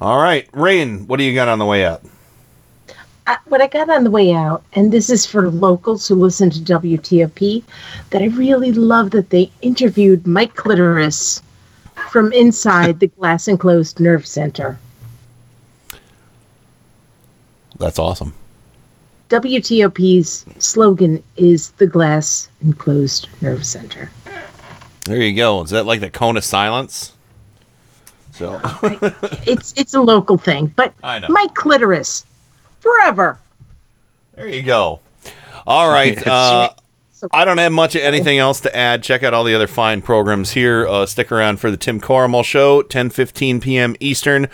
[0.00, 1.06] All right, Rain.
[1.06, 2.02] What do you got on the way out?
[3.26, 6.48] I, what I got on the way out, and this is for locals who listen
[6.50, 7.62] to WTOP,
[8.10, 11.42] that I really love that they interviewed Mike Clitoris
[12.10, 14.78] from inside the glass enclosed nerve center.
[17.78, 18.32] That's awesome.
[19.28, 24.10] WTOP's slogan is the glass enclosed nerve center.
[25.04, 25.62] There you go.
[25.62, 27.12] Is that like the cone of silence?
[28.32, 28.60] So
[29.46, 30.94] It's it's a local thing, but.
[31.28, 32.24] Mike Clitoris
[32.80, 33.38] forever.
[34.34, 35.00] there you go.
[35.66, 36.18] All right.
[36.26, 36.70] Uh,
[37.32, 39.02] I don't have much of anything else to add.
[39.02, 40.86] Check out all the other fine programs here.
[40.86, 43.96] Uh, stick around for the Tim Corrimal Show, 10:15 p.m.
[43.98, 44.46] Eastern.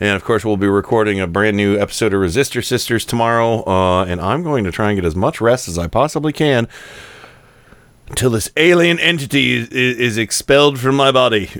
[0.00, 3.62] And of course, we'll be recording a brand new episode of Resistor Sisters tomorrow.
[3.66, 6.68] Uh, and I'm going to try and get as much rest as I possibly can
[8.08, 11.46] until this alien entity is, is expelled from my body.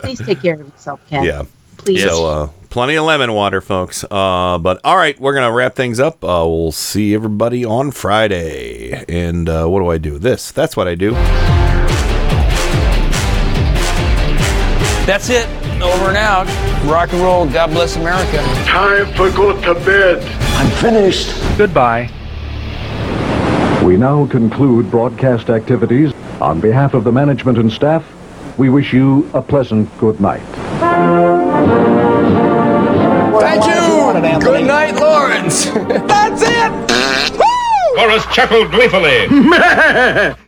[0.00, 1.22] Please take care of yourself, Ken.
[1.22, 1.42] Yeah.
[1.76, 2.02] Please.
[2.02, 4.04] So, uh, plenty of lemon water, folks.
[4.10, 6.24] Uh, but all right, we're gonna wrap things up.
[6.24, 9.04] Uh, we'll see everybody on Friday.
[9.08, 10.18] And uh, what do I do?
[10.18, 10.50] This.
[10.50, 11.14] That's what I do.
[15.08, 15.48] That's it.
[15.80, 16.46] Over and out.
[16.84, 17.48] Rock and roll.
[17.48, 18.42] God bless America.
[18.66, 20.22] Time for go to bed.
[20.58, 21.34] I'm finished.
[21.56, 22.10] Goodbye.
[23.82, 26.12] We now conclude broadcast activities.
[26.42, 28.04] On behalf of the management and staff,
[28.58, 30.42] we wish you a pleasant good night.
[33.40, 34.40] Thank you.
[34.46, 35.64] Good night, Lawrence.
[36.04, 37.38] That's it.
[37.96, 39.26] Chorus chuckled gleefully.